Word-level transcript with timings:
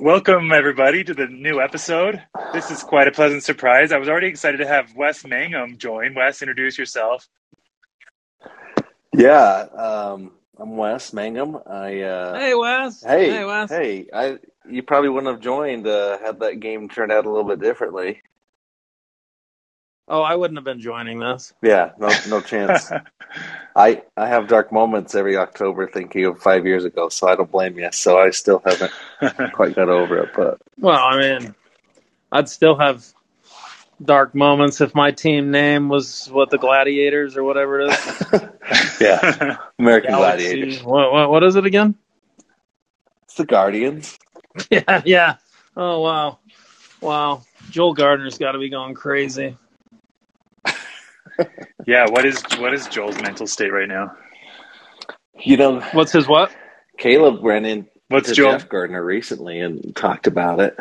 Welcome, 0.00 0.52
everybody, 0.52 1.02
to 1.02 1.12
the 1.12 1.26
new 1.26 1.60
episode. 1.60 2.22
This 2.52 2.70
is 2.70 2.84
quite 2.84 3.08
a 3.08 3.10
pleasant 3.10 3.42
surprise. 3.42 3.90
I 3.90 3.98
was 3.98 4.08
already 4.08 4.28
excited 4.28 4.58
to 4.58 4.66
have 4.66 4.94
Wes 4.94 5.24
Mangum 5.24 5.76
join. 5.76 6.14
Wes, 6.14 6.40
introduce 6.40 6.78
yourself. 6.78 7.28
Yeah, 9.12 9.66
um, 9.76 10.32
I'm 10.56 10.76
Wes 10.76 11.12
Mangum. 11.12 11.58
I 11.66 12.02
uh, 12.02 12.38
Hey 12.38 12.54
Wes. 12.54 13.02
hey 13.02 13.30
Hey 13.30 13.44
Wes. 13.44 13.70
hey, 13.70 14.06
I 14.12 14.38
you 14.70 14.84
probably 14.84 15.08
wouldn't 15.08 15.32
have 15.32 15.40
joined 15.42 15.88
uh, 15.88 16.18
had 16.20 16.38
that 16.40 16.60
game 16.60 16.88
turned 16.88 17.10
out 17.10 17.26
a 17.26 17.30
little 17.30 17.48
bit 17.48 17.60
differently. 17.60 18.22
Oh, 20.06 20.22
I 20.22 20.36
wouldn't 20.36 20.58
have 20.58 20.64
been 20.64 20.80
joining 20.80 21.18
this. 21.18 21.52
Yeah, 21.60 21.90
no 21.98 22.08
no 22.28 22.40
chance. 22.40 22.88
I 23.76 24.02
I 24.16 24.28
have 24.28 24.48
dark 24.48 24.72
moments 24.72 25.14
every 25.14 25.36
October 25.36 25.86
thinking 25.86 26.24
of 26.24 26.40
five 26.40 26.66
years 26.66 26.84
ago, 26.84 27.08
so 27.08 27.28
I 27.28 27.36
don't 27.36 27.50
blame 27.50 27.78
you. 27.78 27.88
So 27.92 28.18
I 28.18 28.30
still 28.30 28.62
haven't 28.64 28.92
quite 29.52 29.74
got 29.74 29.88
over 29.88 30.18
it, 30.18 30.30
but 30.34 30.58
Well, 30.78 30.98
I 30.98 31.18
mean, 31.18 31.54
I'd 32.32 32.48
still 32.48 32.76
have 32.76 33.06
dark 34.02 34.34
moments 34.34 34.80
if 34.80 34.94
my 34.94 35.10
team 35.10 35.50
name 35.50 35.88
was 35.88 36.28
what 36.30 36.50
the 36.50 36.58
Gladiators 36.58 37.36
or 37.36 37.44
whatever 37.44 37.80
it 37.80 37.92
is. 37.92 38.42
yeah, 39.00 39.56
American 39.78 40.10
Galaxy- 40.10 40.48
Gladiators. 40.54 40.82
What, 40.84 41.12
what 41.12 41.30
what 41.30 41.44
is 41.44 41.56
it 41.56 41.66
again? 41.66 41.94
It's 43.24 43.34
the 43.34 43.46
Guardians. 43.46 44.18
Yeah, 44.70 45.02
yeah. 45.04 45.36
Oh 45.76 46.00
wow, 46.00 46.38
wow. 47.00 47.42
Joel 47.70 47.94
Gardner's 47.94 48.38
got 48.38 48.52
to 48.52 48.58
be 48.58 48.70
going 48.70 48.94
crazy. 48.94 49.56
Yeah, 51.86 52.08
what 52.08 52.24
is 52.24 52.42
what 52.58 52.74
is 52.74 52.86
Joel's 52.88 53.20
mental 53.20 53.46
state 53.46 53.72
right 53.72 53.88
now? 53.88 54.14
You 55.40 55.56
know, 55.56 55.80
What's 55.92 56.12
his 56.12 56.26
what? 56.26 56.50
Caleb 56.98 57.44
ran 57.44 57.64
in 57.64 57.86
What's 58.08 58.28
to 58.30 58.34
Joel? 58.34 58.52
Jeff 58.52 58.68
Gardner 58.68 59.04
recently 59.04 59.60
and 59.60 59.94
talked 59.94 60.26
about 60.26 60.60
it. 60.60 60.76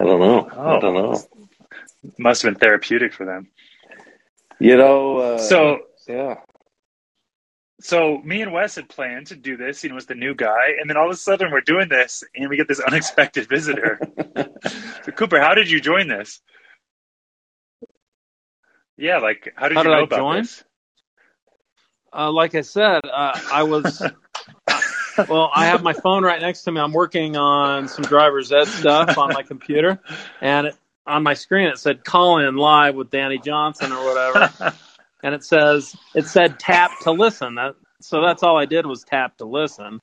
I 0.00 0.04
don't 0.04 0.20
know. 0.20 0.50
Oh. 0.54 0.76
I 0.76 0.80
don't 0.80 0.94
know. 0.94 1.20
Must 2.18 2.42
have 2.42 2.52
been 2.52 2.60
therapeutic 2.60 3.12
for 3.12 3.24
them. 3.24 3.48
You 4.58 4.76
know. 4.76 5.18
Uh, 5.18 5.38
So, 5.38 5.80
yeah. 6.06 6.36
so 7.80 8.18
me 8.18 8.42
and 8.42 8.52
Wes 8.52 8.74
had 8.74 8.88
planned 8.88 9.28
to 9.28 9.36
do 9.36 9.56
this. 9.56 9.82
You 9.82 9.90
know, 9.90 9.96
as 9.96 10.06
the 10.06 10.14
new 10.14 10.34
guy, 10.34 10.72
and 10.80 10.88
then 10.90 10.96
all 10.96 11.06
of 11.06 11.12
a 11.12 11.16
sudden 11.16 11.50
we're 11.50 11.60
doing 11.62 11.88
this, 11.88 12.22
and 12.34 12.48
we 12.50 12.56
get 12.56 12.68
this 12.68 12.80
unexpected 12.80 13.48
visitor. 13.48 13.98
so, 15.04 15.12
Cooper, 15.12 15.40
how 15.40 15.54
did 15.54 15.70
you 15.70 15.80
join 15.80 16.08
this? 16.08 16.40
Yeah, 18.96 19.18
like 19.18 19.52
how 19.56 19.68
did 19.68 19.76
How 19.76 19.82
you 19.82 19.88
did 19.88 19.92
know 19.92 20.00
I 20.00 20.04
about 20.04 20.18
join? 20.18 20.42
this? 20.42 20.64
Uh, 22.16 22.32
like 22.32 22.54
I 22.54 22.62
said, 22.62 23.02
uh, 23.04 23.38
I 23.52 23.62
was. 23.64 24.02
well, 25.28 25.50
I 25.54 25.66
have 25.66 25.82
my 25.82 25.92
phone 25.92 26.22
right 26.24 26.40
next 26.40 26.62
to 26.62 26.72
me. 26.72 26.80
I'm 26.80 26.92
working 26.92 27.36
on 27.36 27.88
some 27.88 28.04
driver's 28.04 28.52
ed 28.52 28.66
stuff 28.66 29.18
on 29.18 29.32
my 29.32 29.42
computer, 29.42 30.00
and 30.40 30.68
it, 30.68 30.76
on 31.06 31.22
my 31.22 31.34
screen 31.34 31.68
it 31.68 31.78
said 31.78 32.04
"Call 32.04 32.38
in 32.38 32.56
live 32.56 32.94
with 32.94 33.10
Danny 33.10 33.38
Johnson" 33.38 33.92
or 33.92 34.04
whatever, 34.04 34.74
and 35.22 35.34
it 35.34 35.44
says 35.44 35.94
it 36.14 36.26
said 36.26 36.58
"Tap 36.58 36.90
to 37.02 37.10
listen." 37.10 37.56
That 37.56 37.74
so 38.00 38.22
that's 38.22 38.42
all 38.42 38.56
I 38.56 38.64
did 38.64 38.86
was 38.86 39.04
tap 39.04 39.36
to 39.38 39.44
listen, 39.44 40.00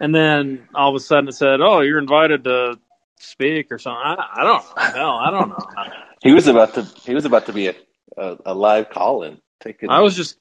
and 0.00 0.14
then 0.14 0.68
all 0.74 0.88
of 0.90 0.96
a 0.96 1.00
sudden 1.00 1.28
it 1.28 1.34
said, 1.34 1.60
"Oh, 1.60 1.80
you're 1.80 1.98
invited 1.98 2.44
to 2.44 2.78
speak" 3.18 3.70
or 3.70 3.78
something. 3.78 4.02
I, 4.02 4.28
I 4.36 4.44
don't 4.44 4.64
know. 4.76 4.82
Hell, 4.82 5.16
I 5.16 5.30
don't 5.30 5.48
know. 5.50 5.92
He 6.24 6.32
was 6.32 6.46
about 6.48 6.74
to. 6.74 6.82
He 7.04 7.14
was 7.14 7.24
about 7.24 7.46
to 7.46 7.52
be 7.52 7.68
a 7.68 7.74
a, 8.16 8.36
a 8.46 8.54
live 8.54 8.90
call 8.90 9.22
in. 9.22 9.38
Take 9.60 9.82
it. 9.82 9.90
I 9.90 10.00
was 10.00 10.16
just, 10.16 10.38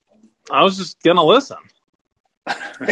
I 0.51 0.63
was 0.63 0.77
just 0.77 1.01
gonna 1.03 1.23
listen. 1.23 1.57
You 2.81 2.87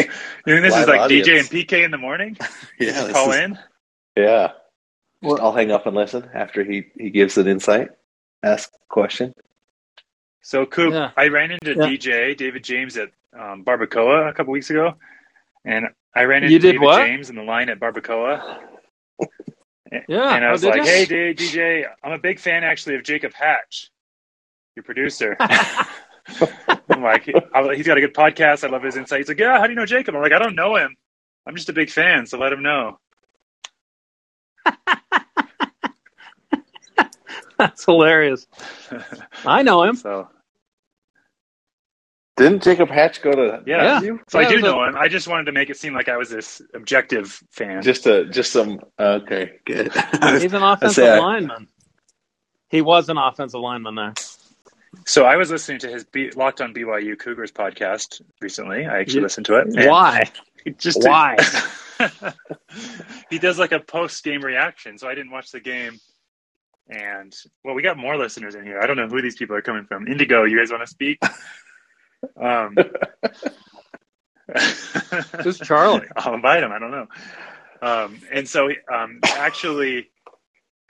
think 0.55 0.63
this 0.63 0.71
Live 0.73 0.81
is 0.83 0.87
like 0.87 0.99
audience. 1.01 1.27
DJ 1.27 1.39
and 1.39 1.47
PK 1.49 1.83
in 1.83 1.91
the 1.91 1.97
morning? 1.97 2.37
yeah. 2.79 3.03
This 3.03 3.11
call 3.11 3.31
is- 3.31 3.39
in. 3.41 3.59
Yeah. 4.15 4.51
I'll 5.23 5.51
hang 5.51 5.71
up 5.71 5.85
and 5.85 5.95
listen 5.95 6.29
after 6.33 6.63
he 6.63 6.85
he 6.97 7.09
gives 7.09 7.37
an 7.37 7.47
insight. 7.47 7.89
Ask 8.43 8.71
a 8.73 8.77
question. 8.93 9.33
So, 10.41 10.65
Coop, 10.65 10.93
Yeah. 10.93 11.11
I 11.15 11.27
ran 11.27 11.51
into 11.51 11.73
Yeah. 11.75 11.85
DJ 11.85 12.35
David 12.37 12.63
James 12.63 12.97
at 12.97 13.09
um, 13.37 13.63
Barbacoa 13.63 14.29
a 14.29 14.33
couple 14.33 14.51
weeks 14.53 14.69
ago, 14.71 14.95
and 15.65 15.85
I 16.15 16.23
ran 16.23 16.43
into 16.43 16.53
You 16.53 16.59
did 16.59 16.71
David 16.73 16.81
what? 16.85 17.05
James 17.05 17.29
in 17.29 17.35
the 17.35 17.43
line 17.43 17.69
at 17.69 17.79
Barbacoa. 17.79 18.57
Yeah, 19.91 20.35
and 20.35 20.45
I 20.45 20.49
oh, 20.49 20.51
was 20.53 20.61
did 20.61 20.69
like? 20.69 20.85
"Hey, 20.85 21.05
DJ, 21.05 21.85
I'm 22.03 22.13
a 22.13 22.17
big 22.17 22.39
fan 22.39 22.63
actually 22.63 22.95
of 22.95 23.03
Jacob 23.03 23.33
Hatch, 23.33 23.91
your 24.75 24.83
producer." 24.83 25.35
I'm 25.39 27.01
like, 27.01 27.23
"He's 27.25 27.87
got 27.87 27.97
a 27.97 28.01
good 28.01 28.13
podcast. 28.13 28.63
I 28.63 28.69
love 28.71 28.83
his 28.83 28.95
insight." 28.95 29.19
He's 29.19 29.27
like, 29.27 29.39
"Yeah, 29.39 29.59
how 29.59 29.65
do 29.65 29.71
you 29.71 29.75
know 29.75 29.85
Jacob?" 29.85 30.15
I'm 30.15 30.21
like, 30.21 30.31
"I 30.31 30.39
don't 30.39 30.55
know 30.55 30.77
him. 30.77 30.95
I'm 31.45 31.55
just 31.55 31.67
a 31.69 31.73
big 31.73 31.89
fan, 31.89 32.25
so 32.25 32.37
let 32.37 32.53
him 32.53 32.63
know." 32.63 32.99
That's 37.57 37.85
hilarious. 37.85 38.47
I 39.45 39.61
know 39.61 39.83
him. 39.83 39.95
So, 39.95 40.29
Didn't 42.37 42.63
Jacob 42.63 42.89
Hatch 42.89 43.21
go 43.21 43.31
to 43.31 43.61
yeah, 43.67 44.01
you? 44.01 44.19
so 44.29 44.39
I 44.39 44.43
do 44.45 44.53
it 44.53 44.61
was 44.61 44.63
a- 44.63 44.65
know 44.67 44.83
him. 44.85 44.95
I 44.95 45.07
just 45.09 45.27
wanted 45.27 45.45
to 45.45 45.51
make 45.51 45.69
it 45.69 45.77
seem 45.77 45.93
like 45.93 46.07
I 46.09 46.17
was 46.17 46.29
this 46.29 46.61
objective 46.73 47.41
fan. 47.51 47.81
Just 47.81 48.07
a 48.07 48.25
just 48.25 48.51
some. 48.51 48.79
Uh, 48.97 49.19
okay, 49.23 49.59
good. 49.65 49.91
He's 50.41 50.53
an 50.53 50.63
offensive 50.63 50.95
say 51.03 51.09
I- 51.09 51.19
lineman. 51.19 51.67
He 52.69 52.81
was 52.81 53.09
an 53.09 53.17
offensive 53.17 53.59
lineman 53.59 53.95
there. 53.95 54.13
So 55.05 55.25
I 55.25 55.35
was 55.35 55.51
listening 55.51 55.79
to 55.79 55.89
his 55.89 56.03
B- 56.05 56.31
Locked 56.31 56.61
on 56.61 56.73
BYU 56.73 57.17
Cougars 57.19 57.51
podcast 57.51 58.21
recently. 58.41 58.85
I 58.85 58.99
actually 58.99 59.15
You- 59.15 59.21
listened 59.23 59.45
to 59.47 59.55
it. 59.57 59.67
and 59.67 59.89
Why? 59.89 60.23
Just 60.77 61.01
Why? 61.03 61.37
he 63.29 63.39
does 63.39 63.59
like 63.59 63.71
a 63.71 63.79
post 63.79 64.23
game 64.23 64.41
reaction. 64.41 64.97
So 64.97 65.07
I 65.07 65.15
didn't 65.15 65.31
watch 65.31 65.51
the 65.51 65.59
game. 65.59 65.99
And 66.89 67.33
well, 67.63 67.73
we 67.75 67.81
got 67.81 67.97
more 67.97 68.17
listeners 68.17 68.55
in 68.55 68.63
here. 68.63 68.79
I 68.81 68.87
don't 68.87 68.97
know 68.97 69.07
who 69.07 69.21
these 69.21 69.35
people 69.35 69.55
are 69.55 69.61
coming 69.61 69.85
from. 69.85 70.07
Indigo, 70.07 70.43
you 70.43 70.57
guys 70.57 70.71
want 70.71 70.83
to 70.83 70.87
speak? 70.87 71.19
Um, 72.39 72.75
Who's 75.43 75.59
Charlie? 75.59 76.07
I'll 76.15 76.33
invite 76.33 76.63
him. 76.63 76.71
I 76.71 76.79
don't 76.79 76.91
know. 76.91 77.07
Um, 77.81 78.21
and 78.31 78.47
so, 78.47 78.69
um, 78.91 79.19
actually, 79.23 80.09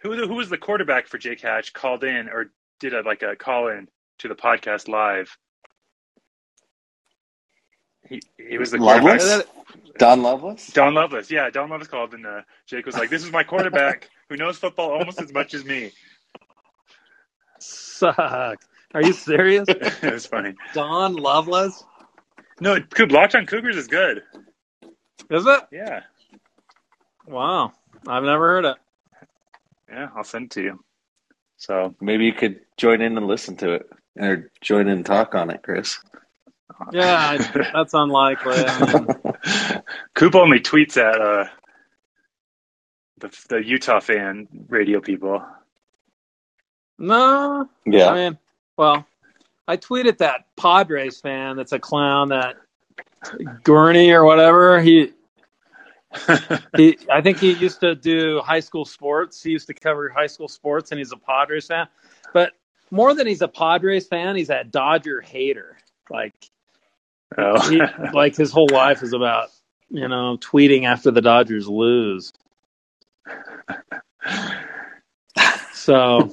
who 0.01 0.27
who 0.27 0.35
was 0.35 0.49
the 0.49 0.57
quarterback 0.57 1.07
for 1.07 1.17
Jake 1.17 1.41
Hatch? 1.41 1.73
Called 1.73 2.03
in 2.03 2.29
or 2.29 2.51
did 2.79 2.93
a 2.93 3.01
like 3.01 3.21
a 3.23 3.35
call 3.35 3.67
in 3.67 3.87
to 4.19 4.27
the 4.27 4.35
podcast 4.35 4.87
live. 4.87 5.37
He 8.07 8.21
he 8.37 8.57
was 8.57 8.71
the 8.71 8.77
Lovelace? 8.77 9.23
quarterback. 9.23 9.47
Don 9.97 10.23
Lovelace. 10.23 10.67
Don 10.67 10.93
Lovelace, 10.93 11.29
yeah, 11.29 11.49
Don 11.49 11.69
Lovelace 11.69 11.87
called, 11.87 12.13
and 12.13 12.25
uh, 12.25 12.41
Jake 12.65 12.85
was 12.85 12.95
like, 12.95 13.09
"This 13.09 13.23
is 13.23 13.31
my 13.31 13.43
quarterback 13.43 14.09
who 14.29 14.35
knows 14.35 14.57
football 14.57 14.91
almost 14.91 15.21
as 15.21 15.31
much 15.31 15.53
as 15.53 15.63
me." 15.63 15.91
Suck. 17.59 18.59
Are 18.93 19.03
you 19.03 19.13
serious? 19.13 19.69
it 20.01 20.13
was 20.13 20.25
funny. 20.25 20.55
Don 20.73 21.15
Lovelace? 21.15 21.83
No, 22.59 22.79
Coop, 22.81 23.11
Locked 23.11 23.35
on 23.35 23.45
Cougars 23.47 23.77
is 23.77 23.87
good. 23.87 24.23
Is 25.29 25.45
it? 25.45 25.61
Yeah, 25.71 26.01
Wow. 27.27 27.73
I've 28.07 28.23
never 28.23 28.47
heard 28.49 28.65
it. 28.65 28.77
yeah, 29.89 30.09
I'll 30.15 30.23
send 30.23 30.45
it 30.45 30.51
to 30.51 30.61
you. 30.63 30.85
So 31.57 31.95
Maybe 32.01 32.25
you 32.25 32.33
could 32.33 32.61
join 32.77 33.01
in 33.01 33.17
and 33.17 33.27
listen 33.27 33.57
to 33.57 33.73
it, 33.73 33.89
or 34.19 34.51
join 34.61 34.87
in 34.87 34.97
and 34.97 35.05
talk 35.05 35.35
on 35.35 35.49
it, 35.51 35.61
Chris. 35.63 35.99
Yeah, 36.91 37.17
I- 37.17 37.41
that's 37.73 37.93
unlikely. 37.93 38.65
I 38.65 38.79
mean, 38.79 39.11
Coop 40.15 40.35
only 40.35 40.59
tweets 40.59 40.97
at 40.97 41.21
uh, 41.21 41.45
the 43.19 43.31
the 43.49 43.65
Utah 43.65 43.99
fan 44.01 44.47
radio 44.69 45.01
people. 45.01 45.43
no. 46.99 47.69
Yeah. 47.85 48.09
I 48.09 48.15
mean, 48.29 48.39
well, 48.81 49.05
I 49.67 49.77
tweeted 49.77 50.17
that 50.17 50.45
Padres 50.57 51.21
fan 51.21 51.55
that's 51.55 51.71
a 51.71 51.77
clown 51.77 52.29
that 52.29 52.55
Gurney 53.63 54.09
or 54.09 54.25
whatever. 54.25 54.81
He 54.81 55.13
he 56.75 56.97
I 57.07 57.21
think 57.21 57.37
he 57.37 57.51
used 57.53 57.81
to 57.81 57.93
do 57.93 58.41
high 58.43 58.61
school 58.61 58.85
sports. 58.85 59.43
He 59.43 59.51
used 59.51 59.67
to 59.67 59.75
cover 59.75 60.09
high 60.09 60.25
school 60.25 60.47
sports 60.47 60.89
and 60.89 60.97
he's 60.97 61.11
a 61.11 61.17
Padres 61.17 61.67
fan. 61.67 61.89
But 62.33 62.53
more 62.89 63.13
than 63.13 63.27
he's 63.27 63.43
a 63.43 63.47
Padres 63.47 64.07
fan, 64.07 64.35
he's 64.35 64.49
a 64.49 64.63
Dodger 64.63 65.21
hater. 65.21 65.77
Like 66.09 66.33
oh. 67.37 67.69
he, 67.69 67.79
like 68.15 68.35
his 68.35 68.51
whole 68.51 68.69
life 68.71 69.03
is 69.03 69.13
about, 69.13 69.49
you 69.89 70.07
know, 70.07 70.37
tweeting 70.37 70.85
after 70.85 71.11
the 71.11 71.21
Dodgers 71.21 71.67
lose. 71.67 72.33
So, 75.73 76.29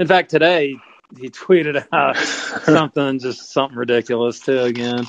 in 0.00 0.08
fact, 0.08 0.28
today 0.28 0.74
he 1.16 1.30
tweeted 1.30 1.86
out 1.92 2.16
something 2.64 3.18
just 3.18 3.50
something 3.52 3.78
ridiculous 3.78 4.40
too 4.40 4.58
again. 4.60 5.06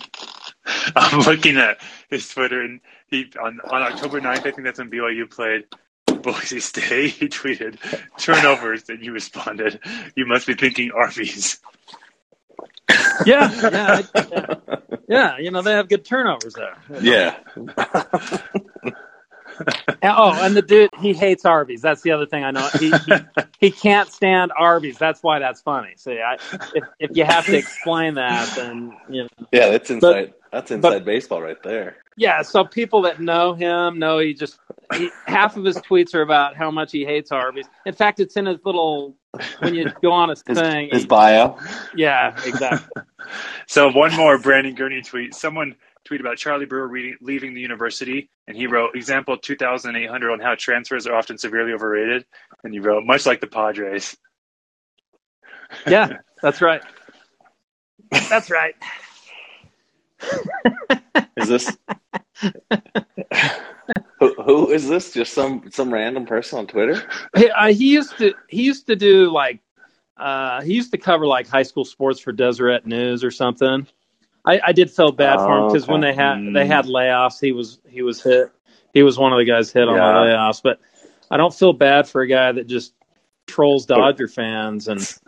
I'm 0.96 1.20
looking 1.22 1.58
at 1.58 1.80
his 2.10 2.28
Twitter, 2.30 2.62
and 2.62 2.80
he 3.08 3.32
on 3.42 3.60
on 3.70 3.82
October 3.82 4.22
9th, 4.22 4.28
I 4.28 4.40
think 4.52 4.64
that's 4.64 4.80
when 4.80 4.90
BYU 4.92 5.30
played 5.30 5.66
Boise 6.22 6.60
State. 6.60 7.14
He 7.20 7.28
tweeted 7.28 7.78
turnovers, 8.18 8.88
and 8.90 9.04
you 9.04 9.12
responded, 9.14 9.80
"You 10.16 10.26
must 10.26 10.48
be 10.48 10.54
thinking 10.54 10.92
Arby's." 10.92 11.60
Yeah, 13.26 13.52
yeah, 13.70 14.02
I- 14.16 14.26
yeah, 14.32 14.56
yeah. 15.08 15.38
You 15.38 15.52
know 15.52 15.62
they 15.62 15.74
have 15.74 15.90
good 15.90 16.06
turnovers 16.06 16.54
there. 16.56 16.76
Yeah. 17.02 17.38
oh, 20.04 20.38
and 20.44 20.56
the 20.56 20.62
dude 20.62 20.90
he 21.00 21.14
hates 21.14 21.46
Arby's. 21.46 21.82
That's 21.82 22.02
the 22.02 22.12
other 22.12 22.26
thing 22.26 22.44
I 22.44 22.52
know. 22.52 22.68
He 22.80 22.92
he, 22.92 23.14
he 23.60 23.72
can't 23.72 24.12
stand 24.12 24.52
Arby's. 24.58 24.98
That's 24.98 25.22
why 25.24 25.40
that's 25.40 25.62
funny. 25.62 25.94
So 25.98 26.12
I, 26.12 26.38
if 26.76 26.84
if 27.00 27.12
you 27.16 27.24
have 27.26 27.46
to 27.46 27.58
explain 27.58 28.16
that, 28.16 28.54
then 28.56 28.96
you 29.10 29.24
know. 29.24 29.30
Yeah, 29.52 29.70
that's 29.70 29.90
inside. 29.90 30.34
that's 30.52 30.72
inside 30.72 31.06
baseball 31.06 31.42
right 31.42 31.62
there. 31.64 31.98
Yeah, 32.18 32.42
so 32.42 32.66
people 32.66 33.02
that 33.04 33.22
know 33.22 33.54
him 33.54 33.98
know 33.98 34.20
he 34.20 34.34
just 34.34 34.60
he, 34.94 35.10
half 35.26 35.56
of 35.56 35.64
his 35.64 35.78
tweets 35.78 36.14
are 36.14 36.22
about 36.22 36.56
how 36.56 36.70
much 36.70 36.92
he 36.92 37.06
hates 37.06 37.32
Arby's. 37.32 37.68
In 37.86 37.94
fact, 37.94 38.20
it's 38.20 38.36
in 38.36 38.46
his 38.46 38.60
little 38.66 39.16
when 39.60 39.76
you 39.76 39.92
go 40.02 40.12
on 40.12 40.30
his, 40.30 40.44
His, 40.46 40.60
thing. 40.60 40.90
his 40.92 41.06
bio. 41.06 41.58
yeah, 41.96 42.36
exactly. 42.46 43.04
So 43.68 43.92
one 43.92 44.16
more 44.16 44.40
Brandon 44.40 44.74
Gurney 44.74 45.04
tweet. 45.04 45.36
Someone 45.36 45.76
tweeted 46.10 46.22
about 46.22 46.38
Charlie 46.38 46.66
Brewer 46.66 46.88
reading, 46.88 47.18
leaving 47.22 47.54
the 47.54 47.62
university, 47.62 48.30
and 48.48 48.58
he 48.58 48.68
wrote 48.68 48.96
example 48.96 49.38
2,800 49.38 50.32
on 50.32 50.40
how 50.40 50.56
transfers 50.56 51.08
are 51.08 51.16
often 51.16 51.38
severely 51.38 51.74
overrated. 51.74 52.26
And 52.64 52.74
he 52.74 52.80
wrote 52.80 53.04
much 53.06 53.26
like 53.26 53.42
the 53.42 53.48
Padres. 53.48 54.18
Yeah, 55.88 56.18
that's 56.42 56.64
right. 56.64 56.82
That's 58.28 58.50
right. 58.50 58.74
Is 61.38 61.48
this 61.48 61.78
who, 64.20 64.34
who 64.44 64.72
is 64.72 64.88
this? 64.90 65.14
Just 65.14 65.34
some 65.34 65.70
some 65.72 65.94
random 65.94 66.26
person 66.26 66.60
on 66.60 66.68
Twitter? 66.68 67.02
He, 67.36 67.50
uh, 67.50 67.68
he 67.68 67.94
used 67.94 68.18
to 68.18 68.34
he 68.48 68.64
used 68.64 68.88
to 68.88 68.96
do 68.96 69.32
like 69.32 69.62
uh, 70.18 70.62
he 70.62 70.74
used 70.74 70.92
to 70.92 70.98
cover 70.98 71.26
like 71.26 71.48
high 71.48 71.64
school 71.64 71.86
sports 71.86 72.20
for 72.20 72.32
Deseret 72.32 72.86
News 72.86 73.24
or 73.24 73.32
something. 73.32 73.88
I, 74.50 74.60
I 74.68 74.72
did 74.72 74.90
feel 74.92 75.12
bad 75.12 75.38
for 75.38 75.46
him 75.58 75.64
Oh, 75.64 75.68
because 75.68 75.88
when 75.88 76.02
they 76.02 76.14
had 76.14 76.38
Mm. 76.38 76.54
they 76.54 76.66
had 76.66 76.86
layoffs, 76.86 77.40
he 77.40 77.52
was 77.52 77.80
he 77.88 78.02
was 78.02 78.22
hit. 78.24 78.52
He 78.94 79.04
was 79.04 79.18
one 79.18 79.32
of 79.34 79.38
the 79.38 79.46
guys 79.46 79.72
hit 79.72 79.88
on 79.88 79.96
the 79.96 80.02
layoffs. 80.02 80.62
But 80.64 80.80
I 81.30 81.38
don't 81.38 81.54
feel 81.54 81.74
bad 81.74 82.08
for 82.08 82.22
a 82.22 82.28
guy 82.28 82.52
that 82.52 82.68
just 82.68 82.94
trolls 83.48 83.86
Dodger 83.86 84.28
fans 84.28 84.88
and 84.88 85.00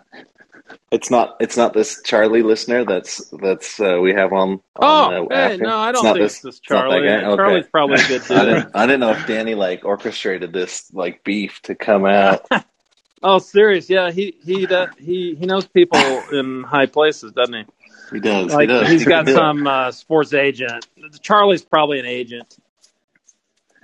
It's 0.90 1.10
not. 1.12 1.36
It's 1.42 1.58
not 1.58 1.74
this 1.74 2.02
Charlie 2.04 2.44
listener. 2.44 2.86
That's 2.86 3.30
that's 3.42 3.80
uh, 3.80 4.00
we 4.02 4.14
have 4.14 4.32
on. 4.32 4.62
oh 4.78 5.28
uh, 5.28 5.50
hey, 5.50 5.58
no, 5.58 5.76
I 5.78 5.92
don't 5.92 6.04
not 6.04 6.16
think 6.16 6.24
this- 6.26 6.34
it's 6.36 6.42
this 6.44 6.56
it's 6.58 6.60
Charlie. 6.62 7.06
guy? 7.08 7.24
Okay. 7.26 7.36
Charlie's 7.36 7.68
probably 7.68 8.02
a 8.02 8.08
good 8.08 8.22
I 8.32 8.46
didn't. 8.46 8.72
I 8.76 8.86
didn't 8.86 9.00
know 9.02 9.12
if 9.12 9.28
Danny 9.28 9.54
like 9.56 9.84
orchestrated 9.86 10.54
this 10.54 10.90
like 10.94 11.24
beef 11.26 11.62
to 11.64 11.76
come 11.76 12.06
out. 12.06 12.46
oh, 13.24 13.40
serious? 13.40 13.90
Yeah, 13.90 14.12
he 14.12 14.38
he 14.46 14.66
does, 14.66 14.90
he 14.98 15.36
he 15.36 15.46
knows 15.46 15.68
people 15.68 16.00
in 16.32 16.64
high 16.64 16.86
places, 16.88 17.32
doesn't 17.34 17.54
he? 17.54 17.66
He 18.12 18.20
does. 18.20 18.54
Like 18.54 18.62
he 18.62 18.68
does. 18.68 18.90
he's 18.90 19.04
He 19.04 19.06
got 19.06 19.26
can 19.26 19.36
some 19.36 19.68
uh, 19.68 19.92
sports 19.92 20.34
agent. 20.34 20.88
Charlie's 21.22 21.64
probably 21.64 22.00
an 22.00 22.06
agent 22.06 22.58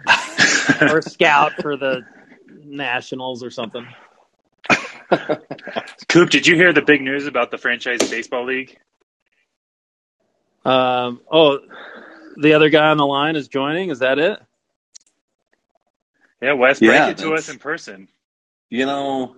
or 0.81 1.00
a 1.00 1.03
scout 1.03 1.53
for 1.62 1.77
the 1.77 2.03
Nationals 2.65 3.44
or 3.44 3.51
something. 3.51 3.88
Coop, 6.09 6.29
did 6.29 6.47
you 6.47 6.56
hear 6.56 6.74
the 6.74 6.81
big 6.81 7.01
news 7.01 7.27
about 7.27 7.51
the 7.51 7.57
franchise 7.57 8.03
baseball 8.09 8.45
league? 8.45 8.77
Um, 10.65 11.21
oh, 11.31 11.59
the 12.38 12.53
other 12.53 12.69
guy 12.69 12.89
on 12.89 12.97
the 12.97 13.06
line 13.06 13.35
is 13.35 13.47
joining. 13.47 13.89
Is 13.89 14.00
that 14.00 14.19
it? 14.19 14.39
Yeah, 16.41 16.53
Wes, 16.53 16.81
Yeah, 16.81 17.06
break 17.06 17.18
it 17.18 17.18
to 17.19 17.33
us 17.33 17.50
in 17.50 17.57
person. 17.57 18.07
You 18.69 18.85
know, 18.85 19.35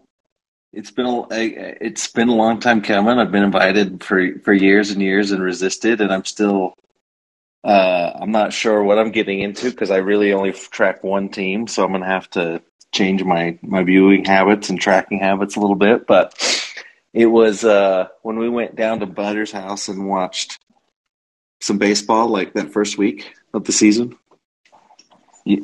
it's 0.72 0.92
been 0.92 1.06
a 1.06 1.26
it's 1.32 2.08
been 2.08 2.30
a 2.30 2.36
long 2.36 2.60
time 2.60 2.82
coming. 2.82 3.18
I've 3.18 3.32
been 3.32 3.44
invited 3.44 4.04
for 4.04 4.40
for 4.40 4.54
years 4.54 4.92
and 4.92 5.02
years 5.02 5.32
and 5.32 5.42
resisted, 5.42 6.02
and 6.02 6.12
I'm 6.12 6.26
still. 6.26 6.74
Uh, 7.64 8.14
I'm 8.16 8.32
not 8.32 8.54
sure 8.54 8.82
what 8.84 8.98
I'm 9.00 9.12
getting 9.12 9.42
into 9.42 9.70
because 9.70 9.92
I 9.92 9.98
really 9.98 10.32
only 10.32 10.54
track 10.54 11.04
one 11.04 11.30
team, 11.30 11.68
so 11.68 11.84
I'm 11.84 11.92
gonna 11.92 12.06
have 12.06 12.30
to 12.32 12.62
change 12.94 13.24
my 13.24 13.58
my 13.62 13.84
viewing 13.84 14.26
habits 14.26 14.70
and 14.70 14.80
tracking 14.80 15.20
habits 15.20 15.56
a 15.56 15.60
little 15.60 15.76
bit. 15.76 16.08
But 16.08 16.36
it 17.14 17.26
was 17.26 17.64
uh, 17.66 18.08
when 18.22 18.38
we 18.40 18.50
went 18.50 18.76
down 18.76 19.00
to 19.02 19.06
Butter's 19.06 19.52
house 19.52 19.90
and 19.90 20.08
watched 20.08 20.60
some 21.62 21.78
baseball, 21.78 22.30
like 22.30 22.54
that 22.54 22.72
first 22.72 22.98
week 22.98 23.34
of 23.54 23.66
the 23.66 23.74
season. 23.74 24.18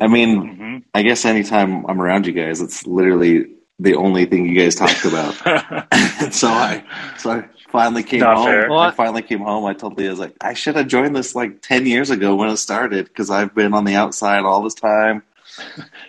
I 0.01 0.07
mean, 0.07 0.55
hmm 0.55 0.77
I 0.93 1.03
guess 1.03 1.25
anytime 1.25 1.85
I'm 1.85 2.01
around 2.01 2.25
you 2.25 2.33
guys, 2.33 2.61
it's 2.61 2.87
literally 2.87 3.54
the 3.79 3.95
only 3.95 4.25
thing 4.25 4.45
you 4.45 4.59
guys 4.61 4.75
talked 4.75 5.05
about. 5.05 5.33
so 6.33 6.47
I, 6.47 6.83
so 7.17 7.31
I 7.31 7.45
finally 7.69 8.03
came 8.03 8.21
Not 8.21 8.37
home. 8.37 8.45
fair. 8.45 8.71
I- 8.71 8.87
I 8.87 8.91
finally 8.91 9.21
came 9.21 9.39
home. 9.39 9.65
I 9.65 9.73
told 9.73 9.97
Leah, 9.97 10.07
I 10.07 10.11
was 10.11 10.19
like, 10.19 10.35
I 10.41 10.53
should 10.53 10.75
have 10.75 10.87
joined 10.87 11.15
this 11.15 11.35
like 11.35 11.61
ten 11.61 11.85
years 11.85 12.09
ago 12.09 12.35
when 12.35 12.49
it 12.49 12.57
started 12.57 13.05
because 13.05 13.29
I've 13.29 13.53
been 13.53 13.73
on 13.73 13.83
the 13.85 13.95
outside 13.95 14.43
all 14.45 14.61
this 14.63 14.75
time. 14.75 15.23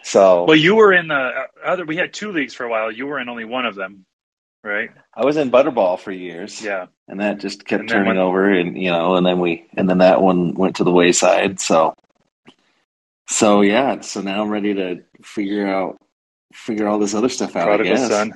So 0.03 0.45
well, 0.45 0.57
you 0.57 0.77
were 0.77 0.93
in 0.93 1.09
the 1.09 1.15
uh, 1.15 1.47
other. 1.65 1.85
We 1.85 1.97
had 1.97 2.13
two 2.15 2.33
leagues 2.33 2.55
for 2.55 2.65
a 2.65 2.69
while. 2.71 2.91
You 2.91 3.07
were 3.07 3.19
in 3.21 3.29
only 3.29 3.45
one 3.45 3.67
of 3.67 3.75
them, 3.75 4.07
right? 4.65 4.91
I 5.15 5.25
was 5.25 5.37
in 5.37 5.51
Butterball 5.51 5.99
for 6.01 6.11
years, 6.13 6.63
Yeah. 6.63 6.87
and 7.09 7.21
that 7.21 7.39
just 7.39 7.65
kept 7.67 7.81
And 7.81 7.89
turning 7.89 8.09
when- 8.09 8.19
over, 8.19 8.49
and 8.51 8.81
you 8.81 8.91
know, 8.91 9.17
and 9.17 9.27
then 9.27 9.39
we, 9.41 9.67
and 9.77 9.91
then 9.91 9.99
that 9.99 10.23
one 10.23 10.55
went 10.55 10.77
to 10.77 10.85
the 10.85 10.93
wayside. 10.93 11.61
So, 11.61 11.95
so 13.29 13.61
yeah, 13.63 14.01
so 14.01 14.21
now 14.21 14.43
I'm 14.43 14.49
ready 14.51 14.75
to 14.75 15.03
figure 15.23 15.67
out, 15.67 15.99
figure 16.53 16.87
all 16.89 16.99
this 16.99 17.15
other 17.15 17.29
stuff 17.29 17.57
out. 17.57 17.63
I 17.65 17.77
Prodigal 17.77 17.97
guess. 17.97 18.09
son. 18.09 18.35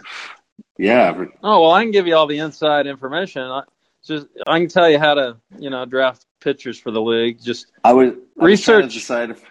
Yeah, 0.79 1.25
Oh 1.43 1.61
well, 1.63 1.73
I 1.73 1.83
can 1.83 1.91
give 1.91 2.07
you 2.07 2.17
all 2.17 2.27
the 2.27 2.39
inside 2.39 2.87
information. 2.87 3.43
I, 3.43 3.63
just 4.05 4.27
I 4.47 4.59
can 4.59 4.69
tell 4.69 4.89
you 4.89 4.99
how 4.99 5.15
to 5.15 5.37
you 5.59 5.71
know 5.71 5.85
draft 5.85 6.25
pitchers 6.41 6.79
for 6.79 6.91
the 6.91 7.03
league. 7.03 7.43
Just 7.43 7.67
I 7.85 7.93
would 7.93 8.09
I 8.09 8.15
was 8.15 8.23
Research. 8.37 8.95
decide 8.95 9.31
if, 9.31 9.43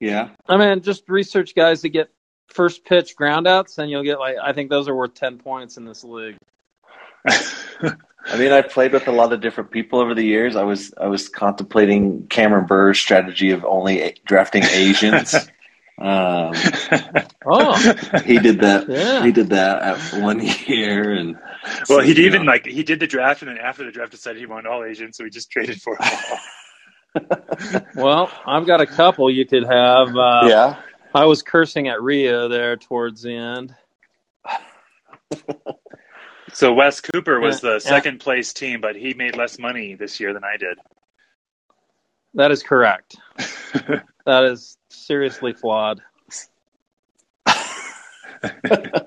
yeah, 0.00 0.30
I 0.48 0.56
mean, 0.56 0.82
just 0.82 1.08
research 1.08 1.54
guys 1.54 1.80
that 1.82 1.90
get 1.90 2.10
first 2.48 2.84
pitch 2.84 3.16
groundouts, 3.16 3.78
and 3.78 3.90
you'll 3.90 4.02
get 4.02 4.18
like 4.18 4.36
I 4.42 4.52
think 4.52 4.68
those 4.70 4.86
are 4.88 4.94
worth 4.94 5.14
ten 5.14 5.38
points 5.38 5.76
in 5.78 5.84
this 5.86 6.04
league. 6.04 6.36
I 8.26 8.38
mean, 8.38 8.52
I've 8.52 8.70
played 8.70 8.92
with 8.92 9.06
a 9.08 9.12
lot 9.12 9.32
of 9.32 9.40
different 9.40 9.70
people 9.70 9.98
over 9.98 10.14
the 10.14 10.22
years. 10.24 10.56
I 10.56 10.62
was 10.64 10.92
I 11.00 11.06
was 11.06 11.28
contemplating 11.28 12.26
Cameron 12.28 12.66
Burr's 12.66 12.98
strategy 12.98 13.50
of 13.50 13.64
only 13.64 14.16
drafting 14.26 14.62
Asians. 14.64 15.34
um, 15.98 16.52
Oh 17.46 17.74
he 18.24 18.38
did 18.38 18.60
that. 18.60 18.86
yeah, 18.88 19.24
He 19.24 19.30
did 19.32 19.50
that 19.50 19.82
at 19.82 20.20
one 20.22 20.40
year, 20.66 21.12
and 21.12 21.36
well, 21.88 21.98
so, 21.98 22.00
he'd 22.00 22.18
even 22.18 22.44
know, 22.44 22.52
like 22.52 22.66
he 22.66 22.82
did 22.82 23.00
the 23.00 23.06
draft, 23.06 23.42
and 23.42 23.50
then 23.50 23.58
after 23.58 23.84
the 23.84 23.92
draft, 23.92 24.12
he 24.12 24.16
decided 24.16 24.40
he 24.40 24.46
wanted 24.46 24.66
all 24.68 24.82
Asians, 24.84 25.16
so 25.16 25.24
he 25.24 25.30
just 25.30 25.50
traded 25.50 25.80
for 25.80 25.96
them 25.96 26.10
all. 26.30 27.80
well, 27.94 28.32
I've 28.46 28.66
got 28.66 28.80
a 28.80 28.86
couple 28.86 29.30
you 29.30 29.46
could 29.46 29.64
have. 29.64 30.08
Uh, 30.16 30.46
yeah. 30.48 30.76
I 31.14 31.26
was 31.26 31.42
cursing 31.42 31.86
at 31.88 32.02
Rio 32.02 32.48
there 32.48 32.76
towards 32.76 33.22
the 33.22 33.36
end. 33.36 33.74
So 36.52 36.72
Wes 36.72 37.00
Cooper 37.00 37.40
was 37.40 37.62
Yeah, 37.62 37.70
the 37.70 37.74
yeah. 37.74 37.78
second 37.78 38.18
place 38.20 38.52
team, 38.52 38.80
but 38.80 38.94
he 38.96 39.14
made 39.14 39.36
less 39.36 39.58
money 39.58 39.94
this 39.94 40.18
year 40.20 40.32
than 40.32 40.44
I 40.44 40.56
did. 40.56 40.78
That 42.34 42.50
is 42.50 42.62
correct. 42.62 43.16
That 44.26 44.44
is 44.44 44.78
seriously 44.88 45.52
flawed. 45.52 46.00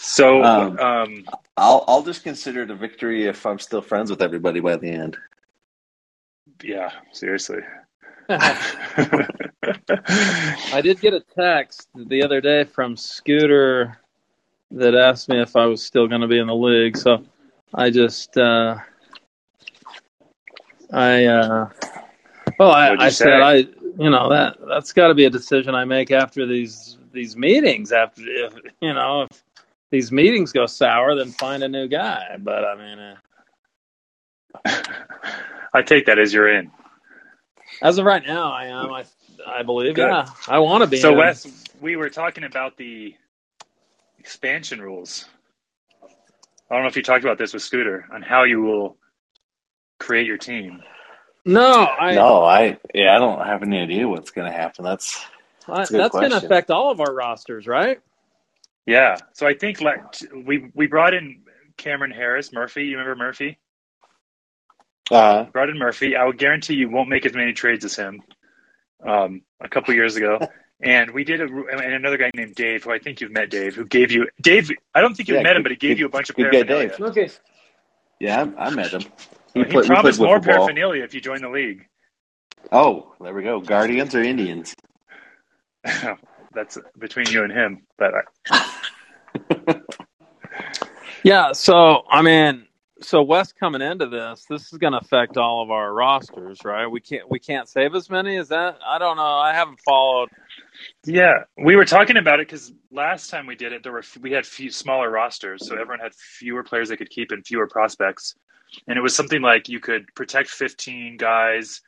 So, 0.00 0.42
Um, 0.42 0.78
um, 0.78 1.24
I'll 1.56 1.84
I'll 1.88 2.02
just 2.02 2.22
consider 2.22 2.62
it 2.62 2.70
a 2.70 2.74
victory 2.74 3.26
if 3.26 3.44
I'm 3.44 3.58
still 3.58 3.82
friends 3.82 4.10
with 4.10 4.22
everybody 4.22 4.60
by 4.60 4.76
the 4.76 4.88
end. 4.88 5.16
yeah, 6.62 6.90
seriously. 7.12 7.60
I 8.28 9.26
did 10.82 11.00
get 11.00 11.14
a 11.14 11.20
text 11.20 11.88
the 11.94 12.22
other 12.22 12.40
day 12.40 12.64
from 12.64 12.96
Scooter 12.96 13.98
that 14.70 14.94
asked 14.94 15.28
me 15.28 15.40
if 15.40 15.56
I 15.56 15.66
was 15.66 15.82
still 15.84 16.06
going 16.08 16.20
to 16.20 16.28
be 16.28 16.38
in 16.38 16.46
the 16.46 16.54
league. 16.54 16.96
So 16.96 17.24
I 17.74 17.90
just, 17.90 18.36
uh, 18.36 18.76
I, 20.92 21.24
uh, 21.24 21.68
well, 22.58 22.70
I, 22.70 22.96
I 22.98 23.08
said 23.10 23.40
I, 23.40 23.54
you 23.54 24.10
know, 24.10 24.30
that 24.30 24.56
that's 24.66 24.92
got 24.92 25.08
to 25.08 25.14
be 25.14 25.24
a 25.24 25.30
decision 25.30 25.74
I 25.74 25.84
make 25.84 26.10
after 26.10 26.46
these 26.46 26.96
these 27.12 27.36
meetings. 27.36 27.92
After 27.92 28.22
if 28.24 28.54
you 28.80 28.94
know 28.94 29.22
if 29.22 29.44
these 29.90 30.12
meetings 30.12 30.52
go 30.52 30.66
sour, 30.66 31.14
then 31.14 31.30
find 31.30 31.62
a 31.62 31.68
new 31.68 31.88
guy. 31.88 32.36
But 32.38 32.64
I 32.64 32.76
mean, 32.76 32.98
uh, 34.64 34.82
I 35.74 35.82
take 35.82 36.06
that 36.06 36.18
as 36.18 36.32
you're 36.32 36.48
in. 36.48 36.70
as 37.82 37.98
of 37.98 38.04
right 38.04 38.24
now, 38.26 38.52
I 38.52 38.66
am. 38.66 38.92
I 38.92 39.04
I 39.46 39.62
believe. 39.62 39.94
Good. 39.94 40.08
Yeah, 40.08 40.28
I 40.46 40.58
want 40.58 40.82
to 40.82 40.86
be. 40.88 40.98
So, 40.98 41.12
in. 41.12 41.18
Wes, 41.18 41.46
we 41.80 41.96
were 41.96 42.10
talking 42.10 42.44
about 42.44 42.76
the 42.76 43.14
expansion 44.18 44.80
rules. 44.80 45.26
I 46.70 46.74
don't 46.74 46.82
know 46.82 46.88
if 46.88 46.96
you 46.96 47.02
talked 47.02 47.24
about 47.24 47.38
this 47.38 47.54
with 47.54 47.62
Scooter 47.62 48.06
on 48.12 48.20
how 48.20 48.44
you 48.44 48.60
will 48.60 48.96
create 49.98 50.26
your 50.26 50.36
team. 50.36 50.82
No, 51.48 51.84
I. 51.86 52.14
no, 52.14 52.44
I 52.44 52.78
yeah, 52.94 53.14
I 53.16 53.18
don't 53.18 53.44
have 53.44 53.62
any 53.62 53.78
idea 53.80 54.06
what's 54.08 54.30
going 54.30 54.50
to 54.50 54.56
happen. 54.56 54.84
That's 54.84 55.24
That's 55.66 55.90
a 55.90 55.92
good 55.94 56.00
that's 56.00 56.12
going 56.12 56.30
to 56.30 56.36
affect 56.38 56.70
all 56.70 56.90
of 56.90 57.00
our 57.00 57.12
rosters, 57.12 57.66
right? 57.66 58.00
Yeah. 58.86 59.16
So 59.34 59.46
I 59.46 59.54
think 59.54 59.80
like 59.80 60.00
we 60.44 60.70
we 60.74 60.86
brought 60.86 61.14
in 61.14 61.42
Cameron 61.76 62.10
Harris, 62.10 62.52
Murphy. 62.52 62.84
You 62.84 62.98
remember 62.98 63.16
Murphy? 63.16 63.58
uh, 65.10 65.44
Brought 65.44 65.68
in 65.70 65.78
Murphy. 65.78 66.16
I 66.16 66.24
would 66.24 66.38
guarantee 66.38 66.74
you 66.74 66.88
won't 66.90 67.08
make 67.08 67.24
as 67.26 67.34
many 67.34 67.52
trades 67.52 67.84
as 67.84 67.96
him. 67.96 68.22
um, 69.04 69.42
a 69.60 69.68
couple 69.68 69.94
years 69.94 70.16
ago, 70.16 70.38
and 70.82 71.10
we 71.12 71.24
did 71.24 71.40
a 71.40 71.44
and 71.44 71.94
another 71.94 72.16
guy 72.16 72.30
named 72.34 72.54
Dave, 72.54 72.84
who 72.84 72.90
I 72.92 72.98
think 72.98 73.20
you've 73.20 73.32
met, 73.32 73.50
Dave, 73.50 73.74
who 73.74 73.84
gave 73.86 74.10
you 74.12 74.28
Dave. 74.42 74.70
I 74.94 75.00
don't 75.00 75.14
think 75.14 75.28
you 75.28 75.36
Yeah, 75.36 75.42
met 75.42 75.56
him, 75.56 75.62
but 75.62 75.70
he 75.72 75.76
gave 75.76 75.90
good- 75.92 75.98
you 76.00 76.06
a 76.06 76.10
bunch 76.10 76.30
of 76.30 76.36
good 76.36 76.50
guy, 76.52 76.62
paraphernalia. 76.64 76.88
Dave. 76.90 77.00
Okay. 77.00 77.30
Yeah, 78.20 78.46
I, 78.58 78.66
I 78.66 78.70
met 78.70 78.92
him. 78.92 79.02
He, 79.54 79.64
played- 79.64 79.74
we 79.82 79.86
promised 79.86 80.20
more 80.20 80.38
wiffle 80.38 80.44
ball. 80.46 80.54
paraphernalia 80.56 81.02
if 81.04 81.14
you 81.14 81.20
join 81.20 81.40
the 81.42 81.48
league. 81.48 81.86
Oh, 82.72 83.14
there 83.20 83.34
we 83.34 83.42
go. 83.42 83.60
Guardians 83.60 84.14
or 84.14 84.22
Indians? 84.22 84.74
That's 86.54 86.78
between 86.98 87.26
you 87.30 87.44
and 87.44 87.52
him. 87.52 87.86
But 87.98 88.12
uh, 88.50 89.74
Yeah, 91.24 91.52
so 91.52 92.02
I 92.10 92.22
mean, 92.22 92.66
so 93.00 93.22
West 93.22 93.54
coming 93.58 93.82
into 93.82 94.06
this, 94.06 94.44
this 94.48 94.72
is 94.72 94.78
going 94.78 94.92
to 94.92 94.98
affect 94.98 95.36
all 95.36 95.62
of 95.62 95.70
our 95.70 95.92
rosters, 95.92 96.58
right? 96.64 96.86
We 96.86 97.00
can't 97.00 97.28
we 97.30 97.38
can't 97.38 97.68
save 97.68 97.94
as 97.94 98.08
many. 98.08 98.36
Is 98.36 98.48
that? 98.48 98.78
I 98.86 98.98
don't 98.98 99.16
know. 99.16 99.22
I 99.22 99.52
haven't 99.54 99.80
followed. 99.84 100.28
yeah, 101.06 101.44
we 101.64 101.76
were 101.76 101.84
talking 101.84 102.16
about 102.16 102.40
it 102.40 102.46
because 102.48 102.72
last 102.90 103.30
time 103.30 103.46
we 103.46 103.56
did 103.56 103.72
it, 103.72 103.82
there 103.82 103.92
were 103.92 104.04
we 104.20 104.32
had 104.32 104.46
few 104.46 104.70
smaller 104.70 105.10
rosters, 105.10 105.66
so 105.66 105.74
everyone 105.74 106.00
had 106.00 106.14
fewer 106.14 106.62
players 106.62 106.88
they 106.88 106.96
could 106.96 107.10
keep 107.10 107.30
and 107.30 107.46
fewer 107.46 107.66
prospects. 107.66 108.34
And 108.86 108.98
it 108.98 109.00
was 109.00 109.14
something 109.14 109.42
like 109.42 109.68
you 109.68 109.80
could 109.80 110.06
protect 110.14 110.48
15 110.50 111.16
guys, 111.16 111.80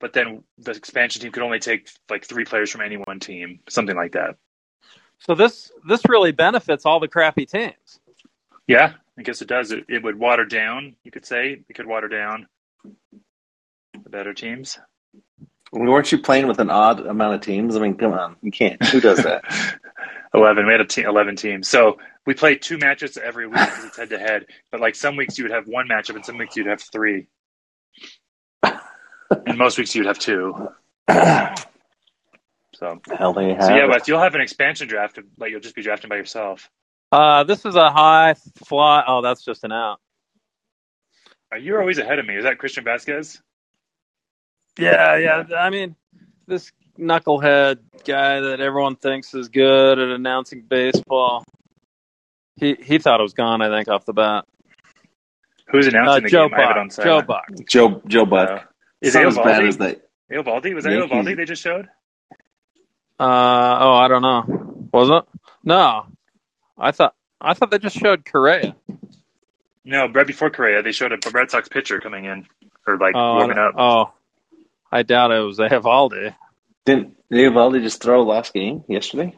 but 0.00 0.12
then 0.12 0.42
the 0.58 0.72
expansion 0.72 1.22
team 1.22 1.32
could 1.32 1.42
only 1.42 1.58
take 1.58 1.88
like 2.08 2.24
three 2.24 2.44
players 2.44 2.70
from 2.70 2.80
any 2.80 2.96
one 2.96 3.20
team, 3.20 3.60
something 3.68 3.96
like 3.96 4.12
that. 4.12 4.36
So 5.18 5.34
this 5.34 5.72
this 5.88 6.02
really 6.08 6.32
benefits 6.32 6.86
all 6.86 7.00
the 7.00 7.08
crappy 7.08 7.44
teams. 7.44 8.00
Yeah, 8.68 8.94
I 9.18 9.22
guess 9.22 9.42
it 9.42 9.48
does. 9.48 9.72
It, 9.72 9.84
it 9.88 10.02
would 10.02 10.18
water 10.18 10.44
down, 10.44 10.94
you 11.02 11.10
could 11.10 11.26
say. 11.26 11.64
It 11.68 11.74
could 11.74 11.86
water 11.86 12.08
down 12.08 12.46
the 14.04 14.10
better 14.10 14.32
teams. 14.32 14.78
Weren't 15.72 16.10
you 16.12 16.18
playing 16.18 16.46
with 16.46 16.58
an 16.60 16.70
odd 16.70 17.06
amount 17.06 17.34
of 17.34 17.40
teams? 17.42 17.76
I 17.76 17.80
mean, 17.80 17.94
come 17.94 18.12
on, 18.12 18.36
you 18.42 18.50
can't. 18.50 18.82
Who 18.86 19.00
does 19.00 19.22
that? 19.22 19.42
11. 20.34 20.66
We 20.66 20.72
had 20.72 20.80
a 20.80 20.84
te- 20.86 21.02
11 21.02 21.36
teams. 21.36 21.68
So 21.68 21.98
we 22.26 22.34
played 22.34 22.60
two 22.62 22.78
matches 22.78 23.16
every 23.16 23.46
week 23.46 23.58
because 23.58 23.84
it's 23.84 23.96
head 23.96 24.10
to 24.10 24.18
head. 24.18 24.46
But 24.70 24.80
like 24.80 24.94
some 24.94 25.16
weeks 25.16 25.38
you 25.38 25.44
would 25.44 25.52
have 25.52 25.66
one 25.66 25.88
matchup 25.88 26.16
and 26.16 26.24
some 26.24 26.36
weeks 26.38 26.54
you'd 26.56 26.66
have 26.66 26.82
three. 26.82 27.28
and 28.62 29.56
most 29.58 29.78
weeks 29.78 29.94
you'd 29.94 30.06
have 30.06 30.18
two. 30.18 30.68
So, 32.74 33.00
Hell, 33.18 33.32
they 33.32 33.54
have. 33.54 33.64
so 33.64 33.74
yeah, 33.74 33.84
it. 33.84 33.88
Wes, 33.88 34.06
you'll 34.06 34.20
have 34.20 34.36
an 34.36 34.40
expansion 34.40 34.86
draft, 34.86 35.18
but 35.36 35.50
you'll 35.50 35.58
just 35.58 35.74
be 35.74 35.82
drafting 35.82 36.08
by 36.08 36.14
yourself. 36.14 36.70
Uh, 37.10 37.42
this 37.42 37.64
is 37.64 37.74
a 37.74 37.90
high 37.90 38.34
fly. 38.66 39.02
Oh, 39.04 39.20
that's 39.20 39.44
just 39.44 39.64
an 39.64 39.72
out. 39.72 39.98
Uh, 41.52 41.56
You're 41.56 41.80
always 41.80 41.98
ahead 41.98 42.20
of 42.20 42.26
me. 42.26 42.36
Is 42.36 42.44
that 42.44 42.58
Christian 42.58 42.84
Vasquez? 42.84 43.42
Yeah, 44.78 45.16
yeah. 45.16 45.44
I 45.56 45.70
mean, 45.70 45.96
this 46.46 46.72
knucklehead 46.98 47.78
guy 48.04 48.40
that 48.40 48.60
everyone 48.60 48.96
thinks 48.96 49.34
is 49.34 49.48
good 49.48 49.98
at 49.98 50.08
announcing 50.08 50.62
baseball. 50.62 51.44
He 52.56 52.76
he 52.80 52.98
thought 52.98 53.20
it 53.20 53.22
was 53.22 53.34
gone. 53.34 53.62
I 53.62 53.68
think 53.68 53.88
off 53.88 54.04
the 54.04 54.12
bat. 54.12 54.44
Who's 55.68 55.86
Uh, 55.86 55.90
announcing 55.90 56.24
the 56.24 56.28
Joe 56.30 56.48
game? 56.48 56.58
I 56.58 56.60
have 56.62 56.70
it 56.70 56.74
Buck. 56.74 56.78
on 56.80 56.88
Joe 56.90 56.94
silent. 57.02 57.26
Buck. 57.26 57.44
Joe 57.68 58.02
Joe 58.06 58.24
Buck. 58.24 58.48
Uh, 58.50 58.54
is 59.00 59.14
It's 59.14 59.14
not 59.14 59.26
as 59.26 59.36
bad 59.36 59.64
as 59.66 59.76
Eovaldi? 59.76 59.78
that. 59.78 60.10
Eovaldi? 60.32 60.74
Was 60.74 60.84
that 60.84 60.92
Yankees. 60.92 61.10
Eovaldi 61.12 61.36
they 61.36 61.44
just 61.44 61.62
showed? 61.62 61.88
Uh 63.20 63.78
oh, 63.80 63.94
I 63.94 64.08
don't 64.08 64.22
know. 64.22 64.88
Was 64.92 65.10
it? 65.10 65.40
No, 65.64 66.06
I 66.78 66.92
thought 66.92 67.14
I 67.40 67.54
thought 67.54 67.70
they 67.70 67.78
just 67.78 67.96
showed 67.96 68.24
Correa. 68.24 68.74
No, 69.84 70.06
right 70.08 70.26
before 70.26 70.50
Correa, 70.50 70.82
they 70.82 70.92
showed 70.92 71.12
a 71.12 71.30
Red 71.30 71.50
Sox 71.50 71.68
pitcher 71.68 72.00
coming 72.00 72.24
in 72.26 72.46
or 72.86 72.96
like 72.98 73.14
Oh, 73.16 73.36
warming 73.36 73.58
up. 73.58 73.74
oh, 73.76 74.12
I 74.92 75.02
doubt 75.02 75.32
it 75.32 75.40
was 75.40 75.58
Eovaldi. 75.58 76.34
Didn't 76.86 77.16
Eovaldi 77.32 77.82
just 77.82 78.02
throw 78.02 78.22
last 78.24 78.54
game 78.54 78.84
yesterday? 78.88 79.36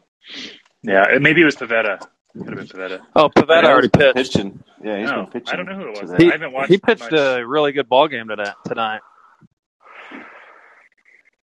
Yeah, 0.83 1.05
it- 1.15 1.21
maybe 1.21 1.41
it 1.41 1.45
was 1.45 1.55
Pivetta. 1.55 1.99
Could 2.33 2.57
have 2.57 2.57
been 2.57 2.67
Pivetta. 2.67 3.01
Oh, 3.15 3.29
Pivetta 3.29 3.63
Yeah, 3.63 3.69
already 3.69 3.89
he's 3.93 4.13
pitched. 4.13 4.33
pitching. 4.33 4.63
Yeah, 4.83 4.99
he's 4.99 5.09
No, 5.09 5.23
been 5.23 5.31
pitching. 5.41 5.53
I 5.53 5.55
don't 5.57 5.65
know 5.65 5.75
who 5.75 5.87
it 5.89 6.01
was. 6.01 6.13
He, 6.17 6.29
I 6.29 6.31
haven't 6.31 6.53
watched 6.53 6.69
he 6.71 6.77
pitched 6.77 7.11
much. 7.11 7.13
a 7.13 7.43
really 7.45 7.73
good 7.73 7.89
ball 7.89 8.07
game 8.07 8.29
today, 8.29 8.51
tonight. 8.65 9.01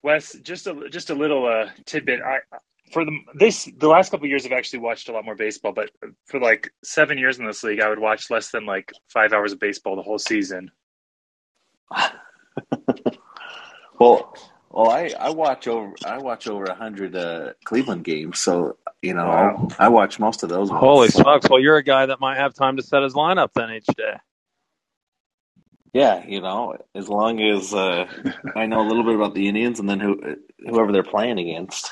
Wes, 0.04 0.34
just 0.44 0.68
a 0.68 0.90
just 0.90 1.10
a 1.10 1.14
little 1.16 1.46
uh, 1.46 1.70
tidbit. 1.86 2.22
I 2.22 2.38
for 2.94 3.04
the 3.04 3.12
this 3.36 3.70
the 3.78 3.90
last 3.90 4.12
couple 4.12 4.26
of 4.26 4.30
years, 4.30 4.46
I've 4.46 4.54
actually 4.54 4.80
watched 4.80 5.10
a 5.10 5.12
lot 5.12 5.26
more 5.26 5.36
baseball. 5.36 5.74
But 5.74 5.90
for 6.28 6.40
like 6.40 6.70
seven 6.84 7.18
years 7.18 7.38
in 7.40 7.46
this 7.46 7.64
league, 7.64 7.82
I 7.82 7.90
would 7.90 8.00
watch 8.00 8.30
less 8.30 8.50
than 8.52 8.66
like 8.66 8.94
five 9.12 9.34
hours 9.34 9.52
of 9.52 9.60
baseball 9.60 9.98
the 9.98 10.04
whole 10.04 10.20
season. 10.20 10.72
Well, 14.00 14.36
well, 14.70 14.90
I, 14.90 15.12
I 15.20 15.30
watch 15.32 15.68
over 15.68 15.94
I 16.06 16.20
watch 16.20 16.48
over 16.48 16.66
a 16.66 16.76
hundred 16.76 17.16
uh, 17.16 17.54
Cleveland 17.66 18.04
games, 18.04 18.40
so 18.40 18.78
you 19.02 19.14
know 19.14 19.28
Wow. 19.28 19.68
I 19.80 19.90
watch 19.90 20.20
most 20.20 20.44
of 20.44 20.50
those. 20.50 20.70
Ones. 20.70 20.82
Holy 20.82 21.08
smokes! 21.10 21.50
Well, 21.50 21.60
you're 21.60 21.78
a 21.78 21.84
guy 21.84 22.08
that 22.08 22.20
might 22.20 22.38
have 22.38 22.54
time 22.54 22.78
to 22.78 22.84
set 22.84 23.04
his 23.04 23.14
lineup 23.14 23.50
then 23.56 23.72
each 23.72 23.88
day. 23.98 24.18
Yeah, 25.94 26.24
you 26.28 26.42
know, 26.42 26.78
as 26.94 27.10
long 27.10 27.42
as 27.42 27.74
uh, 27.74 28.06
I 28.56 28.68
know 28.68 28.82
a 28.82 28.88
little 28.88 29.04
bit 29.04 29.16
about 29.16 29.34
the 29.34 29.48
Indians 29.48 29.80
and 29.80 29.90
then 29.90 30.00
who 30.00 30.22
whoever 30.60 30.92
they're 30.92 31.04
playing 31.04 31.40
against. 31.40 31.90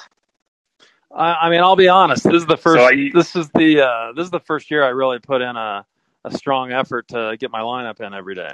I, 1.15 1.33
I 1.33 1.49
mean, 1.49 1.61
I'll 1.61 1.75
be 1.77 1.87
honest. 1.87 2.23
This 2.23 2.35
is 2.35 2.45
the 2.45 2.57
first. 2.57 2.81
So 2.81 2.87
I- 2.87 3.09
this 3.13 3.35
is 3.35 3.49
the 3.51 3.81
uh, 3.85 4.13
this 4.13 4.25
is 4.25 4.31
the 4.31 4.39
first 4.41 4.69
year 4.69 4.83
I 4.83 4.89
really 4.89 5.19
put 5.19 5.41
in 5.41 5.55
a 5.55 5.85
a 6.25 6.37
strong 6.37 6.71
effort 6.71 7.07
to 7.09 7.37
get 7.39 7.51
my 7.51 7.61
lineup 7.61 8.01
in 8.01 8.13
every 8.13 8.35
day. 8.35 8.53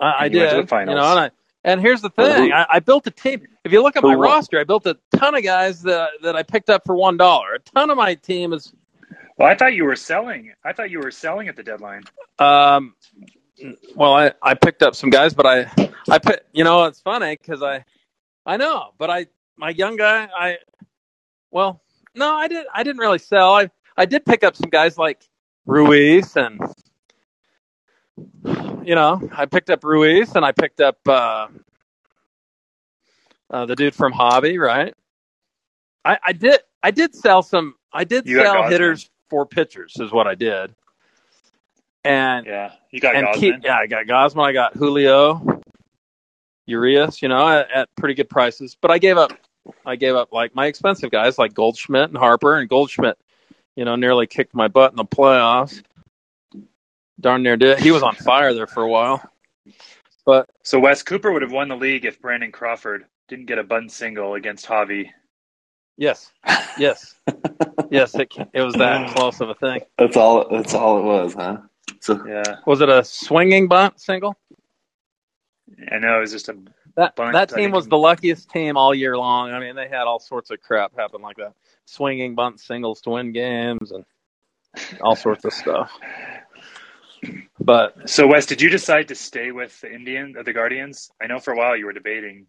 I, 0.00 0.24
I 0.24 0.28
And 0.28 0.32
you 0.32 0.38
went 0.38 0.50
did, 0.50 0.50
to 0.50 0.56
the 0.56 0.66
finals. 0.66 0.86
you 0.86 0.94
know, 0.94 1.02
and 1.12 1.20
I, 1.20 1.30
and 1.64 1.80
here's 1.80 2.02
the 2.02 2.10
Well, 2.16 2.34
thing: 2.34 2.52
who- 2.52 2.52
I, 2.52 2.66
I 2.70 2.80
built 2.80 3.06
a 3.06 3.10
team. 3.12 3.46
If 3.64 3.72
you 3.72 3.82
look 3.82 3.96
at 3.96 4.02
Who 4.02 4.12
my 4.12 4.14
won? 4.14 4.34
roster, 4.34 4.60
I 4.60 4.64
built 4.64 4.86
a 4.86 4.98
ton 5.16 5.34
of 5.36 5.44
guys 5.44 5.82
that 5.82 6.10
that 6.22 6.36
I 6.36 6.42
picked 6.44 6.70
up 6.70 6.84
for 6.86 6.96
one 6.96 7.16
dollar. 7.16 7.54
A 7.54 7.60
ton 7.60 7.90
of 7.90 7.96
my 7.96 8.14
team 8.16 8.52
is 8.52 8.72
Well, 9.38 9.48
I 9.48 9.56
thought 9.56 9.74
you 9.74 9.84
were 9.84 9.96
selling. 9.96 10.52
I 10.64 10.72
thought 10.72 10.90
you 10.90 11.00
were 11.00 11.10
selling 11.10 11.48
at 11.48 11.56
the 11.56 11.64
deadline. 11.64 12.08
Um, 12.38 12.94
well, 13.96 14.14
I, 14.14 14.32
I 14.42 14.54
picked 14.54 14.82
up 14.82 14.94
some 14.96 15.10
guys, 15.10 15.34
but 15.34 15.46
I 15.46 15.70
I 16.10 16.18
put 16.18 16.44
you 16.52 16.64
know 16.64 16.84
it's 16.86 17.00
funny 17.00 17.36
because 17.36 17.62
I 17.62 17.84
I 18.46 18.56
know, 18.58 18.90
but 18.98 19.10
I 19.10 19.26
my 19.56 19.70
young 19.70 19.96
guy 19.96 20.28
I 20.36 20.58
well 21.50 21.82
no 22.14 22.34
I 22.34 22.48
did 22.48 22.66
I 22.74 22.82
didn't 22.84 23.00
really 23.00 23.18
sell 23.18 23.54
I 23.54 23.70
I 23.96 24.06
did 24.06 24.26
pick 24.26 24.44
up 24.44 24.56
some 24.56 24.70
guys 24.70 24.98
like 24.98 25.22
Ruiz 25.66 26.36
and 26.36 26.60
you 28.86 28.94
know 28.94 29.28
I 29.32 29.46
picked 29.46 29.70
up 29.70 29.84
Ruiz 29.84 30.34
and 30.34 30.44
I 30.44 30.52
picked 30.52 30.80
up 30.80 30.98
uh, 31.06 31.48
uh, 33.50 33.66
the 33.66 33.76
dude 33.76 33.94
from 33.94 34.12
Hobby 34.12 34.58
right 34.58 34.94
I 36.04 36.18
I 36.24 36.32
did 36.32 36.60
I 36.82 36.90
did 36.90 37.14
sell 37.14 37.42
some 37.42 37.74
I 37.92 38.04
did 38.04 38.26
You 38.26 38.38
sell 38.38 38.68
hitters 38.68 39.10
for 39.28 39.44
pitchers 39.46 39.94
is 39.98 40.12
what 40.12 40.26
I 40.26 40.34
did 40.34 40.74
and 42.06 42.46
Yeah, 42.46 42.72
you 42.90 43.00
got 43.00 43.16
and 43.16 43.26
Gausman. 43.26 43.40
keep, 43.40 43.54
yeah, 43.64 43.76
I 43.76 43.86
got 43.86 44.06
Gausman, 44.06 44.44
I 44.44 44.52
got 44.52 44.74
Julio, 44.74 45.60
Urias, 46.66 47.20
you 47.20 47.28
know, 47.28 47.48
at, 47.48 47.70
at 47.70 47.88
pretty 47.96 48.14
good 48.14 48.30
prices. 48.30 48.76
But 48.80 48.90
I 48.90 48.98
gave 48.98 49.18
up, 49.18 49.32
I 49.84 49.96
gave 49.96 50.14
up 50.14 50.32
like 50.32 50.54
my 50.54 50.66
expensive 50.66 51.10
guys 51.10 51.38
like 51.38 51.52
Goldschmidt 51.52 52.08
and 52.08 52.16
Harper, 52.16 52.56
and 52.56 52.68
Goldschmidt, 52.68 53.18
you 53.74 53.84
know, 53.84 53.96
nearly 53.96 54.26
kicked 54.26 54.54
my 54.54 54.68
butt 54.68 54.92
in 54.92 54.96
the 54.96 55.04
playoffs. 55.04 55.82
Darn 57.20 57.42
near 57.42 57.56
did. 57.56 57.78
He 57.78 57.90
was 57.90 58.02
on 58.02 58.14
fire 58.14 58.52
there 58.52 58.66
for 58.66 58.82
a 58.82 58.88
while. 58.88 59.22
But 60.24 60.48
So 60.62 60.80
Wes 60.80 61.02
Cooper 61.02 61.32
would 61.32 61.42
have 61.42 61.52
won 61.52 61.68
the 61.68 61.76
league 61.76 62.04
if 62.04 62.20
Brandon 62.20 62.52
Crawford 62.52 63.06
didn't 63.28 63.46
get 63.46 63.58
a 63.58 63.64
bunt 63.64 63.92
single 63.92 64.34
against 64.34 64.66
Javi. 64.66 65.10
yes, 65.96 66.32
yes, 66.78 67.14
yes, 67.90 68.14
it 68.14 68.32
it 68.52 68.62
was 68.62 68.74
that 68.74 69.10
close 69.16 69.40
of 69.40 69.48
a 69.50 69.54
thing. 69.54 69.80
That's 69.98 70.16
all. 70.16 70.48
That's 70.50 70.74
all 70.74 70.98
it 70.98 71.04
was, 71.04 71.34
huh? 71.34 71.58
So 72.00 72.24
Yeah, 72.26 72.56
Was 72.66 72.80
it 72.80 72.88
a 72.88 73.02
swinging 73.04 73.68
bunt 73.68 74.00
single? 74.00 74.36
I 75.90 75.98
know. 75.98 76.18
It 76.18 76.20
was 76.20 76.32
just 76.32 76.48
a 76.48 76.56
That 76.96 77.16
Bunt, 77.16 77.32
that 77.32 77.48
team 77.48 77.70
was 77.72 77.88
the 77.88 77.98
luckiest 77.98 78.50
team 78.50 78.76
all 78.76 78.94
year 78.94 79.16
long. 79.16 79.50
I 79.52 79.60
mean, 79.60 79.74
they 79.74 79.88
had 79.88 80.02
all 80.02 80.20
sorts 80.20 80.50
of 80.50 80.60
crap 80.60 80.96
happen 80.96 81.22
like 81.22 81.36
that, 81.36 81.54
swinging 81.86 82.34
bunt 82.34 82.60
singles 82.60 83.00
to 83.02 83.10
win 83.10 83.32
games 83.32 83.90
and 83.92 84.04
all 85.00 85.16
sorts 85.16 85.44
of 85.44 85.52
stuff. 85.52 85.90
But 87.60 87.96
So, 88.06 88.26
Wes, 88.28 88.46
did 88.46 88.62
you 88.62 88.70
decide 88.70 89.08
to 89.08 89.14
stay 89.16 89.52
with 89.52 89.80
the 89.80 89.92
Indian, 89.92 90.34
the 90.44 90.52
Guardians? 90.52 91.10
I 91.22 91.26
know 91.28 91.40
for 91.40 91.52
a 91.52 91.56
while 91.56 91.76
you 91.76 91.86
were 91.86 91.92
debating. 91.94 92.46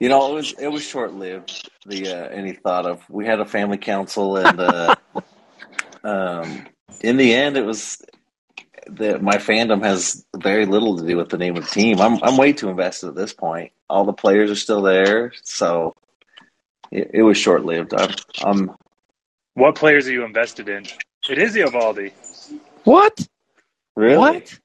you 0.00 0.08
know, 0.08 0.32
it 0.32 0.34
was 0.34 0.52
it 0.54 0.68
was 0.68 0.82
short 0.84 1.14
lived. 1.14 1.52
The 1.86 2.08
uh, 2.08 2.28
any 2.28 2.52
thought 2.54 2.86
of 2.86 3.02
we 3.10 3.26
had 3.26 3.40
a 3.40 3.46
family 3.46 3.78
council 3.78 4.36
and 4.36 4.60
uh, 4.60 4.94
um, 6.04 6.66
in 7.02 7.16
the 7.18 7.34
end, 7.34 7.56
it 7.56 7.64
was 7.66 8.02
that 8.88 9.22
my 9.22 9.36
fandom 9.38 9.84
has 9.84 10.24
very 10.36 10.66
little 10.66 10.98
to 10.98 11.06
do 11.06 11.16
with 11.16 11.30
the 11.30 11.38
name 11.38 11.56
of 11.56 11.64
the 11.64 11.70
team. 11.70 12.00
I'm 12.00 12.20
I'm 12.22 12.36
way 12.36 12.52
too 12.52 12.70
invested 12.70 13.08
at 13.08 13.16
this 13.16 13.34
point. 13.34 13.72
All 13.90 14.04
the 14.04 14.12
players 14.14 14.50
are 14.50 14.56
still 14.56 14.82
there, 14.82 15.32
so 15.42 15.94
it, 16.92 17.12
it 17.14 17.22
was 17.22 17.38
short 17.38 17.64
lived. 17.64 17.94
I'm 17.94 18.16
I'm 18.42 18.70
What 19.54 19.76
players 19.76 20.08
are 20.08 20.12
you 20.12 20.24
invested 20.24 20.68
in? 20.68 20.90
It 21.28 21.38
is 21.38 21.54
Eovaldi. 21.56 22.12
What? 22.84 23.26
really 23.96 24.16
What? 24.18 24.58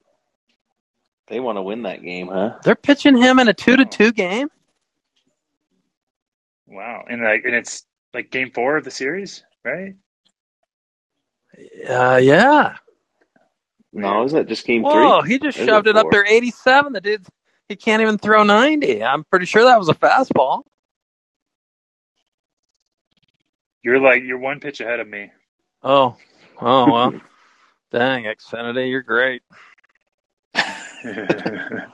They 1.28 1.40
want 1.40 1.56
to 1.58 1.62
win 1.62 1.82
that 1.82 2.02
game, 2.02 2.28
huh? 2.28 2.58
They're 2.64 2.74
pitching 2.74 3.16
him 3.16 3.38
in 3.38 3.48
a 3.48 3.54
two 3.54 3.76
to 3.76 3.84
two 3.84 4.12
game. 4.12 4.48
Wow, 6.66 7.04
and 7.08 7.22
like, 7.22 7.44
and 7.44 7.54
it's 7.54 7.86
like 8.14 8.30
game 8.30 8.50
four 8.52 8.76
of 8.76 8.84
the 8.84 8.90
series, 8.90 9.44
right? 9.64 9.94
Uh, 11.88 12.18
yeah. 12.22 12.76
No, 13.92 14.24
is 14.24 14.32
that 14.32 14.48
just 14.48 14.66
game 14.66 14.82
Whoa, 14.82 15.22
three? 15.22 15.22
he 15.22 15.38
just 15.38 15.58
Is 15.58 15.66
shoved 15.66 15.86
it 15.86 15.88
it 15.88 15.96
up 15.96 16.10
there, 16.10 16.24
eighty-seven. 16.26 16.92
The 16.92 17.00
dude, 17.00 17.26
he 17.68 17.76
can't 17.76 18.02
even 18.02 18.18
throw 18.18 18.42
ninety. 18.44 19.02
I'm 19.02 19.24
pretty 19.24 19.46
sure 19.46 19.64
that 19.64 19.78
was 19.78 19.88
a 19.88 19.94
fastball. 19.94 20.62
You're 23.82 24.00
like 24.00 24.22
you're 24.24 24.38
one 24.38 24.60
pitch 24.60 24.80
ahead 24.80 25.00
of 25.00 25.08
me. 25.08 25.30
Oh, 25.82 26.16
oh 26.60 26.90
well. 26.92 27.14
Dang, 27.90 28.24
Xfinity, 28.24 28.90
you're 28.90 29.02
great. 29.02 29.42
I 30.54 31.84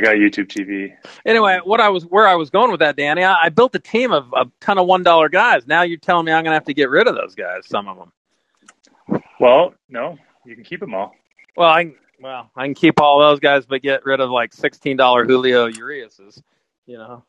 got 0.00 0.16
YouTube 0.16 0.48
TV. 0.48 0.94
Anyway, 1.26 1.60
what 1.64 1.80
I 1.80 1.88
was 1.90 2.04
where 2.06 2.26
I 2.26 2.34
was 2.36 2.48
going 2.50 2.70
with 2.70 2.80
that, 2.80 2.96
Danny, 2.96 3.22
I, 3.22 3.44
I 3.44 3.48
built 3.50 3.74
a 3.74 3.78
team 3.78 4.12
of 4.12 4.32
a 4.34 4.46
ton 4.60 4.78
of 4.78 4.86
one 4.86 5.02
dollar 5.02 5.28
guys. 5.28 5.66
Now 5.66 5.82
you're 5.82 5.98
telling 5.98 6.24
me 6.26 6.32
I'm 6.32 6.42
gonna 6.42 6.56
have 6.56 6.64
to 6.64 6.74
get 6.74 6.88
rid 6.90 7.06
of 7.06 7.14
those 7.14 7.34
guys, 7.34 7.66
some 7.66 7.86
of 7.88 7.98
them. 7.98 9.20
Well, 9.38 9.74
no, 9.88 10.18
you 10.46 10.54
can 10.54 10.64
keep 10.64 10.80
them 10.80 10.94
all. 10.94 11.12
Well, 11.56 11.68
I 11.70 11.84
can- 11.84 11.96
well 12.20 12.50
I 12.56 12.64
can 12.64 12.74
keep 12.74 13.00
all 13.00 13.18
those 13.20 13.40
guys, 13.40 13.66
but 13.66 13.82
get 13.82 14.06
rid 14.06 14.20
of 14.20 14.30
like 14.30 14.54
sixteen 14.54 14.96
dollar 14.96 15.24
Julio 15.24 15.66
Urias's. 15.66 16.42
You 16.86 16.98
know. 16.98 17.24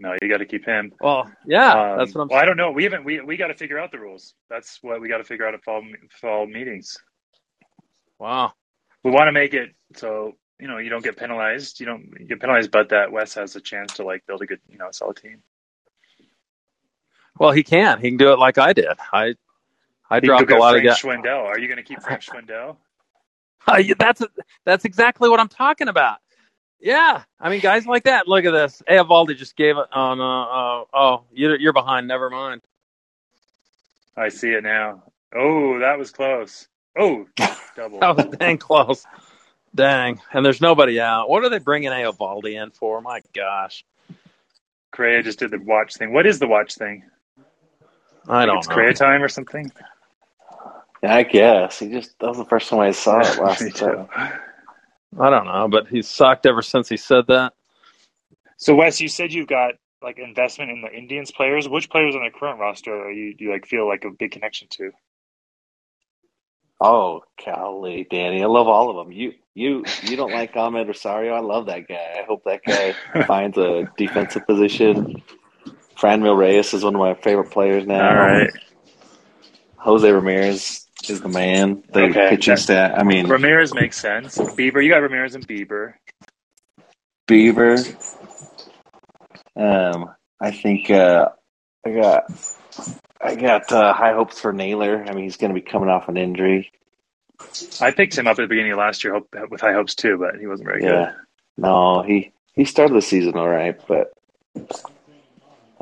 No, 0.00 0.14
you 0.20 0.28
got 0.28 0.38
to 0.38 0.46
keep 0.46 0.64
him. 0.64 0.92
Well, 1.00 1.30
yeah, 1.46 1.92
Um, 1.92 1.98
that's 1.98 2.14
what 2.14 2.22
I'm. 2.22 2.28
Well, 2.28 2.38
I 2.40 2.44
don't 2.44 2.56
know. 2.56 2.72
We 2.72 2.84
haven't. 2.84 3.04
We 3.04 3.20
we 3.20 3.36
got 3.36 3.48
to 3.48 3.54
figure 3.54 3.78
out 3.78 3.92
the 3.92 3.98
rules. 4.00 4.34
That's 4.48 4.78
what 4.82 5.00
we 5.00 5.08
got 5.08 5.18
to 5.18 5.24
figure 5.24 5.46
out 5.46 5.54
at 5.54 5.62
fall 5.62 5.82
fall 6.20 6.46
meetings. 6.46 6.96
Wow. 8.18 8.52
We 9.04 9.10
want 9.10 9.28
to 9.28 9.32
make 9.32 9.54
it 9.54 9.70
so 9.96 10.32
you 10.58 10.68
know 10.68 10.78
you 10.78 10.90
don't 10.90 11.04
get 11.04 11.16
penalized. 11.16 11.80
You 11.80 11.86
don't 11.86 12.10
you 12.18 12.26
get 12.26 12.40
penalized, 12.40 12.70
but 12.70 12.88
that 12.90 13.12
Wes 13.12 13.34
has 13.34 13.56
a 13.56 13.60
chance 13.60 13.94
to 13.94 14.04
like 14.04 14.26
build 14.26 14.42
a 14.42 14.46
good 14.46 14.60
you 14.68 14.78
know 14.78 14.88
solid 14.90 15.16
team. 15.16 15.42
Well, 17.38 17.52
he 17.52 17.62
can. 17.62 18.00
He 18.00 18.08
can 18.10 18.18
do 18.18 18.32
it 18.32 18.38
like 18.38 18.58
I 18.58 18.72
did. 18.72 18.98
I 19.12 19.34
I 20.10 20.16
You 20.16 20.22
dropped 20.22 20.50
a 20.50 20.56
lot 20.56 20.76
of 20.76 20.82
guys. 20.82 21.00
Schwindel. 21.00 21.44
Are 21.44 21.58
you 21.58 21.68
going 21.68 21.78
to 21.78 21.82
keep 21.84 22.02
Frank 22.02 22.20
Schwindel? 22.22 22.76
that's 23.98 24.22
that's 24.64 24.84
exactly 24.84 25.28
what 25.28 25.40
I'm 25.40 25.48
talking 25.48 25.88
about. 25.88 26.18
Yeah, 26.80 27.22
I 27.38 27.50
mean, 27.50 27.60
guys 27.60 27.86
like 27.86 28.04
that. 28.04 28.26
Look 28.28 28.44
at 28.44 28.52
this. 28.52 28.82
Eovaldi 28.88 29.36
just 29.36 29.56
gave 29.56 29.76
it 29.76 29.86
on. 29.92 30.20
Uh, 30.20 30.42
uh, 30.44 30.84
oh, 30.94 31.24
you're 31.32 31.58
you're 31.58 31.72
behind. 31.74 32.08
Never 32.08 32.30
mind. 32.30 32.62
I 34.16 34.28
see 34.28 34.50
it 34.50 34.62
now. 34.64 35.02
Oh, 35.34 35.78
that 35.80 35.98
was 35.98 36.10
close. 36.10 36.68
Oh, 36.98 37.26
double. 37.76 38.00
That 38.00 38.16
was 38.16 38.26
dang 38.38 38.58
close. 38.58 39.06
Dang, 39.74 40.20
and 40.32 40.44
there's 40.44 40.60
nobody 40.60 41.00
out. 41.00 41.28
What 41.30 41.44
are 41.44 41.48
they 41.50 41.58
bringing 41.58 41.90
Eovaldi 41.90 42.60
in 42.62 42.70
for? 42.70 43.00
My 43.00 43.22
gosh, 43.34 43.84
Correa 44.92 45.22
just 45.22 45.38
did 45.38 45.50
the 45.50 45.58
watch 45.60 45.94
thing. 45.96 46.12
What 46.12 46.26
is 46.26 46.38
the 46.38 46.48
watch 46.48 46.74
thing? 46.74 47.04
I 48.28 48.44
Like 48.44 48.46
don't 48.46 48.58
it's 48.58 48.68
know. 48.68 48.78
It's 48.80 48.94
Correa 48.94 48.94
time 48.94 49.22
or 49.22 49.28
something. 49.28 49.72
Yeah, 51.02 51.14
I 51.14 51.22
guess. 51.24 51.78
He 51.78 51.88
just 51.90 52.18
that 52.20 52.28
was 52.28 52.38
the 52.38 52.44
first 52.44 52.68
time 52.68 52.80
I 52.80 52.90
saw 52.92 53.20
it 53.20 53.38
last 53.38 53.60
Me 53.66 53.70
time. 53.70 54.08
Too. 55.14 55.22
I 55.22 55.30
don't 55.30 55.46
know, 55.46 55.68
but 55.68 55.88
he's 55.88 56.08
sucked 56.08 56.46
ever 56.46 56.62
since 56.62 56.88
he 56.88 56.96
said 56.96 57.26
that. 57.28 57.54
So 58.56 58.74
Wes, 58.74 59.00
you 59.00 59.08
said 59.08 59.32
you've 59.32 59.48
got 59.48 59.74
like 60.02 60.18
investment 60.18 60.70
in 60.70 60.82
the 60.82 60.92
Indians 60.92 61.30
players. 61.30 61.68
Which 61.68 61.90
players 61.90 62.14
on 62.14 62.22
the 62.24 62.30
current 62.30 62.60
roster 62.60 62.94
are 62.94 63.10
you 63.10 63.34
do 63.34 63.44
you 63.44 63.50
like 63.52 63.66
feel 63.66 63.88
like 63.88 64.04
a 64.04 64.10
big 64.10 64.32
connection 64.32 64.68
to? 64.72 64.92
Oh, 66.80 67.22
golly, 67.44 68.06
Danny, 68.10 68.42
I 68.42 68.46
love 68.46 68.66
all 68.66 68.88
of 68.88 69.04
them. 69.04 69.12
You, 69.12 69.34
you, 69.54 69.84
you 70.02 70.16
don't 70.16 70.32
like 70.32 70.54
Amed 70.54 70.86
Rosario? 70.86 71.34
I 71.34 71.40
love 71.40 71.66
that 71.66 71.86
guy. 71.86 72.16
I 72.18 72.24
hope 72.26 72.44
that 72.44 72.62
guy 72.66 72.94
finds 73.26 73.58
a 73.58 73.86
defensive 73.98 74.46
position. 74.46 75.22
Franmil 75.94 76.38
Reyes 76.38 76.72
is 76.72 76.82
one 76.82 76.94
of 76.94 77.00
my 77.00 77.12
favorite 77.12 77.50
players 77.50 77.86
now. 77.86 78.08
All 78.08 78.16
right. 78.16 78.50
Jose 79.76 80.10
Ramirez 80.10 80.86
is 81.10 81.20
the 81.22 81.28
man. 81.28 81.84
The 81.92 82.00
Okay. 82.04 82.28
pitching 82.28 82.56
stat. 82.56 82.98
I 82.98 83.04
mean, 83.04 83.28
Ramirez 83.28 83.74
makes 83.74 83.98
sense. 83.98 84.42
Bieber, 84.58 84.82
you 84.84 84.90
got 84.90 84.98
Ramirez 85.02 85.34
and 85.34 85.46
Bieber. 85.46 85.94
Beaver. 87.28 87.76
Um, 89.56 90.10
I 90.40 90.52
think 90.52 90.90
uh, 90.90 91.30
I 91.86 91.90
got 91.92 92.24
I 93.20 93.36
got 93.36 93.72
uh, 93.72 93.92
high 93.94 94.14
hopes 94.14 94.40
for 94.40 94.52
Naylor. 94.52 95.04
I 95.08 95.12
mean, 95.14 95.24
he's 95.24 95.36
going 95.38 95.54
to 95.54 95.60
be 95.60 95.66
coming 95.66 95.88
off 95.90 96.08
an 96.08 96.16
injury. 96.16 96.72
I 97.80 97.92
picked 97.92 98.16
him 98.16 98.26
up 98.26 98.38
at 98.38 98.42
the 98.42 98.48
beginning 98.48 98.72
of 98.72 98.78
last 98.78 99.04
year 99.04 99.14
hope, 99.14 99.34
with 99.50 99.60
high 99.60 99.74
hopes 99.74 99.94
too, 99.94 100.18
but 100.18 100.40
he 100.40 100.46
wasn't 100.46 100.68
very 100.68 100.82
good. 100.82 101.04
Yeah. 101.04 101.12
No, 101.56 102.02
he 102.02 102.32
he 102.54 102.64
started 102.64 102.94
the 102.96 103.02
season 103.02 103.36
all 103.36 103.48
right, 103.48 103.76
but 103.86 104.12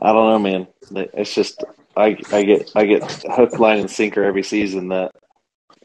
I 0.00 0.12
don't 0.12 0.28
know, 0.30 0.38
man. 0.38 0.68
It's 1.14 1.34
just 1.34 1.64
I 1.96 2.16
I 2.32 2.44
get 2.44 2.70
I 2.74 2.86
get 2.86 3.04
hook, 3.24 3.58
line, 3.58 3.80
and 3.80 3.90
sinker 3.90 4.24
every 4.24 4.42
season 4.42 4.88
that 4.88 5.12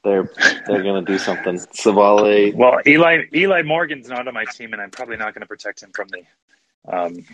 they're 0.04 0.30
they're 0.68 0.84
going 0.84 1.04
to 1.06 1.12
do 1.12 1.18
something. 1.18 1.58
Civale. 1.74 2.54
Well, 2.54 2.80
Eli 2.86 3.24
Eli 3.34 3.62
Morgan's 3.63 4.10
not 4.10 4.28
on 4.28 4.34
my 4.34 4.46
team, 4.46 4.74
and 4.74 4.82
I'm 4.82 4.92
probably 4.92 5.18
not 5.18 5.34
going 5.34 5.42
to 5.42 5.48
protect 5.48 5.82
him 5.82 5.92
from 5.94 6.10
the 6.10 6.24
um, 6.88 7.26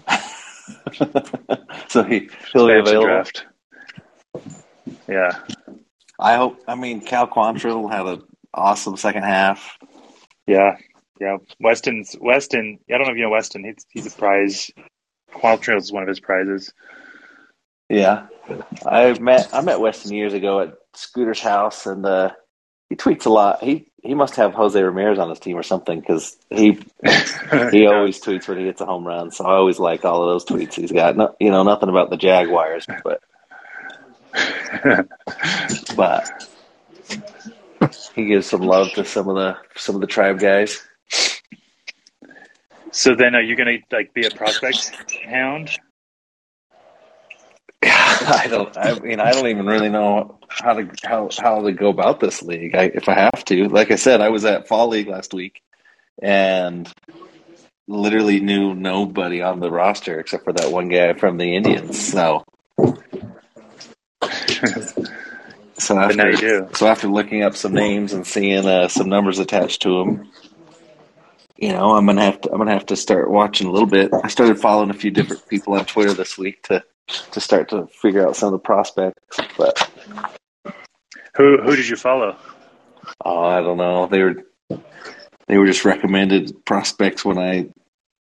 so 1.88 2.03
he 2.03 2.29
he'll 2.53 2.67
be 2.67 2.73
available. 2.73 3.05
draft. 3.05 3.45
Yeah, 5.08 5.39
I 6.19 6.36
hope. 6.36 6.60
I 6.67 6.75
mean, 6.75 7.01
Cal 7.01 7.27
Quantrill 7.27 7.91
had 7.91 8.05
an 8.05 8.23
awesome 8.53 8.97
second 8.97 9.23
half. 9.23 9.77
yeah, 10.45 10.77
yeah. 11.19 11.38
Weston's 11.60 12.15
Weston. 12.19 12.79
I 12.89 12.97
don't 12.97 13.08
know 13.08 13.12
if 13.12 13.17
you 13.17 13.23
know 13.23 13.32
Weston. 13.32 13.63
He's 13.63 13.86
he's 13.89 14.13
a 14.13 14.15
prize. 14.15 14.69
Quantrill 15.34 15.77
is 15.77 15.91
one 15.91 16.03
of 16.03 16.10
his 16.10 16.19
prizes. 16.19 16.73
Yeah, 17.89 18.27
I 18.86 19.17
met 19.19 19.49
I 19.51 19.62
met 19.62 19.79
Weston 19.79 20.13
years 20.13 20.34
ago 20.34 20.60
at 20.60 20.75
Scooter's 20.93 21.39
house, 21.41 21.88
and 21.88 22.05
uh, 22.05 22.32
he 22.89 22.95
tweets 22.95 23.25
a 23.25 23.30
lot. 23.30 23.63
He 23.63 23.88
he 24.02 24.15
must 24.15 24.36
have 24.38 24.54
Jose 24.54 24.82
Ramirez 24.82 25.19
on 25.19 25.30
his 25.30 25.39
team 25.39 25.58
or 25.58 25.63
something 25.63 25.99
because 25.99 26.38
he 26.49 26.71
he 27.71 27.86
always 27.88 28.21
tweets 28.21 28.47
when 28.47 28.60
he 28.60 28.65
hits 28.65 28.82
a 28.82 28.86
home 28.86 29.06
run. 29.06 29.32
So 29.32 29.45
I 29.45 29.56
always 29.56 29.80
like 29.80 30.06
all 30.06 30.23
of 30.23 30.30
those 30.34 30.45
tweets 30.45 30.73
he's 30.73 30.91
got. 30.91 31.15
No, 31.15 31.36
you 31.39 31.52
know 31.52 31.63
nothing 31.63 31.89
about 31.89 32.10
the 32.10 32.17
Jaguars, 32.17 32.86
but 33.04 33.21
but 35.95 36.49
he 38.15 38.25
gives 38.25 38.47
some 38.47 38.62
love 38.62 38.91
to 38.93 39.06
some 39.06 39.30
of 39.30 39.36
the 39.36 39.58
some 39.75 39.95
of 39.95 40.02
the 40.02 40.08
tribe 40.08 40.39
guys. 40.39 40.82
So 42.91 43.15
then, 43.15 43.36
are 43.36 43.41
you 43.41 43.56
going 43.56 43.80
to 43.80 43.95
like 43.95 44.13
be 44.13 44.25
a 44.25 44.32
prospect 44.32 44.91
hound? 45.25 45.69
I 48.27 48.47
don't. 48.47 48.77
I 48.77 48.99
mean, 48.99 49.19
I 49.19 49.32
don't 49.32 49.47
even 49.47 49.65
really 49.65 49.89
know 49.89 50.39
how 50.49 50.73
to 50.73 50.89
how 51.03 51.29
how 51.38 51.62
to 51.62 51.71
go 51.71 51.89
about 51.89 52.19
this 52.19 52.41
league. 52.41 52.75
I, 52.75 52.84
if 52.93 53.08
I 53.10 53.13
have 53.13 53.45
to, 53.45 53.67
like 53.69 53.91
I 53.91 53.95
said, 53.95 54.21
I 54.21 54.29
was 54.29 54.45
at 54.45 54.67
fall 54.67 54.88
league 54.89 55.08
last 55.08 55.34
week, 55.34 55.62
and 56.21 56.91
literally 57.88 58.39
knew 58.39 58.75
nobody 58.75 59.41
on 59.41 59.60
the 59.60 59.71
roster 59.71 60.19
except 60.19 60.43
for 60.43 60.53
that 60.53 60.71
one 60.71 60.89
guy 60.89 61.13
from 61.13 61.38
the 61.38 61.55
Indians. 61.55 61.99
So, 61.99 62.45
so 65.77 65.95
But 66.05 66.15
now 66.15 66.25
you 66.27 66.34
after 66.34 66.38
do. 66.38 66.69
so 66.73 66.88
after 66.88 67.08
looking 67.08 67.43
up 67.43 67.55
some 67.55 67.73
names 67.73 68.13
and 68.13 68.25
seeing 68.27 68.65
uh, 68.65 68.88
some 68.89 69.10
numbers 69.10 69.39
attached 69.39 69.82
to 69.84 69.89
them, 69.99 70.32
you 71.58 71.69
know, 71.69 71.95
I'm 71.95 72.05
gonna 72.05 72.23
have 72.23 72.41
to 72.41 72.51
I'm 72.51 72.58
gonna 72.58 72.73
have 72.73 72.88
to 72.88 72.95
start 72.95 73.29
watching 73.32 73.67
a 73.67 73.71
little 73.71 73.88
bit. 73.88 74.12
I 74.23 74.27
started 74.27 74.60
following 74.60 74.89
a 74.89 74.93
few 74.93 75.12
different 75.12 75.47
people 75.47 75.73
on 75.73 75.86
Twitter 75.86 76.13
this 76.13 76.38
week 76.38 76.63
to 76.63 76.84
to 77.31 77.39
start 77.39 77.69
to 77.69 77.87
figure 77.87 78.27
out 78.27 78.35
some 78.35 78.47
of 78.47 78.53
the 78.53 78.59
prospects. 78.59 79.39
But 79.57 79.89
Who 81.35 81.57
who 81.61 81.75
did 81.75 81.87
you 81.87 81.95
follow? 81.95 82.35
oh, 83.25 83.43
I 83.43 83.61
don't 83.61 83.77
know. 83.77 84.07
They 84.07 84.21
were 84.21 84.35
they 85.47 85.57
were 85.57 85.65
just 85.65 85.85
recommended 85.85 86.65
prospects 86.65 87.25
when 87.25 87.37
I 87.37 87.69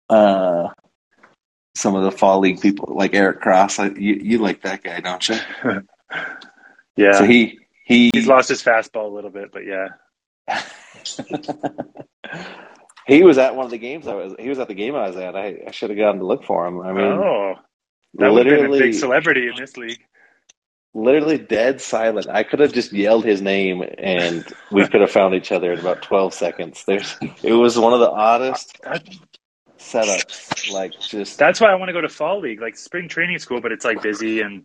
uh 0.09 0.69
some 1.75 1.95
of 1.95 2.05
the 2.05 2.13
fall 2.13 2.41
league 2.41 2.61
people 2.61 2.95
like 2.97 3.15
Eric 3.15 3.41
Cross. 3.41 3.79
I, 3.79 3.87
you 3.89 4.19
you 4.23 4.39
like 4.39 4.63
that 4.63 4.83
guy, 4.83 5.01
don't 5.01 5.29
you? 5.29 5.37
Yeah, 6.97 7.13
So 7.13 7.25
he 7.25 7.59
he 7.85 8.11
he's 8.15 8.27
lost 8.27 8.49
his 8.49 8.63
fastball 8.63 9.05
a 9.05 9.15
little 9.15 9.31
bit, 9.31 9.53
but 9.53 9.63
yeah. 9.67 9.89
he 13.07 13.23
was 13.23 13.39
at 13.39 13.55
one 13.55 13.67
of 13.67 13.71
the 13.71 13.79
games 13.79 14.07
I 14.07 14.15
was. 14.15 14.35
He 14.39 14.49
was 14.49 14.59
at 14.59 14.69
the 14.69 14.75
game 14.75 14.95
I 14.95 15.09
was 15.09 15.17
at. 15.17 15.37
I, 15.37 15.59
I 15.69 15.71
should 15.73 15.91
have 15.91 15.99
gone 15.99 16.19
to 16.19 16.27
look 16.27 16.45
for 16.45 16.67
him. 16.67 16.81
I 16.81 16.93
mean, 16.93 17.05
oh, 17.05 17.55
that 18.19 18.33
would 18.33 18.47
have 18.47 18.51
been 18.51 18.65
a 18.67 18.69
literally, 18.69 18.79
big 18.79 18.95
celebrity 18.95 19.49
in 19.49 19.57
this 19.57 19.77
league. 19.77 20.01
literally 20.95 21.39
dead 21.39 21.81
silent. 21.81 22.29
I 22.29 22.43
could 22.45 22.61
have 22.61 22.73
just 22.73 22.93
yelled 22.93 23.25
his 23.25 23.43
name, 23.43 23.83
and 23.99 24.47
we 24.71 24.87
could 24.89 25.01
have 25.03 25.11
found 25.11 25.35
each 25.35 25.53
other 25.53 25.73
in 25.73 25.81
about 25.81 26.03
twelve 26.03 26.35
seconds. 26.35 26.85
There's. 26.87 27.17
It 27.43 27.53
was 27.53 27.79
one 27.79 27.93
of 27.95 28.01
the 28.01 28.11
oddest 28.11 28.79
setups. 29.79 30.71
Like 30.73 30.93
just 31.01 31.39
that's 31.39 31.61
why 31.61 31.71
I 31.71 31.77
want 31.77 31.89
to 31.91 31.93
go 31.93 32.01
to 32.01 32.09
fall 32.09 32.41
league. 32.41 32.61
Like 32.61 32.77
spring 32.77 33.09
training 33.09 33.37
is 33.37 33.45
cool, 33.45 33.61
but 33.61 33.73
it's 33.73 33.85
like 33.85 34.03
busy 34.03 34.41
and 34.41 34.65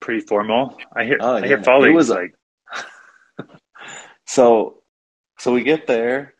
pretty 0.00 0.20
formal. 0.26 0.76
I 0.94 1.04
hear 1.04 1.18
Oh, 1.20 1.36
I 1.36 1.46
hear 1.46 1.62
fall 1.62 1.84
It 1.84 1.88
league 1.88 1.94
was 1.94 2.10
like 2.10 2.34
so. 4.26 4.82
So 5.38 5.52
we 5.52 5.64
get 5.64 5.86
there, 5.86 6.34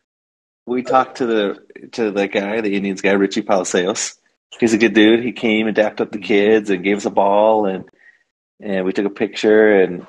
we 0.65 0.83
talk 0.83 1.15
to 1.15 1.25
the 1.27 1.89
to 1.93 2.11
the 2.11 2.27
guy, 2.27 2.61
the 2.61 2.75
Indians 2.75 3.01
guy, 3.01 3.11
Richie 3.11 3.43
Palacios. 3.43 4.15
He's 4.59 4.73
a 4.73 4.77
good 4.77 4.93
dude. 4.93 5.23
He 5.23 5.31
came 5.33 5.67
and 5.67 5.75
dapped 5.75 6.01
up 6.01 6.11
the 6.11 6.17
kids 6.19 6.69
and 6.69 6.83
gave 6.83 6.97
us 6.97 7.05
a 7.05 7.11
ball 7.11 7.65
and 7.65 7.85
and 8.59 8.85
we 8.85 8.93
took 8.93 9.05
a 9.05 9.09
picture 9.11 9.81
and 9.81 10.07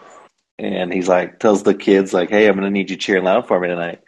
and 0.59 0.93
he's 0.93 1.09
like 1.09 1.39
tells 1.39 1.63
the 1.63 1.75
kids 1.75 2.13
like, 2.13 2.31
"Hey, 2.31 2.47
I'm 2.49 2.55
gonna 2.55 2.71
need 2.71 2.91
you 2.91 2.97
cheering 2.97 3.25
loud 3.25 3.47
for 3.47 3.61
me 3.61 3.69
tonight." 3.69 4.01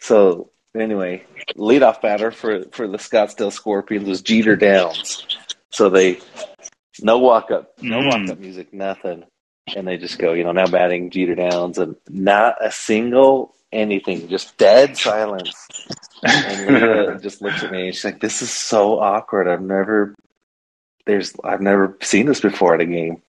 So 0.00 0.50
anyway, 0.76 1.24
leadoff 1.56 2.00
batter 2.00 2.30
for 2.30 2.64
for 2.72 2.88
the 2.88 2.98
Scottsdale 2.98 3.52
Scorpions 3.52 4.08
was 4.08 4.22
Jeter 4.22 4.56
Downs. 4.56 5.26
So 5.70 5.88
they 5.88 6.18
no 7.00 7.18
walk 7.18 7.50
up, 7.50 7.80
no 7.80 8.00
Mm. 8.00 8.06
walk 8.06 8.30
up 8.30 8.38
music, 8.38 8.72
nothing, 8.72 9.24
and 9.76 9.86
they 9.86 9.96
just 9.96 10.18
go, 10.18 10.32
you 10.32 10.44
know, 10.44 10.52
now 10.52 10.66
batting 10.66 11.10
Jeter 11.10 11.34
Downs, 11.36 11.78
and 11.78 11.94
not 12.08 12.56
a 12.60 12.72
single 12.72 13.54
anything, 13.72 14.28
just 14.28 14.56
dead 14.56 14.96
silence. 14.96 15.54
And 16.24 16.74
Leah 16.74 17.18
just 17.20 17.40
looks 17.40 17.62
at 17.62 17.70
me 17.70 17.86
and 17.86 17.94
she's 17.94 18.04
like, 18.04 18.20
"This 18.20 18.42
is 18.42 18.50
so 18.50 18.98
awkward. 18.98 19.46
I've 19.46 19.62
never, 19.62 20.16
there's, 21.06 21.32
I've 21.44 21.60
never 21.60 21.96
seen 22.02 22.26
this 22.26 22.40
before 22.40 22.74
at 22.74 22.80
a 22.80 22.86
game." 22.86 23.22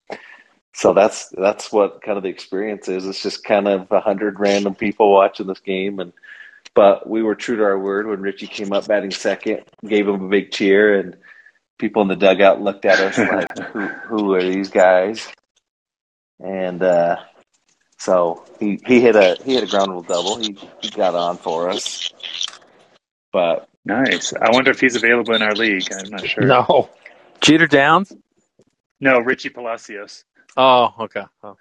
So 0.77 0.93
that's 0.93 1.31
that's 1.31 1.73
what 1.73 2.03
kind 2.03 2.19
of 2.19 2.23
the 2.23 2.29
experience 2.29 2.87
is. 2.87 3.07
It's 3.07 3.23
just 3.23 3.43
kind 3.43 3.67
of 3.67 3.91
a 3.91 3.99
hundred 3.99 4.39
random 4.39 4.75
people 4.75 5.11
watching 5.11 5.47
this 5.47 5.59
game, 5.59 5.99
and 5.99 6.13
but 6.75 7.09
we 7.09 7.23
were 7.23 7.35
true 7.35 7.57
to 7.57 7.65
our 7.65 7.79
word 7.79 8.07
when 8.07 8.21
Richie 8.21 8.47
came 8.47 8.73
up 8.73 8.87
batting 8.87 9.11
second, 9.11 9.65
gave 9.85 10.07
him 10.07 10.27
a 10.27 10.29
big 10.29 10.53
cheer, 10.53 11.01
and 11.01 11.17
people 11.79 12.03
in 12.03 12.09
the 12.09 12.15
dugout 12.15 12.61
looked 12.61 12.85
at 12.85 13.01
us 13.01 13.17
like, 13.17 13.59
"Who, 13.73 13.87
who 13.87 14.35
are 14.35 14.43
these 14.43 14.69
guys?" 14.69 15.27
And 16.41 16.83
uh, 16.83 17.17
so 17.99 18.45
he, 18.61 18.81
he 18.87 19.01
hit 19.01 19.17
a 19.17 19.37
he 19.45 19.55
hit 19.55 19.65
a 19.65 19.67
ground 19.67 19.91
rule 19.91 20.03
double. 20.03 20.37
He 20.37 20.57
he 20.81 20.91
got 20.91 21.15
on 21.15 21.39
for 21.39 21.71
us, 21.71 22.13
but 23.33 23.69
Nice. 23.87 24.33
I 24.35 24.51
wonder 24.51 24.73
if 24.73 24.81
he's 24.81 24.97
available 24.97 25.35
in 25.35 25.43
our 25.43 25.55
league. 25.55 25.85
I'm 25.93 26.11
not 26.11 26.27
sure. 26.27 26.45
No. 26.45 26.91
Jeter 27.41 27.69
Downs? 27.69 28.13
No, 29.01 29.21
Richie 29.21 29.51
Palacios. 29.51 30.25
Oh, 30.57 30.93
okay. 31.01 31.23
Oh. 31.45 31.57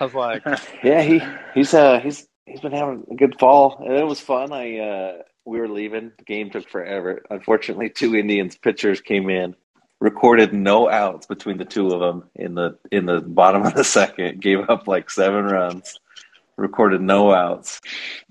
I 0.00 0.04
was 0.04 0.14
like, 0.14 0.42
yeah, 0.82 1.02
he 1.02 1.20
he's 1.54 1.74
uh 1.74 2.00
he's 2.00 2.26
he's 2.46 2.60
been 2.60 2.72
having 2.72 3.04
a 3.10 3.14
good 3.14 3.38
fall, 3.38 3.82
and 3.84 3.94
it 3.94 4.06
was 4.06 4.20
fun. 4.20 4.52
I 4.52 4.78
uh, 4.78 5.12
we 5.44 5.58
were 5.58 5.68
leaving. 5.68 6.12
The 6.16 6.24
game 6.24 6.50
took 6.50 6.68
forever. 6.68 7.22
Unfortunately, 7.28 7.90
two 7.90 8.14
Indians 8.14 8.56
pitchers 8.56 9.00
came 9.00 9.28
in, 9.28 9.54
recorded 10.00 10.52
no 10.52 10.90
outs 10.90 11.26
between 11.26 11.58
the 11.58 11.64
two 11.64 11.88
of 11.90 12.00
them 12.00 12.28
in 12.34 12.54
the 12.54 12.78
in 12.90 13.06
the 13.06 13.20
bottom 13.20 13.62
of 13.62 13.74
the 13.74 13.84
second. 13.84 14.40
Gave 14.40 14.68
up 14.68 14.86
like 14.86 15.10
seven 15.10 15.44
runs, 15.44 15.98
recorded 16.56 17.00
no 17.00 17.32
outs, 17.32 17.80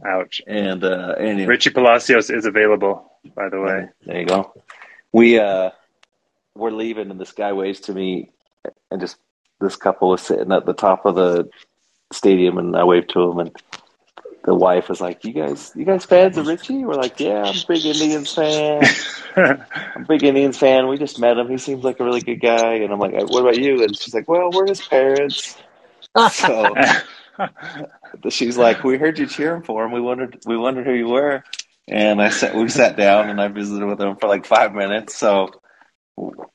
Ouch. 0.06 0.42
and 0.48 0.84
uh, 0.84 1.16
anyway, 1.18 1.46
Richie 1.48 1.72
Palacios 1.72 2.30
is 2.30 2.46
available, 2.46 3.12
by 3.36 3.50
the 3.50 3.60
way. 3.62 3.90
There 4.06 4.20
you 4.20 4.26
go. 4.26 4.54
We 5.12 5.40
uh 5.40 5.72
we're 6.56 6.72
leaving 6.72 7.12
and 7.12 7.20
this 7.20 7.34
guy 7.34 7.52
waves 7.54 7.82
to 7.82 7.94
me 7.94 8.32
and 8.90 9.02
just 9.02 9.18
this 9.60 9.76
couple 9.76 10.10
was 10.10 10.22
sitting 10.22 10.52
at 10.52 10.66
the 10.66 10.74
top 10.74 11.06
of 11.06 11.16
the 11.16 11.50
stadium 12.12 12.58
and 12.58 12.76
I 12.76 12.84
waved 12.84 13.10
to 13.12 13.32
him 13.32 13.40
and 13.40 13.56
the 14.46 14.56
wife 14.56 14.90
was 14.90 15.02
like, 15.02 15.26
You 15.26 15.34
guys 15.34 15.72
you 15.76 15.86
guys 15.86 16.06
fans 16.06 16.38
of 16.38 16.48
Richie? 16.48 16.86
We're 16.86 16.96
like, 16.96 17.20
Yeah, 17.20 17.44
I'm 17.44 17.56
a 17.56 17.66
big 17.68 17.86
Indians 17.86 18.34
fan. 18.34 18.84
I'm 19.36 20.04
a 20.04 20.06
big 20.08 20.24
Indians 20.24 20.58
fan. 20.58 20.88
We 20.88 20.98
just 20.98 21.20
met 21.20 21.38
him. 21.38 21.50
He 21.50 21.58
seems 21.58 21.84
like 21.84 22.00
a 22.00 22.06
really 22.06 22.22
good 22.22 22.42
guy 22.42 22.76
and 22.76 22.94
I'm 22.94 23.00
like, 23.00 23.14
What 23.14 23.42
about 23.42 23.60
you? 23.60 23.84
And 23.84 23.98
she's 23.98 24.14
like, 24.14 24.30
Well, 24.30 24.52
we're 24.52 24.68
his 24.68 24.82
parents. 24.88 25.58
So 26.32 26.74
she's 28.30 28.58
like, 28.58 28.84
"We 28.84 28.98
heard 28.98 29.20
you 29.20 29.28
cheering 29.28 29.64
for 29.64 29.84
him. 29.84 29.92
We 29.92 30.02
wondered, 30.02 30.40
we 30.46 30.58
wondered 30.58 30.86
who 30.86 30.94
you 30.94 31.10
were." 31.10 31.44
And 31.88 32.22
I 32.22 32.30
sat, 32.30 32.56
we 32.56 32.68
sat 32.70 32.98
down, 32.98 33.30
and 33.30 33.40
I 33.40 33.48
visited 33.48 33.86
with 33.86 34.02
him 34.02 34.16
for 34.16 34.28
like 34.28 34.46
five 34.46 34.74
minutes. 34.74 35.16
So, 35.16 35.50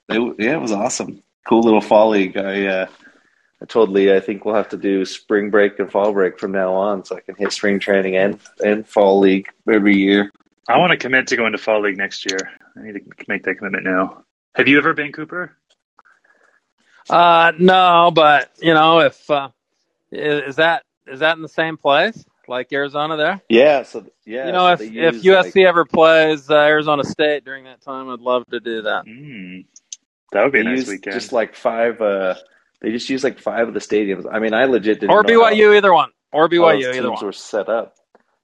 it, 0.08 0.36
yeah, 0.38 0.54
it 0.54 0.60
was 0.60 0.72
awesome. 0.72 1.22
Cool 1.46 1.62
little 1.62 1.80
fall 1.80 2.10
league. 2.10 2.36
I, 2.36 2.66
uh, 2.66 2.86
I 3.62 3.66
told 3.66 3.90
Lee 3.90 4.14
I 4.14 4.20
think 4.20 4.44
we'll 4.44 4.54
have 4.54 4.70
to 4.70 4.76
do 4.78 5.04
spring 5.04 5.50
break 5.50 5.78
and 5.78 5.90
fall 5.90 6.12
break 6.12 6.38
from 6.38 6.52
now 6.52 6.72
on, 6.74 7.04
so 7.04 7.16
I 7.16 7.20
can 7.20 7.34
hit 7.36 7.52
spring 7.52 7.78
training 7.78 8.16
and 8.16 8.38
and 8.64 8.86
fall 8.88 9.18
league 9.20 9.48
every 9.70 9.96
year. 9.96 10.30
I 10.68 10.78
want 10.78 10.92
to 10.92 10.96
commit 10.96 11.26
to 11.28 11.36
going 11.36 11.52
to 11.52 11.58
Fall 11.58 11.82
League 11.82 11.96
next 11.96 12.30
year. 12.30 12.38
I 12.76 12.82
need 12.82 12.92
to 12.92 13.00
make 13.26 13.42
that 13.44 13.56
commitment 13.56 13.84
now. 13.84 14.24
Have 14.54 14.68
you 14.68 14.78
ever 14.78 14.94
been 14.94 15.10
Cooper? 15.10 15.56
uh, 17.08 17.52
no, 17.58 18.10
but 18.14 18.50
you 18.60 18.72
know, 18.74 19.00
if 19.00 19.28
uh, 19.30 19.48
is 20.12 20.50
is 20.50 20.56
that 20.56 20.84
is 21.06 21.20
that 21.20 21.36
in 21.36 21.42
the 21.42 21.48
same 21.48 21.76
place 21.76 22.24
like 22.46 22.72
Arizona 22.72 23.16
there? 23.16 23.40
Yeah. 23.48 23.82
So 23.82 24.06
yeah, 24.24 24.46
you 24.46 24.52
know, 24.52 24.66
so 24.68 24.72
if 24.72 24.78
they 24.78 24.86
if 24.86 25.22
USC 25.22 25.44
like- 25.44 25.56
ever 25.56 25.84
plays 25.84 26.48
uh, 26.50 26.54
Arizona 26.54 27.04
State 27.04 27.44
during 27.44 27.64
that 27.64 27.80
time, 27.80 28.08
I'd 28.08 28.20
love 28.20 28.46
to 28.50 28.60
do 28.60 28.82
that. 28.82 29.06
Mm, 29.06 29.64
that 30.32 30.44
would 30.44 30.52
be 30.52 30.60
a 30.60 30.64
nice 30.64 30.86
weekend. 30.86 31.14
just 31.14 31.32
like 31.32 31.54
five. 31.54 32.00
uh 32.00 32.34
They 32.80 32.90
just 32.92 33.08
use 33.10 33.22
like 33.24 33.38
five 33.38 33.68
of 33.68 33.74
the 33.74 33.80
stadiums. 33.80 34.26
I 34.30 34.38
mean, 34.38 34.54
I 34.54 34.64
legit 34.64 35.00
didn't 35.00 35.10
Or 35.12 35.22
know 35.22 35.44
how- 35.44 35.50
BYU, 35.52 35.76
either 35.76 35.92
one. 35.92 36.10
Or 36.32 36.44
how 36.44 36.48
BYU, 36.48 36.82
those 36.82 36.84
either 36.96 37.08
teams 37.08 37.16
one. 37.20 37.24
were 37.26 37.32
set 37.32 37.68
up. 37.68 37.94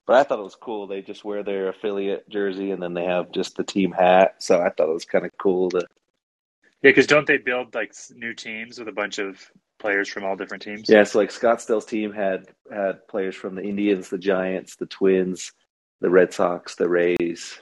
But 0.07 0.16
I 0.16 0.22
thought 0.22 0.38
it 0.38 0.42
was 0.44 0.55
cool. 0.55 0.87
They 0.87 1.03
just 1.03 1.25
wear 1.25 1.42
their 1.42 1.68
affiliate 1.68 2.29
jersey 2.29 2.70
and 2.70 2.81
then 2.83 2.94
they 2.94 3.05
have 3.05 3.33
just 3.33 3.57
the 3.57 3.64
team 3.64 3.92
hat. 3.92 4.37
So 4.38 4.61
I 4.61 4.70
thought 4.70 4.88
it 4.88 4.92
was 4.94 5.05
kind 5.05 5.25
of 5.25 5.33
cool 5.38 5.70
to. 5.70 5.79
yeah, 5.79 6.90
because 6.90 7.07
don't 7.09 7.27
they 7.27 7.38
build 7.38 7.75
like 7.75 7.92
new 8.14 8.33
teams 8.35 8.79
with 8.79 8.87
a 8.88 8.92
bunch 8.92 9.18
of 9.18 9.51
players 9.81 10.09
from 10.09 10.25
all 10.25 10.37
different 10.37 10.62
teams? 10.62 10.88
Yeah, 10.88 11.03
so 11.05 11.18
like 11.18 11.31
Scottsdale's 11.31 11.87
team 11.87 12.12
had 12.12 12.46
had 12.70 13.07
players 13.09 13.35
from 13.35 13.57
the 13.57 13.62
Indians, 13.62 14.09
the 14.09 14.18
Giants, 14.18 14.77
the 14.77 14.87
Twins, 14.87 15.53
the 16.01 16.11
Red 16.11 16.33
Sox, 16.33 16.77
the 16.77 16.88
Rays. 16.88 17.59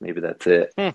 Maybe 0.00 0.20
that's 0.20 0.46
it. 0.48 0.72
Hmm. 0.76 0.88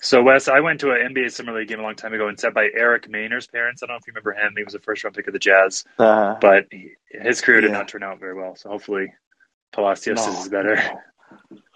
So 0.00 0.22
Wes, 0.22 0.48
I 0.48 0.60
went 0.60 0.80
to 0.80 0.90
an 0.90 1.14
NBA 1.14 1.30
Summer 1.30 1.56
League 1.56 1.68
game 1.68 1.80
a 1.80 1.82
long 1.82 1.94
time 1.94 2.12
ago 2.12 2.28
and 2.28 2.38
sat 2.38 2.54
by 2.54 2.68
Eric 2.74 3.08
Maynor's 3.08 3.46
parents. 3.46 3.82
I 3.82 3.86
don't 3.86 3.94
know 3.94 3.98
if 3.98 4.06
you 4.06 4.12
remember 4.12 4.32
him. 4.32 4.54
He 4.56 4.64
was 4.64 4.74
a 4.74 4.80
first 4.80 5.04
round 5.04 5.14
pick 5.14 5.26
of 5.28 5.32
the 5.32 5.38
Jazz, 5.38 5.84
Uh, 5.98 6.34
but 6.40 6.66
he, 6.70 6.92
his 7.10 7.40
career 7.40 7.60
did 7.60 7.70
Yeah. 7.70 7.78
not 7.78 7.88
turn 7.88 8.02
out 8.02 8.18
very 8.18 8.34
well. 8.34 8.56
So 8.56 8.68
hopefully, 8.70 9.12
Palacios 9.72 10.26
No. 10.26 10.32
is 10.32 10.48
better. 10.48 10.76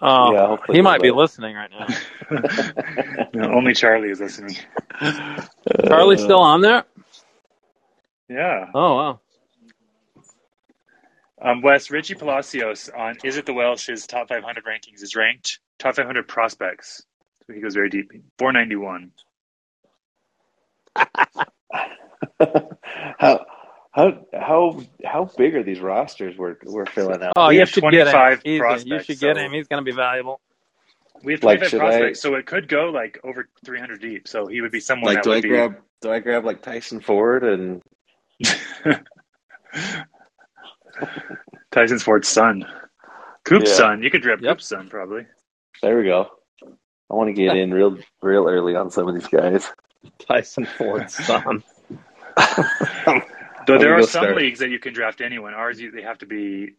Oh, 0.01 0.33
Yeah, 0.33 0.73
he 0.73 0.81
might 0.81 1.01
be 1.01 1.11
listening 1.11 1.55
right 1.55 1.69
now. 1.71 1.87
No, 3.33 3.51
only 3.53 3.73
Charlie 3.73 4.09
is 4.09 4.19
listening. 4.19 4.55
Charlie's 5.87 6.21
still 6.21 6.39
on 6.39 6.61
there? 6.61 6.83
Yeah. 8.27 8.65
Oh 8.73 8.95
wow. 8.95 9.19
Um, 11.41 11.61
Wes, 11.61 11.89
Richie 11.89 12.15
Palacios 12.15 12.89
on 12.89 13.17
Is 13.23 13.37
It 13.37 13.45
the 13.45 13.53
Welsh's 13.53 14.05
top 14.07 14.27
500 14.29 14.63
rankings 14.65 15.01
is 15.01 15.15
ranked 15.15 15.59
top 15.79 15.95
500 15.95 16.27
prospects. 16.27 17.03
So 17.49 17.55
he 17.55 17.61
goes 17.61 17.73
very 17.73 17.89
deep. 17.89 18.11
491. 18.37 19.11
how 23.19 23.45
how 23.91 24.25
how 24.39 24.81
how 25.03 25.25
big 25.35 25.55
are 25.55 25.63
these 25.63 25.79
rosters 25.79 26.37
we're 26.37 26.57
we're 26.63 26.85
filling 26.85 27.23
out? 27.23 27.33
Oh, 27.35 27.47
We 27.47 27.55
you 27.55 27.61
have 27.61 27.69
should 27.69 27.81
get 27.89 28.05
him. 28.05 28.11
25 28.13 28.41
Easy. 28.45 28.89
You 28.89 28.99
should 28.99 29.19
get 29.19 29.35
so- 29.35 29.41
him. 29.41 29.51
He's 29.51 29.67
going 29.67 29.83
to 29.83 29.91
be 29.91 29.95
valuable. 29.95 30.39
We 31.23 31.33
have 31.33 31.43
Like, 31.43 31.57
25 31.59 31.69
should 31.71 31.81
I- 31.81 31.85
prospects, 31.89 32.21
so 32.21 32.35
it 32.35 32.45
could 32.45 32.67
go 32.67 32.91
like 32.93 33.19
over 33.23 33.49
300 33.65 33.99
deep. 33.99 34.27
So 34.27 34.45
he 34.45 34.61
would 34.61 34.71
be 34.71 34.79
someone 34.79 35.15
like, 35.15 35.23
that 35.23 35.29
do 35.29 35.33
I 35.33 35.41
be. 35.41 35.49
grab 35.49 35.77
do 36.01 36.11
I 36.11 36.19
grab 36.19 36.45
like 36.45 36.61
Tyson 36.61 37.01
Ford 37.01 37.43
and 37.43 37.81
Tyson 41.71 41.97
Ford's 41.97 42.27
son. 42.27 42.63
Coop's 43.43 43.71
Yeah. 43.71 43.75
son. 43.75 44.03
You 44.03 44.11
could 44.11 44.21
grab 44.21 44.39
Yep. 44.41 44.57
Coop's 44.57 44.67
son, 44.67 44.87
probably. 44.87 45.25
there 45.81 45.97
we 45.97 46.03
go. 46.03 46.29
I 47.09 47.15
want 47.15 47.27
to 47.27 47.33
get 47.33 47.57
in 47.57 47.73
real 47.73 47.97
real 48.21 48.47
early 48.47 48.75
on 48.75 48.91
some 48.91 49.07
of 49.07 49.15
these 49.15 49.27
guys. 49.27 49.71
Tyson 50.19 50.65
Ford's 50.65 51.13
son. 51.13 51.63
Though 53.67 53.77
there 53.77 53.95
are 53.95 54.03
some 54.03 54.23
start. 54.23 54.35
leagues 54.35 54.59
that 54.59 54.69
you 54.69 54.79
can 54.79 54.93
draft 54.93 55.21
anyone. 55.21 55.53
Ours, 55.53 55.79
you, 55.79 55.91
they 55.91 56.01
have 56.01 56.17
to 56.19 56.25
be 56.25 56.73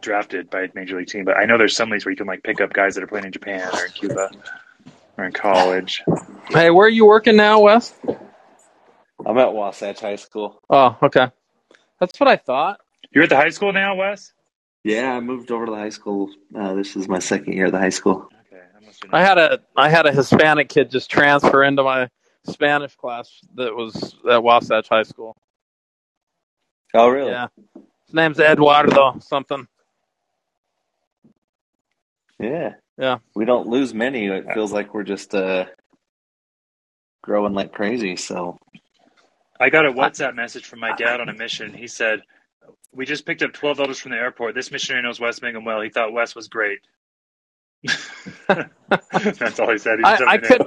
drafted 0.00 0.50
by 0.50 0.62
a 0.62 0.68
major 0.74 0.98
league 0.98 1.08
team. 1.08 1.24
But 1.24 1.36
I 1.36 1.44
know 1.44 1.58
there's 1.58 1.76
some 1.76 1.90
leagues 1.90 2.04
where 2.04 2.10
you 2.10 2.16
can 2.16 2.26
like 2.26 2.42
pick 2.42 2.60
up 2.60 2.72
guys 2.72 2.94
that 2.94 3.04
are 3.04 3.06
playing 3.06 3.26
in 3.26 3.32
Japan 3.32 3.68
or 3.74 3.86
in 3.86 3.92
Cuba 3.92 4.30
or 5.18 5.24
in 5.24 5.32
college. 5.32 6.02
Hey, 6.48 6.70
where 6.70 6.86
are 6.86 6.90
you 6.90 7.06
working 7.06 7.36
now, 7.36 7.60
Wes? 7.60 7.94
I'm 9.26 9.38
at 9.38 9.52
Wasatch 9.52 10.00
High 10.00 10.16
School. 10.16 10.60
Oh, 10.68 10.96
okay. 11.02 11.28
That's 12.00 12.18
what 12.20 12.28
I 12.28 12.36
thought. 12.36 12.80
You're 13.12 13.24
at 13.24 13.30
the 13.30 13.36
high 13.36 13.50
school 13.50 13.72
now, 13.72 13.96
Wes? 13.96 14.32
Yeah, 14.82 15.14
I 15.14 15.20
moved 15.20 15.50
over 15.50 15.64
to 15.66 15.72
the 15.72 15.78
high 15.78 15.90
school. 15.90 16.30
Uh, 16.54 16.74
this 16.74 16.94
is 16.96 17.08
my 17.08 17.18
second 17.18 17.54
year 17.54 17.66
at 17.66 17.72
the 17.72 17.78
high 17.78 17.88
school. 17.88 18.28
Okay, 18.84 18.86
I 18.86 18.86
must 18.86 19.02
have 19.02 19.14
I 19.14 19.22
had 19.22 19.38
a 19.38 19.60
I 19.76 19.88
had 19.88 20.06
a 20.06 20.12
Hispanic 20.12 20.68
kid 20.68 20.90
just 20.90 21.10
transfer 21.10 21.64
into 21.64 21.82
my 21.82 22.08
Spanish 22.46 22.94
class 22.96 23.40
that 23.54 23.74
was 23.74 24.16
at 24.30 24.42
Wasatch 24.42 24.88
High 24.88 25.02
School. 25.02 25.36
Oh, 26.94 27.08
really? 27.08 27.30
Yeah. 27.30 27.48
His 27.74 28.14
name's 28.14 28.38
Eduardo 28.38 29.18
something. 29.20 29.66
Yeah. 32.38 32.74
Yeah. 32.98 33.18
We 33.34 33.44
don't 33.44 33.66
lose 33.68 33.94
many. 33.94 34.26
It 34.26 34.52
feels 34.54 34.72
like 34.72 34.94
we're 34.94 35.02
just 35.02 35.34
uh, 35.34 35.66
growing 37.22 37.54
like 37.54 37.72
crazy. 37.72 38.16
So 38.16 38.58
I 39.58 39.70
got 39.70 39.86
a 39.86 39.92
WhatsApp 39.92 40.36
message 40.36 40.66
from 40.66 40.80
my 40.80 40.94
dad 40.94 41.20
on 41.20 41.28
a 41.28 41.34
mission. 41.34 41.72
He 41.72 41.88
said, 41.88 42.20
we 42.92 43.06
just 43.06 43.26
picked 43.26 43.42
up 43.42 43.52
twelve 43.52 43.78
dollars 43.78 43.98
from 43.98 44.12
the 44.12 44.18
airport. 44.18 44.54
This 44.54 44.70
missionary 44.70 45.02
knows 45.02 45.18
Wes 45.18 45.40
Bingham 45.40 45.64
well. 45.64 45.80
He 45.80 45.90
thought 45.90 46.12
Wes 46.12 46.36
was 46.36 46.48
great. 46.48 46.78
That's 48.48 49.58
all 49.60 49.70
he 49.70 49.78
said. 49.78 49.98
He 49.98 50.04
I, 50.04 50.18
I 50.26 50.38
could. 50.38 50.66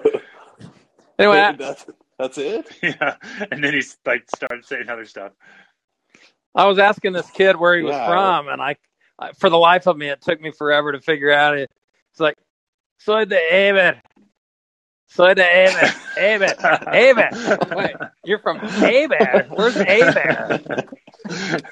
Anyway, 1.19 1.37
I, 1.37 1.51
that's 1.53 1.85
that's 2.19 2.37
it. 2.37 2.67
Yeah, 2.81 3.15
and 3.51 3.63
then 3.63 3.73
he's 3.73 3.97
like 4.05 4.29
started 4.35 4.65
saying 4.65 4.89
other 4.89 5.05
stuff. 5.05 5.31
I 6.55 6.65
was 6.65 6.79
asking 6.79 7.13
this 7.13 7.29
kid 7.31 7.55
where 7.55 7.75
he 7.75 7.83
was 7.83 7.93
Wow. 7.93 8.07
from, 8.07 8.47
and 8.49 8.61
I, 8.61 8.75
I, 9.19 9.31
for 9.33 9.49
the 9.49 9.57
life 9.57 9.87
of 9.87 9.97
me, 9.97 10.09
it 10.09 10.21
took 10.21 10.41
me 10.41 10.51
forever 10.51 10.91
to 10.91 10.99
figure 10.99 11.31
out 11.31 11.57
it. 11.57 11.69
It's 12.11 12.19
like, 12.19 12.37
soy 12.99 13.25
de 13.25 13.37
Eber. 13.53 14.01
Soy 15.09 15.33
de 15.35 15.43
Eber. 15.45 15.93
Eber. 16.17 16.55
Eber. 16.91 17.75
Wait, 17.75 17.95
you're 18.25 18.39
from 18.39 18.57
Eber. 18.57 19.47
Where's 19.51 19.77
Eber? 19.77 20.59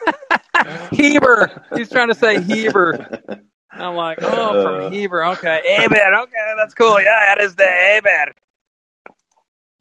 Heber. 0.92 1.64
He's 1.76 1.90
trying 1.90 2.10
to 2.10 2.16
say 2.16 2.42
Heber. 2.42 3.42
I'm 3.76 3.96
like, 3.96 4.20
oh, 4.22 4.28
Uh. 4.60 4.82
from 4.84 4.94
Heber. 4.94 5.26
Okay. 5.26 5.62
Eber. 5.66 5.96
Okay, 5.96 6.54
that's 6.58 6.74
cool. 6.74 7.00
Yeah, 7.02 7.36
that 7.36 7.42
is 7.42 7.56
the 7.56 7.66
Eber. 7.70 8.34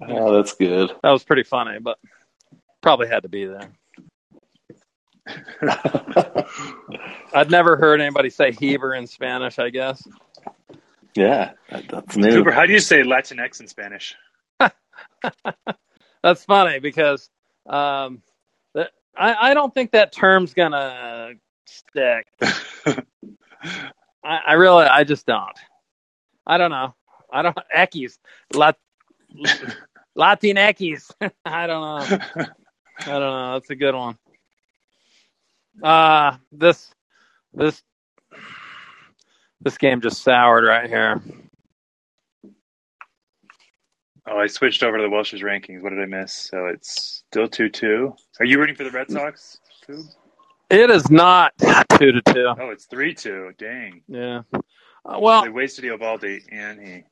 Oh, 0.08 0.34
that's 0.36 0.54
good. 0.54 0.90
That 1.02 1.10
was 1.10 1.24
pretty 1.24 1.44
funny, 1.44 1.78
but 1.80 1.98
probably 2.82 3.08
had 3.08 3.22
to 3.22 3.28
be 3.28 3.46
there. 3.46 3.70
I'd 7.32 7.50
never 7.50 7.76
heard 7.76 8.00
anybody 8.00 8.28
say 8.30 8.52
Heber 8.52 8.94
in 8.94 9.06
Spanish, 9.06 9.58
I 9.58 9.70
guess. 9.70 10.06
yeah, 11.14 11.52
that's 11.70 12.16
new. 12.16 12.30
Cooper, 12.30 12.50
how 12.50 12.66
do 12.66 12.72
you 12.72 12.80
say 12.80 13.02
Latinx 13.02 13.60
in 13.60 13.68
Spanish? 13.68 14.14
That's 16.22 16.44
funny 16.44 16.78
because 16.78 17.28
um, 17.66 18.22
that, 18.74 18.90
I, 19.16 19.50
I 19.50 19.54
don't 19.54 19.72
think 19.74 19.92
that 19.92 20.10
term's 20.12 20.54
gonna 20.54 21.32
stick. 21.66 22.26
I, 24.24 24.38
I 24.46 24.52
really, 24.54 24.84
I 24.84 25.04
just 25.04 25.26
don't. 25.26 25.58
I 26.46 26.58
don't 26.58 26.70
know. 26.70 26.94
I 27.32 27.42
don't 27.42 27.56
Ekis, 27.76 28.18
Lat, 28.54 28.76
Latin 30.14 30.56
Ekis. 30.56 31.10
I 31.44 31.66
don't 31.66 31.82
know. 31.82 32.18
I 33.00 33.06
don't 33.06 33.20
know. 33.20 33.52
That's 33.54 33.70
a 33.70 33.76
good 33.76 33.94
one. 33.94 34.18
Uh 35.82 36.36
this 36.52 36.92
this 37.52 37.82
this 39.60 39.76
game 39.76 40.00
just 40.00 40.22
soured 40.22 40.64
right 40.64 40.88
here. 40.88 41.20
Oh, 44.26 44.38
I 44.38 44.46
switched 44.46 44.84
over 44.84 44.96
to 44.98 45.02
the 45.02 45.10
Welsh's 45.10 45.42
rankings. 45.42 45.82
What 45.82 45.90
did 45.90 46.00
I 46.00 46.06
miss? 46.06 46.32
So 46.32 46.66
it's 46.66 47.24
still 47.28 47.48
two 47.48 47.68
two. 47.68 48.14
Are 48.38 48.46
you 48.46 48.58
rooting 48.58 48.76
for 48.76 48.84
the 48.84 48.90
Red 48.90 49.10
Sox? 49.10 49.58
Coob? 49.88 50.06
It 50.70 50.90
is 50.90 51.10
not 51.10 51.52
two 51.98 52.12
to 52.12 52.22
two. 52.22 52.54
Oh, 52.58 52.70
it's 52.70 52.86
three 52.86 53.14
two. 53.14 53.52
Dang. 53.58 54.02
Yeah. 54.08 54.42
Uh, 55.04 55.18
well, 55.20 55.42
They 55.42 55.50
wasted 55.50 55.84
Eovaldi 55.84 56.42
and 56.50 56.80
he. 56.80 57.04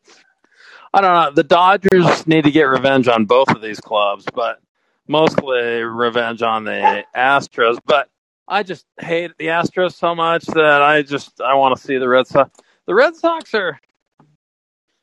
I 0.95 1.01
don't 1.01 1.13
know. 1.13 1.31
The 1.35 1.45
Dodgers 1.45 2.27
need 2.27 2.45
to 2.45 2.51
get 2.51 2.65
revenge 2.65 3.09
on 3.09 3.25
both 3.25 3.51
of 3.51 3.63
these 3.63 3.81
clubs, 3.81 4.27
but 4.35 4.61
mostly 5.09 5.83
revenge 5.83 6.43
on 6.43 6.65
the 6.65 7.05
Astros. 7.17 7.79
But 7.85 8.09
I 8.49 8.63
just 8.63 8.85
hate 9.01 9.33
the 9.39 9.47
Astros 9.47 9.95
so 9.95 10.15
much 10.15 10.45
that 10.47 10.83
I 10.83 11.03
just 11.03 11.41
I 11.41 11.55
want 11.55 11.77
to 11.77 11.83
see 11.83 11.99
the 11.99 12.09
Red 12.09 12.27
Sox. 12.27 12.51
The 12.87 12.95
Red 12.95 13.15
Sox 13.17 13.55
are, 13.55 13.81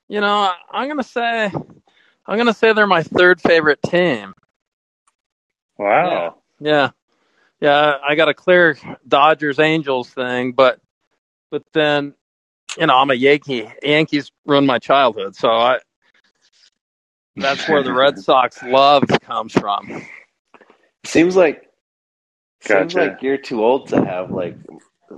you 0.08 0.22
know, 0.22 0.52
I'm 0.72 0.88
gonna 0.88 1.04
say, 1.04 1.46
I'm 2.26 2.38
gonna 2.38 2.54
say 2.54 2.74
they're 2.74 2.86
my 2.88 3.04
third 3.04 3.42
favorite 3.42 3.82
team. 3.84 4.34
Wow. 5.78 6.36
Yeah, 6.60 6.72
yeah. 6.72 6.90
I 7.62 8.16
got 8.16 8.30
a 8.30 8.34
clear 8.34 8.78
Dodgers 9.08 9.60
Angels 9.60 10.10
thing, 10.10 10.54
but 10.54 10.80
but 11.52 11.64
then 11.74 12.14
you 12.78 12.88
know 12.88 12.96
I'm 12.96 13.10
a 13.10 13.16
Yankee. 13.16 13.70
Yankees 13.84 14.32
ruined 14.46 14.68
my 14.68 14.80
childhood, 14.80 15.36
so 15.36 15.50
I 15.50 15.80
that's 17.36 17.68
where 17.68 17.84
the 17.84 17.94
Red 17.94 18.20
Sox 18.20 18.62
love 18.64 19.04
comes 19.22 19.54
from. 19.54 20.06
Seems 21.06 21.36
like 21.36 21.70
seems 22.62 22.94
like 22.94 23.22
you're 23.22 23.38
too 23.38 23.64
old 23.64 23.88
to 23.90 24.04
have 24.04 24.32
like 24.32 24.56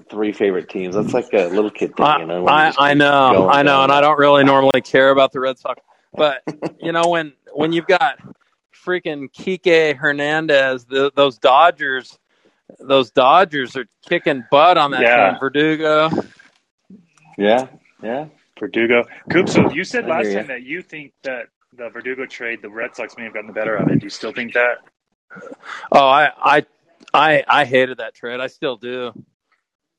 three 0.09 0.31
favorite 0.31 0.69
teams. 0.69 0.95
That's 0.95 1.13
like 1.13 1.33
a 1.33 1.47
little 1.47 1.71
kid 1.71 1.95
thing, 1.95 2.05
I, 2.05 2.19
you 2.19 2.25
know. 2.27 2.43
when 2.43 2.53
I, 2.53 2.73
I 2.77 2.93
know, 2.93 3.49
I 3.49 3.63
know, 3.63 3.71
down 3.71 3.83
and 3.85 3.91
I 3.91 4.01
don't 4.01 4.17
really 4.17 4.43
normally 4.43 4.81
care 4.81 5.09
about 5.09 5.31
the 5.31 5.39
Red 5.39 5.57
Sox, 5.57 5.81
but 6.13 6.41
you 6.79 6.91
know 6.91 7.07
when 7.07 7.33
when 7.53 7.73
you've 7.73 7.87
got 7.87 8.19
freaking 8.73 9.31
Kike 9.31 9.95
Hernandez, 9.95 10.85
the, 10.85 11.11
those 11.15 11.37
Dodgers, 11.37 12.17
those 12.79 13.11
Dodgers 13.11 13.75
are 13.75 13.85
kicking 14.07 14.43
butt 14.51 14.77
on 14.77 14.91
that 14.91 15.01
Yeah. 15.01 15.31
team. 15.31 15.39
Verdugo. 15.39 16.09
Yeah, 17.37 17.67
yeah. 18.03 18.25
Verdugo. 18.59 19.03
Coop, 19.31 19.49
so 19.49 19.71
you 19.71 19.83
said 19.83 20.05
last 20.07 20.25
hear 20.25 20.33
ya. 20.33 20.39
time 20.39 20.47
that 20.47 20.63
you 20.63 20.81
think 20.81 21.13
that 21.23 21.47
the 21.73 21.89
Verdugo 21.89 22.25
trade, 22.25 22.61
the 22.61 22.69
Red 22.69 22.95
Sox 22.95 23.15
may 23.17 23.23
have 23.23 23.33
gotten 23.33 23.47
the 23.47 23.53
better 23.53 23.75
of 23.75 23.87
it. 23.89 23.99
Do 23.99 24.05
you 24.05 24.09
still 24.09 24.33
think 24.33 24.53
that? 24.53 24.77
Oh, 25.91 26.05
I, 26.07 26.29
I, 26.43 26.65
I, 27.13 27.43
I 27.47 27.65
hated 27.65 27.97
that 27.99 28.13
trade. 28.13 28.39
I 28.39 28.47
still 28.47 28.75
do. 28.77 29.11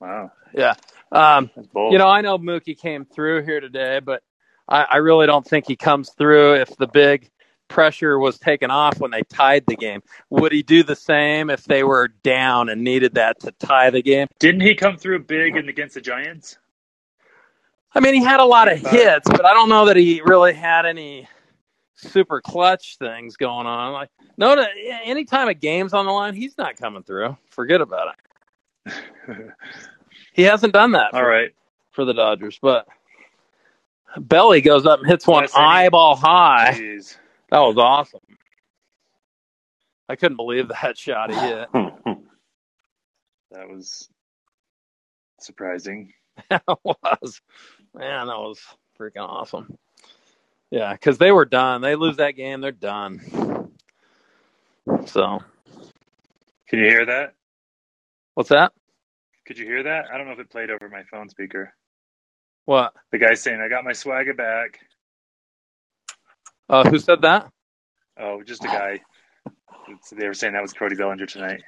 Wow. 0.00 0.30
Yeah. 0.54 0.74
Um, 1.10 1.50
That's 1.56 1.68
bold. 1.68 1.92
you 1.92 1.98
know, 1.98 2.08
I 2.08 2.20
know 2.20 2.38
Mookie 2.38 2.78
came 2.78 3.04
through 3.04 3.42
here 3.44 3.60
today, 3.60 4.00
but 4.04 4.22
I, 4.68 4.82
I 4.82 4.96
really 4.98 5.26
don't 5.26 5.46
think 5.46 5.66
he 5.66 5.76
comes 5.76 6.10
through 6.10 6.56
if 6.56 6.76
the 6.76 6.86
big 6.86 7.30
pressure 7.72 8.18
was 8.18 8.38
taken 8.38 8.70
off 8.70 9.00
when 9.00 9.10
they 9.10 9.22
tied 9.22 9.64
the 9.66 9.76
game. 9.76 10.02
Would 10.30 10.52
he 10.52 10.62
do 10.62 10.82
the 10.82 10.96
same 10.96 11.50
if 11.50 11.64
they 11.64 11.82
were 11.82 12.08
down 12.08 12.68
and 12.68 12.84
needed 12.84 13.14
that 13.14 13.40
to 13.40 13.52
tie 13.52 13.90
the 13.90 14.02
game? 14.02 14.28
Didn't 14.38 14.60
he 14.60 14.74
come 14.74 14.96
through 14.96 15.24
big 15.24 15.56
in 15.56 15.68
against 15.68 15.94
the 15.94 16.00
Giants? 16.00 16.58
I 17.94 18.00
mean, 18.00 18.14
he 18.14 18.22
had 18.22 18.40
a 18.40 18.44
lot 18.44 18.70
of 18.70 18.84
uh, 18.84 18.88
hits, 18.90 19.28
but 19.28 19.44
I 19.44 19.54
don't 19.54 19.68
know 19.68 19.86
that 19.86 19.96
he 19.96 20.22
really 20.24 20.52
had 20.52 20.86
any 20.86 21.28
super 21.96 22.40
clutch 22.40 22.96
things 22.98 23.36
going 23.36 23.66
on. 23.66 23.92
Like, 23.92 24.08
no, 24.36 24.54
no, 24.54 24.66
anytime 25.04 25.48
a 25.48 25.54
game's 25.54 25.92
on 25.92 26.06
the 26.06 26.12
line, 26.12 26.34
he's 26.34 26.56
not 26.56 26.76
coming 26.76 27.02
through. 27.02 27.36
Forget 27.50 27.80
about 27.80 28.14
it. 28.86 28.94
He 30.32 30.42
hasn't 30.42 30.72
done 30.72 30.92
that 30.92 31.12
All 31.12 31.20
for, 31.20 31.28
right. 31.28 31.50
for 31.90 32.04
the 32.04 32.14
Dodgers, 32.14 32.58
but 32.60 32.88
Belly 34.18 34.60
goes 34.60 34.86
up 34.86 35.00
and 35.00 35.08
hits 35.08 35.26
one 35.26 35.46
eyeball 35.54 36.16
high. 36.16 36.72
Jeez. 36.74 37.16
That 37.52 37.60
was 37.60 37.76
awesome. 37.78 38.20
I 40.08 40.16
couldn't 40.16 40.38
believe 40.38 40.68
that 40.68 40.98
shot 40.98 41.30
he 41.32 41.38
hit. 41.38 41.68
That 43.52 43.68
was 43.68 44.08
surprising. 45.38 46.14
that 46.50 46.62
was 46.66 47.42
man, 47.94 48.28
that 48.28 48.38
was 48.38 48.58
freaking 48.98 49.28
awesome. 49.28 49.76
Yeah, 50.70 50.94
because 50.94 51.18
they 51.18 51.32
were 51.32 51.44
done. 51.44 51.82
They 51.82 51.94
lose 51.96 52.16
that 52.16 52.32
game, 52.32 52.62
they're 52.62 52.72
done. 52.72 53.20
So, 55.06 55.40
Can 56.68 56.78
you 56.78 56.86
hear 56.86 57.06
that? 57.06 57.34
what's 58.34 58.48
that? 58.48 58.72
Could 59.46 59.58
you 59.58 59.66
hear 59.66 59.82
that? 59.82 60.06
I 60.10 60.16
don't 60.16 60.26
know 60.26 60.32
if 60.32 60.38
it 60.38 60.50
played 60.50 60.70
over 60.70 60.88
my 60.88 61.02
phone 61.10 61.28
speaker. 61.28 61.74
What? 62.64 62.94
The 63.12 63.18
guy 63.18 63.34
saying, 63.34 63.60
I 63.60 63.68
got 63.68 63.84
my 63.84 63.92
swagger 63.92 64.34
back. 64.34 64.78
Uh, 66.68 66.88
who 66.88 66.98
said 66.98 67.22
that? 67.22 67.50
Oh, 68.18 68.42
just 68.42 68.64
a 68.64 68.68
guy. 68.68 69.00
They 70.12 70.26
were 70.26 70.34
saying 70.34 70.54
that 70.54 70.62
was 70.62 70.72
Cody 70.72 70.94
Bellinger 70.94 71.26
tonight. 71.26 71.62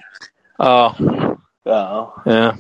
Oh, 0.59 1.37
oh, 1.67 2.15
yeah. 2.27 2.57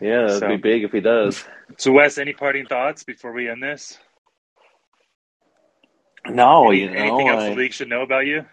yeah, 0.00 0.20
that'd 0.22 0.38
So- 0.40 0.48
be 0.48 0.56
big 0.56 0.84
if 0.84 0.92
he 0.92 1.00
does. 1.00 1.44
So, 1.78 1.92
Wes, 1.92 2.18
any 2.18 2.32
parting 2.32 2.66
thoughts 2.66 3.02
before 3.04 3.32
we 3.32 3.48
end 3.48 3.62
this? 3.62 3.98
No, 6.28 6.70
Any- 6.70 6.80
you 6.82 6.90
know, 6.90 6.96
anything 6.96 7.28
else 7.28 7.42
I- 7.42 7.48
the 7.50 7.56
league 7.56 7.72
should 7.72 7.88
know 7.88 8.02
about 8.02 8.26
you? 8.26 8.44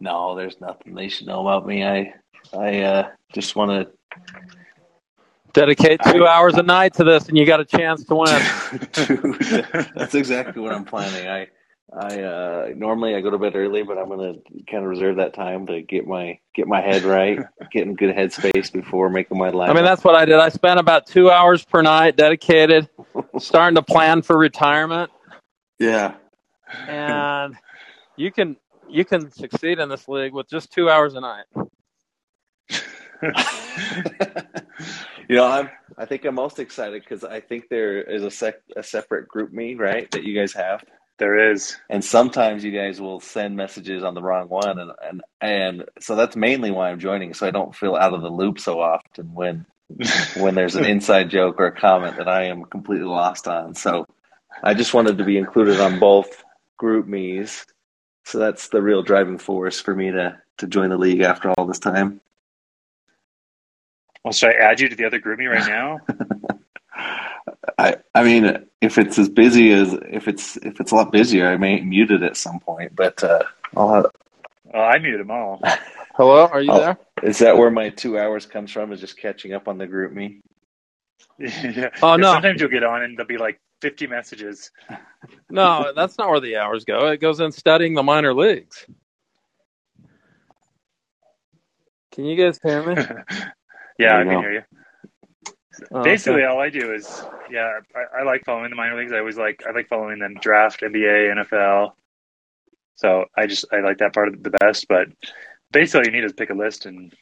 no, 0.00 0.34
there's 0.34 0.60
nothing 0.60 0.94
they 0.96 1.08
should 1.08 1.28
know 1.28 1.40
about 1.46 1.64
me. 1.66 1.84
I, 1.84 2.14
I 2.52 2.80
uh, 2.80 3.08
just 3.32 3.54
want 3.54 3.88
Dedicate 5.52 6.00
two 6.10 6.26
hours 6.26 6.54
a 6.54 6.62
night 6.62 6.94
to 6.94 7.04
this, 7.04 7.28
and 7.28 7.36
you 7.36 7.44
got 7.44 7.60
a 7.60 7.64
chance 7.64 8.04
to 8.04 8.14
win. 8.14 8.26
to. 8.92 9.90
That's 9.94 10.14
exactly 10.14 10.62
what 10.62 10.72
I'm 10.72 10.84
planning. 10.84 11.28
I, 11.28 11.48
I 11.94 12.22
uh, 12.22 12.68
normally 12.74 13.14
I 13.14 13.20
go 13.20 13.30
to 13.30 13.38
bed 13.38 13.54
early, 13.54 13.82
but 13.82 13.98
I'm 13.98 14.08
gonna 14.08 14.34
kind 14.70 14.82
of 14.82 14.88
reserve 14.88 15.16
that 15.16 15.34
time 15.34 15.66
to 15.66 15.82
get 15.82 16.06
my 16.06 16.38
get 16.54 16.66
my 16.66 16.80
head 16.80 17.02
right, 17.02 17.38
get 17.70 17.86
in 17.86 17.94
good 17.94 18.14
headspace 18.14 18.72
before 18.72 19.10
making 19.10 19.36
my 19.36 19.50
life. 19.50 19.68
I 19.68 19.74
mean, 19.74 19.84
that's 19.84 20.02
what 20.02 20.14
I 20.14 20.24
did. 20.24 20.36
I 20.36 20.48
spent 20.48 20.80
about 20.80 21.06
two 21.06 21.30
hours 21.30 21.64
per 21.64 21.82
night 21.82 22.16
dedicated, 22.16 22.88
starting 23.38 23.74
to 23.74 23.82
plan 23.82 24.22
for 24.22 24.38
retirement. 24.38 25.10
yeah. 25.78 26.14
and 26.88 27.54
you 28.16 28.32
can 28.32 28.56
you 28.88 29.04
can 29.04 29.30
succeed 29.30 29.78
in 29.78 29.88
this 29.88 30.08
league 30.08 30.32
with 30.32 30.48
just 30.48 30.72
two 30.72 30.88
hours 30.88 31.14
a 31.14 31.20
night. 31.20 31.44
you 35.28 35.36
know, 35.36 35.46
I'm. 35.46 35.70
I 35.98 36.06
think 36.06 36.24
I'm 36.24 36.34
most 36.34 36.58
excited 36.58 37.02
because 37.02 37.24
I 37.24 37.40
think 37.40 37.68
there 37.68 38.02
is 38.02 38.22
a 38.22 38.30
sec, 38.30 38.56
a 38.76 38.82
separate 38.82 39.28
GroupMe 39.28 39.78
right 39.78 40.10
that 40.12 40.24
you 40.24 40.38
guys 40.38 40.52
have. 40.54 40.84
There 41.18 41.52
is. 41.52 41.76
and 41.88 42.04
sometimes 42.04 42.64
you 42.64 42.72
guys 42.72 43.00
will 43.00 43.20
send 43.20 43.54
messages 43.56 44.02
on 44.02 44.14
the 44.14 44.22
wrong 44.22 44.48
one, 44.48 44.78
and 44.78 44.90
and 45.02 45.22
and 45.40 45.84
so 46.00 46.16
that's 46.16 46.36
mainly 46.36 46.70
why 46.70 46.90
I'm 46.90 46.98
joining, 46.98 47.34
so 47.34 47.46
I 47.46 47.50
don't 47.50 47.74
feel 47.74 47.94
out 47.94 48.14
of 48.14 48.22
the 48.22 48.30
loop 48.30 48.58
so 48.58 48.80
often 48.80 49.32
when 49.34 49.66
when 50.36 50.54
there's 50.54 50.74
an 50.74 50.84
inside 50.84 51.30
joke 51.30 51.60
or 51.60 51.66
a 51.66 51.80
comment 51.80 52.16
that 52.16 52.28
I 52.28 52.44
am 52.44 52.64
completely 52.64 53.06
lost 53.06 53.46
on. 53.46 53.74
So 53.74 54.06
I 54.62 54.74
just 54.74 54.94
wanted 54.94 55.18
to 55.18 55.24
be 55.24 55.38
included 55.38 55.80
on 55.80 55.98
both 55.98 56.42
GroupMe's. 56.80 57.66
So 58.24 58.38
that's 58.38 58.68
the 58.68 58.82
real 58.82 59.02
driving 59.02 59.38
force 59.38 59.80
for 59.80 59.94
me 59.94 60.10
to 60.10 60.38
to 60.58 60.66
join 60.66 60.90
the 60.90 60.98
league 60.98 61.20
after 61.20 61.50
all 61.50 61.66
this 61.66 61.78
time. 61.78 62.20
Well, 64.24 64.32
should 64.32 64.50
I 64.50 64.54
add 64.54 64.80
you 64.80 64.88
to 64.88 64.96
the 64.96 65.04
other 65.06 65.20
GroupMe 65.20 65.50
right 65.50 65.66
now? 65.68 65.98
I 67.78 67.96
I 68.14 68.22
mean, 68.22 68.66
if 68.80 68.98
it's 68.98 69.18
as 69.18 69.28
busy 69.28 69.72
as 69.72 69.92
if 70.10 70.28
it's 70.28 70.56
if 70.58 70.80
it's 70.80 70.92
a 70.92 70.94
lot 70.94 71.10
busier, 71.12 71.48
I 71.48 71.56
may 71.56 71.80
mute 71.80 72.10
it 72.10 72.22
at 72.22 72.36
some 72.36 72.60
point. 72.60 72.94
But 72.94 73.22
uh, 73.24 73.42
I'll 73.76 73.94
have, 73.94 74.06
Well, 74.64 74.82
I 74.84 74.98
mute 74.98 75.18
them 75.18 75.30
all. 75.30 75.60
Hello, 76.16 76.46
are 76.46 76.60
you 76.60 76.70
Oh. 76.70 76.78
there? 76.78 76.98
is 77.22 77.38
that 77.38 77.56
where 77.56 77.70
my 77.70 77.88
two 77.88 78.18
hours 78.18 78.46
comes 78.46 78.70
from? 78.70 78.92
Is 78.92 79.00
just 79.00 79.16
catching 79.18 79.54
up 79.54 79.66
on 79.68 79.78
the 79.78 79.86
GroupMe? 79.86 80.40
yeah. 81.38 81.88
Oh, 82.02 82.16
no. 82.16 82.32
Sometimes 82.32 82.60
you'll 82.60 82.70
get 82.70 82.84
on 82.84 83.02
and 83.02 83.16
there'll 83.16 83.26
be 83.28 83.38
like 83.38 83.58
50 83.80 84.06
messages. 84.08 84.70
No, 85.50 85.92
that's 85.96 86.18
not 86.18 86.28
where 86.28 86.40
the 86.40 86.56
hours 86.56 86.84
go. 86.84 87.06
It 87.08 87.20
goes 87.20 87.40
in 87.40 87.50
studying 87.52 87.94
the 87.94 88.02
minor 88.02 88.34
leagues. 88.34 88.86
Can 92.12 92.24
you 92.26 92.36
guys 92.36 92.58
hear 92.62 92.84
me? 92.84 93.02
Yeah, 93.98 94.18
I 94.18 94.24
can 94.24 94.38
hear 94.40 94.52
you. 94.52 94.62
Oh, 95.90 96.02
Basically, 96.04 96.42
okay. 96.42 96.44
all 96.52 96.60
I 96.60 96.68
do 96.70 96.92
is, 96.92 97.24
yeah, 97.50 97.80
I, 97.96 98.20
I 98.20 98.22
like 98.24 98.44
following 98.44 98.70
the 98.70 98.76
minor 98.76 98.96
leagues. 98.96 99.12
I 99.12 99.18
always 99.18 99.38
like, 99.38 99.62
I 99.66 99.72
like 99.72 99.88
following 99.88 100.18
them 100.18 100.34
draft, 100.40 100.80
NBA, 100.82 101.34
NFL. 101.44 101.92
So 102.96 103.24
I 103.36 103.46
just, 103.46 103.64
I 103.72 103.80
like 103.80 103.98
that 103.98 104.12
part 104.12 104.28
of 104.28 104.42
the 104.42 104.50
best. 104.50 104.86
But 104.88 105.08
basically, 105.72 106.00
all 106.00 106.06
you 106.06 106.12
need 106.12 106.24
is 106.24 106.34
pick 106.34 106.50
a 106.50 106.54
list 106.54 106.84
and 106.86 107.12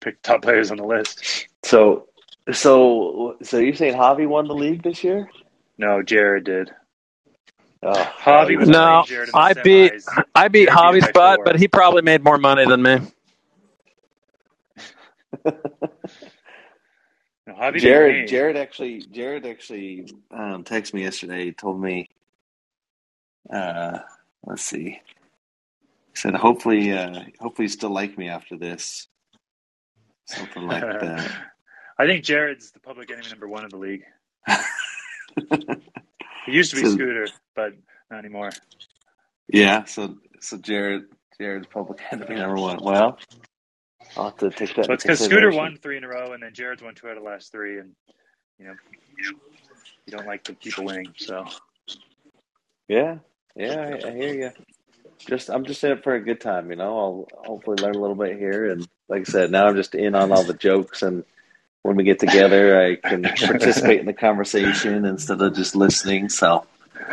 pick 0.00 0.22
top 0.22 0.42
players 0.42 0.70
on 0.70 0.76
the 0.76 0.84
list. 0.86 1.48
So 1.64 2.06
so 2.52 3.36
so 3.42 3.58
you're 3.58 3.74
saying 3.74 3.94
Javi 3.96 4.26
won 4.26 4.46
the 4.46 4.54
league 4.54 4.82
this 4.84 5.02
year? 5.02 5.28
No, 5.78 6.02
Jared 6.02 6.44
did. 6.44 6.70
Oh, 7.82 7.92
Javi 7.92 8.56
was 8.56 8.68
No, 8.68 9.02
Jared 9.06 9.28
in 9.28 9.32
the 9.32 9.38
I 9.38 9.52
beat- 9.52 9.92
semis. 9.92 10.24
I 10.34 10.48
beat 10.48 10.68
Jared 10.68 10.92
beat 10.92 11.02
Javi's 11.02 11.12
butt, 11.12 11.36
four. 11.38 11.44
but 11.44 11.58
he 11.58 11.66
probably 11.68 12.02
made 12.02 12.22
more 12.24 12.38
money 12.38 12.64
than 12.64 12.82
me. 12.82 12.98
No, 17.46 17.54
Jared. 17.72 18.28
Jared 18.28 18.56
actually 18.56 19.00
Jared 19.12 19.46
actually 19.46 20.08
um, 20.32 20.64
texted 20.64 20.94
me 20.94 21.02
yesterday. 21.04 21.46
He 21.46 21.52
told 21.52 21.80
me, 21.80 22.08
uh, 23.52 23.98
let's 24.46 24.62
see. 24.62 25.00
He 26.10 26.16
said, 26.16 26.34
"Hopefully, 26.34 26.92
uh, 26.92 27.24
hopefully, 27.40 27.66
you 27.66 27.70
still 27.70 27.90
like 27.90 28.18
me 28.18 28.28
after 28.28 28.56
this." 28.58 29.08
Something 30.26 30.66
like 30.66 30.82
that. 31.00 31.30
I 31.98 32.06
think 32.06 32.24
Jared's 32.24 32.72
the 32.72 32.80
public 32.80 33.10
enemy 33.12 33.28
number 33.30 33.48
one 33.48 33.64
of 33.64 33.70
the 33.70 33.78
league. 33.78 34.04
He 36.46 36.52
used 36.52 36.70
to 36.70 36.76
be 36.76 36.84
So- 36.84 36.90
Scooter, 36.90 37.28
but 37.56 37.72
not 38.10 38.20
anymore. 38.20 38.50
yeah. 39.48 39.84
So 39.84 40.16
so 40.40 40.58
Jared 40.58 41.04
Jared's 41.40 41.66
public 41.68 42.00
enemy 42.12 42.36
number 42.36 42.56
one. 42.60 42.78
Well, 42.82 43.18
I'll 44.16 44.24
have 44.24 44.36
to 44.38 44.50
take 44.50 44.74
that. 44.76 44.86
So 44.86 44.92
it's 44.92 45.02
because 45.02 45.24
Scooter 45.24 45.50
won 45.50 45.76
three 45.76 45.96
in 45.96 46.04
a 46.04 46.08
row, 46.08 46.32
and 46.32 46.42
then 46.42 46.54
Jared's 46.54 46.82
won 46.82 46.94
two 46.94 47.08
out 47.08 47.16
of 47.16 47.22
the 47.22 47.28
last 47.28 47.52
three, 47.52 47.78
and 47.78 47.92
you 48.58 48.66
know 48.66 48.74
you 49.18 49.36
don't 50.10 50.26
like 50.26 50.44
the 50.44 50.54
people 50.54 50.84
winning. 50.84 51.12
So 51.16 51.46
Yeah, 52.88 53.18
yeah, 53.54 53.98
I, 54.04 54.08
I 54.08 54.12
hear 54.12 54.34
you. 54.34 54.50
Just, 55.18 55.48
I'm 55.48 55.64
just 55.64 55.82
in 55.82 55.92
it 55.92 56.04
for 56.04 56.14
a 56.14 56.20
good 56.20 56.40
time, 56.40 56.70
you 56.70 56.76
know. 56.76 56.98
I'll 56.98 57.28
hopefully 57.46 57.82
learn 57.82 57.94
a 57.94 57.98
little 57.98 58.16
bit 58.16 58.38
here, 58.38 58.70
and 58.70 58.86
like 59.08 59.22
I 59.22 59.24
said, 59.24 59.50
now 59.50 59.66
I'm 59.66 59.74
just 59.74 59.94
in 59.94 60.14
on 60.14 60.30
all 60.30 60.44
the 60.44 60.54
jokes, 60.54 61.02
and 61.02 61.24
when 61.82 61.96
we 61.96 62.04
get 62.04 62.18
together, 62.18 62.80
I 62.80 62.96
can 62.96 63.22
participate 63.38 64.00
in 64.00 64.06
the 64.06 64.12
conversation 64.12 65.04
instead 65.04 65.40
of 65.40 65.54
just 65.54 65.74
listening. 65.74 66.28
So 66.28 66.66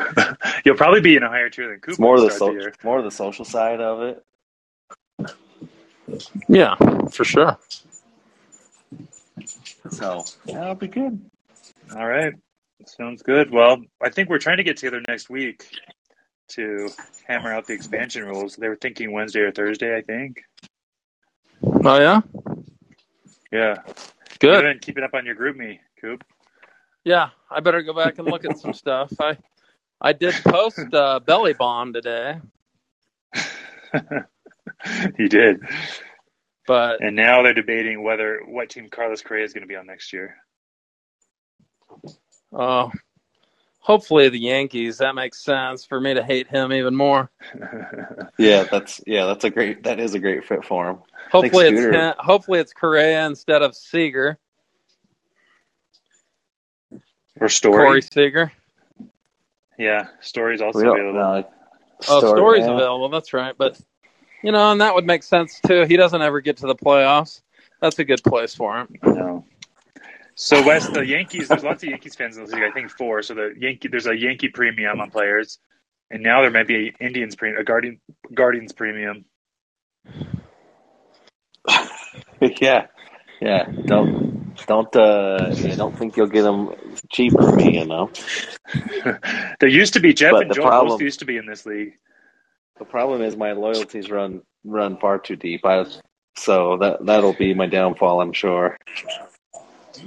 you'll 0.66 0.76
probably 0.76 1.02
be 1.02 1.16
in 1.16 1.24
a 1.24 1.30
higher 1.30 1.50
tier 1.50 1.70
than 1.70 1.80
Cooper. 1.80 1.92
it's 1.92 2.00
more 2.00 2.16
of 2.16 2.22
the 2.22 2.32
so, 2.32 2.52
year. 2.52 2.74
more 2.84 3.00
of 3.00 3.06
the 3.06 3.12
social 3.12 3.46
side 3.46 3.80
of 3.80 4.02
it. 4.02 4.24
Yeah, 6.48 6.76
for 7.12 7.24
sure. 7.24 7.58
So 9.90 10.24
that'll 10.46 10.76
be 10.76 10.88
good. 10.88 11.20
All 11.96 12.08
right, 12.08 12.34
sounds 12.88 13.24
good. 13.24 13.52
Well, 13.52 13.78
I 14.02 14.10
think 14.10 14.30
we're 14.30 14.40
trying 14.40 14.58
to 14.58 14.64
get 14.64 14.78
together 14.78 15.02
next 15.08 15.30
week 15.30 15.68
to 16.50 16.90
hammer 17.28 17.54
out 17.54 17.68
the 17.68 17.74
expansion 17.74 18.26
rules. 18.26 18.56
They 18.56 18.70
were 18.70 18.76
thinking 18.76 19.12
Wednesday 19.12 19.42
or 19.42 19.52
Thursday, 19.52 19.96
I 19.98 20.02
think. 20.02 20.42
Oh 21.64 22.00
yeah, 22.00 22.22
Yeah, 23.52 23.76
good. 24.40 24.62
Good. 24.64 24.82
Keep 24.82 24.98
it 24.98 25.04
up 25.04 25.14
on 25.14 25.26
your 25.26 25.36
GroupMe, 25.36 25.80
Coop. 26.02 26.24
Yeah, 27.04 27.30
I 27.52 27.60
better 27.60 27.82
go 27.84 27.94
back 27.94 28.20
and 28.20 28.28
look 28.28 28.46
at 28.46 28.58
some 28.58 28.74
stuff. 28.74 29.12
I 29.20 29.38
I 30.02 30.14
did 30.14 30.36
post 30.44 30.94
uh, 30.94 31.20
belly 31.20 31.54
bomb 31.54 31.94
today, 31.94 32.40
you 35.20 35.30
did. 35.30 35.62
but 36.68 37.02
And 37.02 37.16
now 37.16 37.42
they're 37.44 37.54
debating 37.54 38.04
whether 38.04 38.42
what 38.46 38.70
team 38.70 38.90
Carlos 38.90 39.22
Correa 39.22 39.44
is 39.46 39.54
going 39.54 39.64
to 39.64 39.68
be 39.68 39.76
on 39.76 39.86
next 39.88 40.12
year. 40.14 40.36
uh, 42.58 42.90
hopefully 43.80 44.30
the 44.30 44.40
Yankees. 44.40 44.98
That 45.00 45.16
makes 45.16 45.44
sense 45.44 45.86
for 45.86 46.00
me 46.00 46.14
to 46.16 46.24
hate 46.24 46.48
him 46.48 46.72
even 46.74 46.96
more. 46.96 47.30
Yeah, 48.40 48.64
that's 48.64 49.00
yeah, 49.06 49.26
that's 49.28 49.44
a 49.44 49.52
great. 49.52 49.84
That 49.84 50.00
is 50.00 50.16
a 50.16 50.20
great 50.20 50.44
fit 50.44 50.66
for 50.66 50.90
him. 50.90 50.98
Hopefully 51.32 51.68
it's 51.68 51.80
Scooter. 51.80 51.94
him, 52.10 52.14
hopefully 52.18 52.60
it's 52.60 52.74
Correa 52.74 53.26
instead 53.28 53.62
of 53.62 53.76
Seager, 53.76 54.40
or 57.40 57.48
Story. 57.48 57.86
Corey 57.86 58.02
Seager. 58.02 58.52
Yeah, 59.78 60.08
Story's 60.22 60.62
also 60.62 60.80
We 60.80 60.86
don't 60.86 61.00
available. 61.00 61.20
know. 61.42 61.48
Oh, 62.08 62.20
Story- 62.20 62.40
Story's 62.40 62.66
yeah. 62.66 62.74
available. 62.74 63.10
That's 63.10 63.34
right. 63.34 63.54
But 63.56 63.80
you 64.44 64.52
know, 64.52 64.72
and 64.72 64.82
that 64.82 64.94
would 64.94 65.06
make 65.06 65.24
sense 65.24 65.60
too. 65.66 65.86
He 65.86 65.98
doesn't 65.98 66.22
ever 66.22 66.42
get 66.42 66.58
to 66.58 66.68
the 66.68 66.76
playoffs. 66.76 67.42
That's 67.82 67.98
a 68.00 68.04
good 68.04 68.24
place 68.24 68.54
for 68.54 68.78
him. 68.80 68.96
No. 69.04 69.46
So 70.36 70.66
West, 70.66 70.94
the 70.94 71.06
Yankees. 71.06 71.48
There's 71.48 71.64
lots 71.64 71.84
of 71.84 71.90
Yankees 71.90 72.16
fans 72.16 72.38
in 72.38 72.46
this 72.46 72.54
league. 72.54 72.64
I 72.64 72.72
think 72.72 72.90
four. 72.92 73.22
So 73.22 73.34
the 73.34 73.54
Yankee, 73.58 73.88
there's 73.88 74.08
a 74.08 74.18
Yankee 74.18 74.50
premium 74.50 75.00
on 75.00 75.12
players, 75.12 75.60
and 76.10 76.24
now 76.24 76.42
there 76.42 76.52
might 76.52 76.68
be 76.68 76.90
a 76.90 77.04
Indians 77.04 77.36
premium, 77.36 77.62
a 77.62 77.64
Guardian 77.64 78.00
Guardians 78.34 78.74
premium. 78.74 79.26
yeah, 82.42 82.88
yeah. 83.40 83.66
Don't 83.86 84.56
don't 84.66 84.96
uh, 84.96 85.54
yeah, 85.56 85.76
don't 85.76 85.98
think 85.98 86.18
you'll 86.18 86.28
get 86.28 86.44
them 86.44 86.74
cheaper. 87.12 87.56
me. 87.56 87.80
You 87.80 87.86
know. 87.86 88.10
there 89.60 89.70
used 89.70 89.94
to 89.94 90.00
be 90.00 90.14
Jeff 90.14 90.32
But 90.32 90.42
and 90.44 90.52
the 90.52 90.56
Joel 90.56 90.68
problem- 90.68 90.94
both 90.94 91.02
used 91.02 91.20
to 91.20 91.26
be 91.26 91.38
in 91.38 91.46
this 91.46 91.66
league. 91.66 91.94
The 92.80 92.86
problem 92.86 93.22
is 93.22 93.36
my 93.36 93.52
loyalties 93.52 94.10
run 94.10 94.42
run 94.64 94.98
far 94.98 95.20
too 95.20 95.36
deep. 95.36 95.66
I 95.66 95.86
so 96.36 96.78
that 96.78 97.06
that'll 97.06 97.34
be 97.34 97.54
my 97.54 97.68
downfall. 97.68 98.22
I'm 98.22 98.34
sure. 98.34 98.78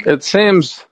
It 0.05 0.25
seems 0.25 0.85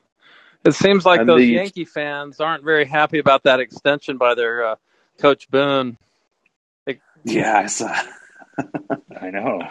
it 0.64 0.72
seems 0.72 1.04
like 1.04 1.20
And 1.20 1.28
those 1.28 1.40
the- 1.40 1.46
Yankee 1.46 1.84
fans 1.84 2.40
aren't 2.40 2.64
very 2.64 2.84
happy 2.84 3.18
about 3.18 3.42
that 3.44 3.60
extension 3.60 4.16
by 4.16 4.34
their 4.34 4.64
uh, 4.66 4.76
coach 5.18 5.50
Boone. 5.50 5.98
Yeah, 7.24 7.58
I 7.58 7.66
saw. 7.66 7.94
I 9.20 9.30
know. 9.30 9.62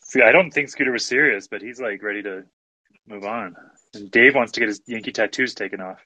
See, 0.00 0.22
I 0.22 0.30
don't 0.32 0.50
think 0.52 0.68
Scooter 0.68 0.92
was 0.92 1.04
serious, 1.04 1.48
but 1.48 1.60
he's 1.60 1.80
like 1.80 2.02
ready 2.02 2.22
to 2.22 2.44
move 3.08 3.24
on. 3.24 3.56
And 3.94 4.10
Dave 4.10 4.36
wants 4.36 4.52
to 4.52 4.60
get 4.60 4.68
his 4.68 4.80
Yankee 4.86 5.10
tattoos 5.12 5.54
taken 5.54 5.80
off. 5.80 5.98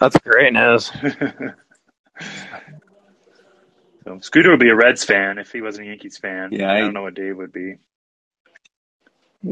That's 0.00 0.16
great 0.18 0.52
news. 0.52 0.90
so 4.04 4.18
Scooter 4.20 4.50
would 4.50 4.60
be 4.60 4.68
a 4.70 4.74
Reds 4.74 5.04
fan 5.04 5.38
if 5.38 5.50
he 5.52 5.60
wasn't 5.60 5.86
a 5.86 5.90
Yankees 5.90 6.18
fan. 6.18 6.50
Yeah, 6.52 6.70
I 6.70 6.76
I- 6.76 6.80
don't 6.80 6.94
know 6.94 7.02
what 7.02 7.14
Dave 7.14 7.36
would 7.36 7.52
be. 7.52 7.76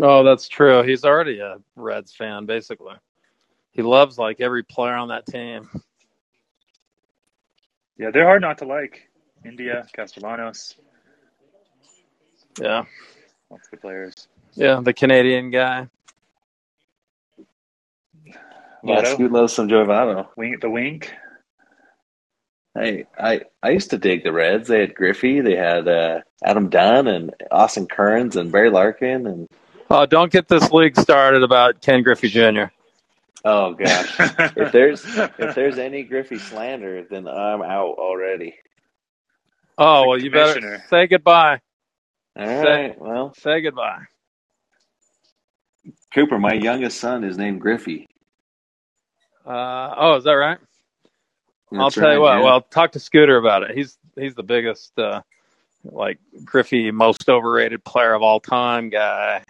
Oh, 0.01 0.25
that's 0.25 0.49
true. 0.49 0.83
He's 0.83 1.05
already 1.05 1.41
a 1.41 1.59
Reds 1.77 2.15
fan, 2.15 2.47
basically. 2.47 2.95
He 3.73 3.83
loves 3.83 4.19
like 4.19 4.41
every 4.41 4.63
player 4.63 4.95
on 4.95 5.09
that 5.09 5.27
team. 5.27 5.69
Yeah, 7.99 8.11
they're 8.11 8.25
hard 8.25 8.41
not 8.41 8.59
to 8.59 8.65
like. 8.65 9.09
India, 9.45 9.87
Castellanos, 9.93 10.77
Yeah, 12.61 12.85
lots 13.51 13.67
of 13.67 13.71
good 13.73 13.81
players. 13.81 14.29
yeah, 14.55 14.81
the 14.81 14.93
Canadian 14.93 15.51
guy. 15.51 15.89
Yeah, 18.85 19.03
Votto, 19.03 19.15
Scoot 19.15 19.33
loves 19.33 19.53
some 19.53 19.69
Joey 19.69 19.85
Votto. 19.87 20.29
wink, 20.37 20.61
the 20.61 20.71
wink. 20.71 21.13
Hey, 22.75 23.05
I 23.19 23.43
I 23.63 23.71
used 23.71 23.91
to 23.91 23.99
dig 23.99 24.25
the 24.25 24.33
Reds. 24.33 24.69
They 24.69 24.81
had 24.81 24.95
Griffey, 24.95 25.41
they 25.41 25.57
had 25.57 25.87
uh, 25.87 26.21
Adam 26.45 26.71
Dunn, 26.71 27.07
and 27.07 27.35
Austin 27.51 27.87
Kearns, 27.87 28.37
and 28.37 28.51
Barry 28.51 28.71
Larkin, 28.71 29.27
and 29.27 29.49
Oh, 29.91 30.07
don't 30.07 30.33
get 30.33 30.49
this 30.49 30.71
league 30.71 30.99
started 30.99 31.43
about 31.43 31.83
Ken 31.83 32.03
Griffey 32.03 32.29
Jr. 32.29 32.65
Oh 33.45 33.75
gosh. 33.75 34.15
if 34.57 34.73
there's 34.73 35.05
if 35.05 35.55
there's 35.55 35.79
any 35.79 36.03
Griffey 36.05 36.39
slander, 36.39 37.05
then 37.11 37.29
I'm 37.29 37.61
out 37.61 37.97
already. 37.99 38.55
Oh 39.77 40.09
well, 40.09 40.19
you 40.19 40.31
better 40.31 40.83
say 40.89 41.07
goodbye. 41.09 41.61
All 42.39 42.47
Say- 42.47 42.63
right. 42.65 43.01
Well, 43.01 43.35
Say 43.37 43.61
goodbye. 43.61 44.05
Cooper, 46.15 46.39
my 46.39 46.53
youngest 46.55 46.99
son 47.01 47.25
is 47.25 47.37
named 47.37 47.61
Griffey. 47.61 48.09
Uh, 49.45 49.95
oh, 49.97 50.17
is 50.17 50.25
that 50.25 50.33
right? 50.33 50.59
I'll 51.73 51.85
That's 51.87 51.95
tell 51.95 52.13
you 52.13 52.21
what. 52.21 52.39
yeah. 52.39 52.43
Well, 52.45 52.61
talk 52.63 52.93
to 52.93 53.01
Scooter 53.01 53.37
about 53.37 53.63
it. 53.63 53.77
He's 53.77 53.97
he's 54.17 54.35
the 54.35 54.43
biggest, 54.43 54.99
uh, 54.99 55.23
like 55.85 56.19
Griffey, 56.45 56.91
most 56.91 57.29
overrated 57.29 57.83
player 57.85 58.15
of 58.15 58.23
all 58.23 58.41
time 58.41 58.91
guy 58.91 59.43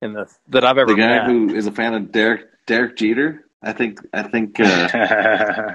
in 0.00 0.12
the 0.12 0.26
that 0.48 0.64
I've 0.64 0.78
ever 0.78 0.92
the 0.92 0.96
guy 1.00 1.18
met. 1.18 1.26
who 1.26 1.54
is 1.54 1.66
a 1.66 1.72
fan 1.72 1.94
of 1.94 2.12
Derek 2.12 2.46
Derek 2.66 2.96
Jeter. 2.96 3.44
I 3.62 3.72
think 3.72 4.00
I 4.12 4.22
think 4.22 4.60
uh, 4.60 5.74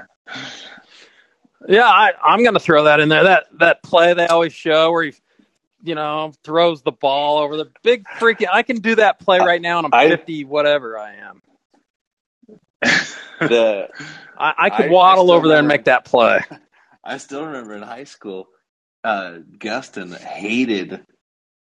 Yeah, 1.66 1.84
I, 1.86 2.12
I'm 2.22 2.42
going 2.42 2.54
to 2.54 2.60
throw 2.60 2.84
that 2.84 3.00
in 3.00 3.08
there. 3.08 3.24
That 3.24 3.46
that 3.58 3.82
play 3.82 4.12
they 4.14 4.26
always 4.26 4.52
show 4.52 4.90
where 4.92 5.04
he, 5.04 5.14
you 5.82 5.94
know, 5.94 6.32
throws 6.42 6.82
the 6.82 6.92
ball 6.92 7.38
over 7.38 7.56
the 7.56 7.70
big 7.82 8.04
freaking. 8.18 8.48
I 8.52 8.62
can 8.62 8.76
do 8.80 8.96
that 8.96 9.18
play 9.18 9.38
right 9.38 9.60
now, 9.62 9.78
and 9.78 9.86
I'm 9.86 9.94
I- 9.94 10.08
50, 10.08 10.44
whatever 10.44 10.98
I 10.98 11.14
am. 11.14 11.40
the 13.40 13.88
I, 14.38 14.54
I 14.58 14.70
could 14.70 14.86
I- 14.86 14.88
I 14.88 14.92
waddle 14.92 15.24
still 15.24 15.34
over 15.36 15.48
there 15.48 15.58
and 15.58 15.66
remember- 15.66 15.68
make 15.68 15.84
that 15.86 16.04
play. 16.04 16.40
I 17.04 17.18
still 17.18 17.44
remember 17.46 17.74
in 17.74 17.82
high 17.82 18.04
school, 18.04 18.48
uh, 19.04 19.38
Gustin 19.58 20.16
hated 20.18 21.04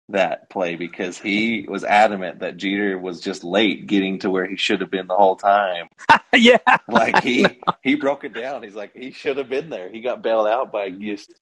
that 0.10 0.50
play 0.50 0.76
because 0.76 1.18
he 1.18 1.66
was 1.70 1.84
adamant 1.84 2.40
that 2.40 2.58
Jeter 2.58 2.98
was 2.98 3.22
just 3.22 3.44
late 3.44 3.88
getting 3.88 4.20
to 4.20 4.30
where 4.30 4.46
he 4.48 4.58
should 4.58 4.82
have 4.82 4.92
been 4.92 5.08
the 5.08 5.16
whole 5.16 5.36
time. 5.38 5.88
yeah, 6.34 6.58
Like 6.88 7.24
he 7.24 7.46
he 7.84 7.96
broke 7.96 8.24
it 8.26 8.34
down. 8.34 8.64
He's 8.64 8.76
like 8.76 8.96
he 8.96 9.12
should 9.12 9.38
have 9.38 9.50
been 9.50 9.70
there. 9.70 9.90
He 9.90 10.02
got 10.02 10.22
bailed 10.24 10.48
out 10.48 10.72
by 10.72 10.90
just 10.90 11.34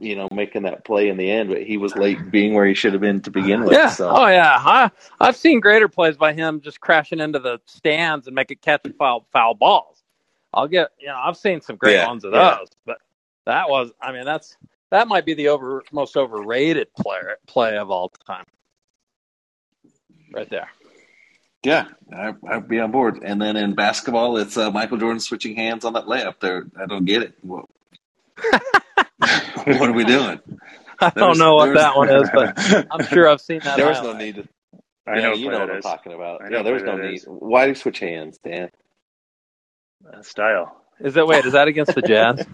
you 0.00 0.16
know 0.16 0.28
making 0.32 0.64
that 0.64 0.84
play 0.84 1.10
in 1.10 1.18
the 1.18 1.30
end, 1.30 1.50
but 1.50 1.62
he 1.64 1.78
was 1.78 1.96
late 1.96 2.30
being 2.32 2.54
where 2.54 2.66
he 2.66 2.74
should 2.74 2.94
have 2.94 3.02
been 3.02 3.22
to 3.22 3.32
begin 3.32 3.64
with. 3.64 3.86
yeah. 3.86 3.90
So 3.90 4.10
Oh 4.10 4.26
yeah, 4.28 4.56
I 4.58 4.90
I've 5.20 5.36
seen 5.36 5.60
greater 5.60 5.88
plays 5.88 6.16
by 6.16 6.32
him 6.34 6.60
just 6.62 6.80
crashing 6.80 7.20
into 7.20 7.38
the 7.40 7.60
stands 7.66 8.26
and 8.28 8.34
making 8.36 8.58
catching 8.62 8.94
foul 8.94 9.26
foul 9.32 9.54
balls. 9.54 10.02
I'll 10.54 10.68
get 10.68 10.90
you 11.00 11.08
know 11.08 11.16
I've 11.22 11.36
seen 11.38 11.60
some 11.62 11.76
great 11.76 12.00
Yeah, 12.00 12.02
ones 12.02 12.24
of 12.24 12.32
yeah. 12.32 12.58
those, 12.58 12.68
but 12.86 12.98
that 13.46 13.70
was 13.70 13.92
I 14.02 14.12
mean 14.12 14.24
that's 14.26 14.56
that 14.90 15.08
might 15.08 15.26
be 15.26 15.34
the 15.34 15.48
over 15.48 15.84
most 15.92 16.16
overrated 16.16 16.94
player 16.94 17.36
play 17.48 17.76
of 17.78 17.90
all 17.90 18.10
time. 18.26 18.44
Right 20.34 20.50
there. 20.50 20.68
yeah, 21.64 21.88
I, 22.12 22.34
I'd 22.48 22.68
be 22.68 22.80
on 22.80 22.92
board. 22.92 23.20
And 23.24 23.40
then 23.42 23.56
in 23.56 23.74
basketball, 23.74 24.38
it's 24.38 24.56
uh, 24.56 24.70
Michael 24.70 24.98
Jordan 24.98 25.20
switching 25.20 25.56
hands 25.56 25.84
on 25.84 25.94
that 25.94 26.06
layup. 26.06 26.40
There, 26.40 26.66
I 26.80 26.86
don't 26.86 27.04
get 27.06 27.22
it. 27.22 27.34
What, 29.20 29.66
what 29.80 29.88
are 29.90 29.92
we 29.92 30.04
doing? 30.04 30.40
I 31.00 31.10
There 31.10 31.20
don't 31.22 31.28
was- 31.30 31.38
know 31.38 31.54
what 31.56 31.68
was- 31.70 31.78
that 31.78 31.96
one 31.96 32.10
is, 32.10 32.28
but 32.32 32.86
I'm 32.90 33.06
sure 33.06 33.28
I've 33.28 33.40
seen 33.40 33.60
that. 33.64 33.76
There 33.76 33.86
was 33.88 34.02
no 34.02 34.12
need. 34.12 34.36
To, 34.36 34.48
I 35.06 35.16
yeah, 35.16 35.20
know 35.22 35.32
you 35.34 35.46
what 35.46 35.52
know 35.52 35.58
that 35.58 35.64
what 35.68 35.70
I'm 35.72 35.78
is. 35.78 35.84
talking 35.84 36.12
about. 36.12 36.42
I 36.44 36.48
know 36.48 36.56
Yeah, 36.58 36.62
there 36.62 36.74
was 36.74 36.82
no 36.82 36.96
need. 36.96 37.14
is. 37.16 37.24
Why 37.26 37.64
do 37.64 37.70
you 37.70 37.74
switch 37.74 37.98
hands, 38.00 38.38
Dan? 38.44 38.70
Uh, 40.12 40.22
Style. 40.22 40.76
Is 41.00 41.14
that 41.14 41.26
wait? 41.26 41.44
Is 41.46 41.52
that 41.54 41.68
against 41.68 41.94
the 41.94 42.02
Jazz? 42.02 42.46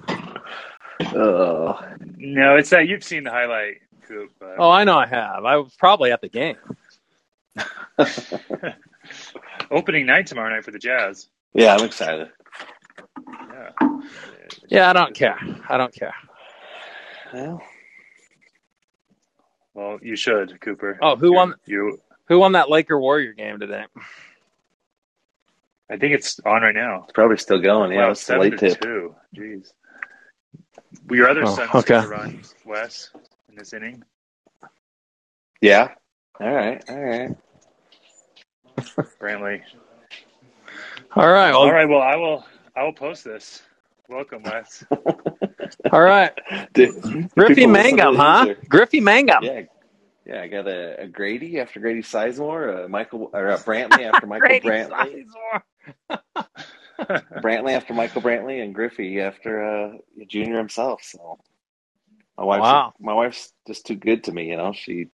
Oh, 1.14 1.78
No, 2.16 2.56
it's 2.56 2.70
that 2.70 2.88
you've 2.88 3.04
seen 3.04 3.24
the 3.24 3.30
highlight, 3.30 3.76
Coop. 4.08 4.30
But 4.40 4.54
Oh, 4.58 4.70
I 4.70 4.84
know 4.84 4.96
I 4.96 5.06
have. 5.06 5.44
I 5.44 5.56
was 5.56 5.74
probably 5.78 6.12
at 6.12 6.20
the 6.20 6.28
game. 6.28 6.56
opening 9.70 10.06
night 10.06 10.26
tomorrow 10.26 10.50
night 10.54 10.64
for 10.64 10.70
the 10.70 10.78
Jazz. 10.78 11.28
yeah, 11.54 11.74
I'm 11.76 11.84
excited. 11.84 12.28
Yeah. 13.28 13.70
Yeah, 14.68 14.90
I 14.90 14.92
don't 14.92 15.14
care. 15.14 15.38
I 15.68 15.76
don't 15.76 15.92
care. 15.94 16.14
Well, 17.32 17.62
Well, 19.74 19.98
you 20.02 20.16
should, 20.16 20.60
Cooper. 20.60 20.98
Oh, 21.02 21.16
who 21.16 21.26
You- 21.28 21.34
won? 21.34 21.54
You. 21.66 22.00
Who 22.28 22.38
won 22.40 22.52
that 22.52 22.68
Laker 22.70 22.98
Warrior 22.98 23.32
game 23.34 23.60
today? 23.60 23.84
I 25.88 25.96
think 25.96 26.14
it's 26.14 26.40
on 26.40 26.62
right 26.62 26.74
now. 26.74 27.02
it's 27.04 27.12
probably 27.12 27.36
still 27.36 27.60
going. 27.60 27.92
Yeah, 27.92 28.06
wow, 28.06 28.10
it's 28.10 28.22
seven 28.22 28.42
late 28.50 28.58
to 28.58 28.70
tip. 28.70 28.80
two. 28.80 29.14
Jeez. 29.36 29.72
Will 31.06 31.16
your 31.16 31.28
other 31.28 31.44
Oh, 31.44 31.54
son's 31.54 31.72
okay. 31.74 32.00
going 32.00 32.08
run, 32.08 32.42
Wes, 32.64 33.10
in 33.48 33.54
this 33.54 33.72
inning? 33.72 34.02
Yeah. 35.60 35.94
All 36.40 36.52
right. 36.52 36.82
All 36.90 37.00
right. 37.00 37.30
Brantley. 39.20 39.62
All 41.14 41.30
right. 41.30 41.50
Well, 41.50 41.60
All 41.60 41.72
right. 41.72 41.88
Well, 41.88 42.02
I 42.02 42.16
will. 42.16 42.44
I 42.74 42.82
will 42.82 42.92
post 42.92 43.24
this. 43.24 43.62
Welcome, 44.08 44.42
Wes. 44.42 44.84
all 45.92 46.00
right. 46.02 46.32
Dude, 46.72 47.30
Griffey 47.34 47.54
people 47.54 47.72
Mangum, 47.72 48.16
huh? 48.16 48.46
are- 48.50 48.54
Griffey 48.68 49.00
Mangum. 49.00 49.42
Yeah. 49.42 49.62
Yeah, 50.24 50.42
I 50.42 50.48
got 50.48 50.66
a, 50.66 51.02
a 51.02 51.06
Grady 51.06 51.60
after 51.60 51.78
Grady 51.78 52.02
Sizemore, 52.02 52.86
a 52.86 52.88
Michael 52.88 53.30
or 53.32 53.46
a 53.50 53.58
Brantley 53.58 54.12
after 54.12 54.26
Michael 54.26 54.48
Grady 54.48 54.68
Brantley, 54.68 55.24
Sizemore. 56.10 56.46
Brantley 57.42 57.76
after 57.76 57.94
Michael 57.94 58.22
Brantley, 58.22 58.60
and 58.62 58.74
Griffey 58.74 59.20
after 59.20 59.62
uh, 59.62 59.92
Junior 60.28 60.58
himself. 60.58 61.02
So 61.04 61.38
my 62.36 62.42
wife's 62.44 62.62
Wow. 62.62 62.94
my 62.98 63.12
wife's 63.14 63.52
just 63.68 63.86
too 63.86 63.94
good 63.94 64.24
to 64.24 64.32
me. 64.32 64.48
You 64.50 64.56
know, 64.56 64.72
she, 64.72 65.06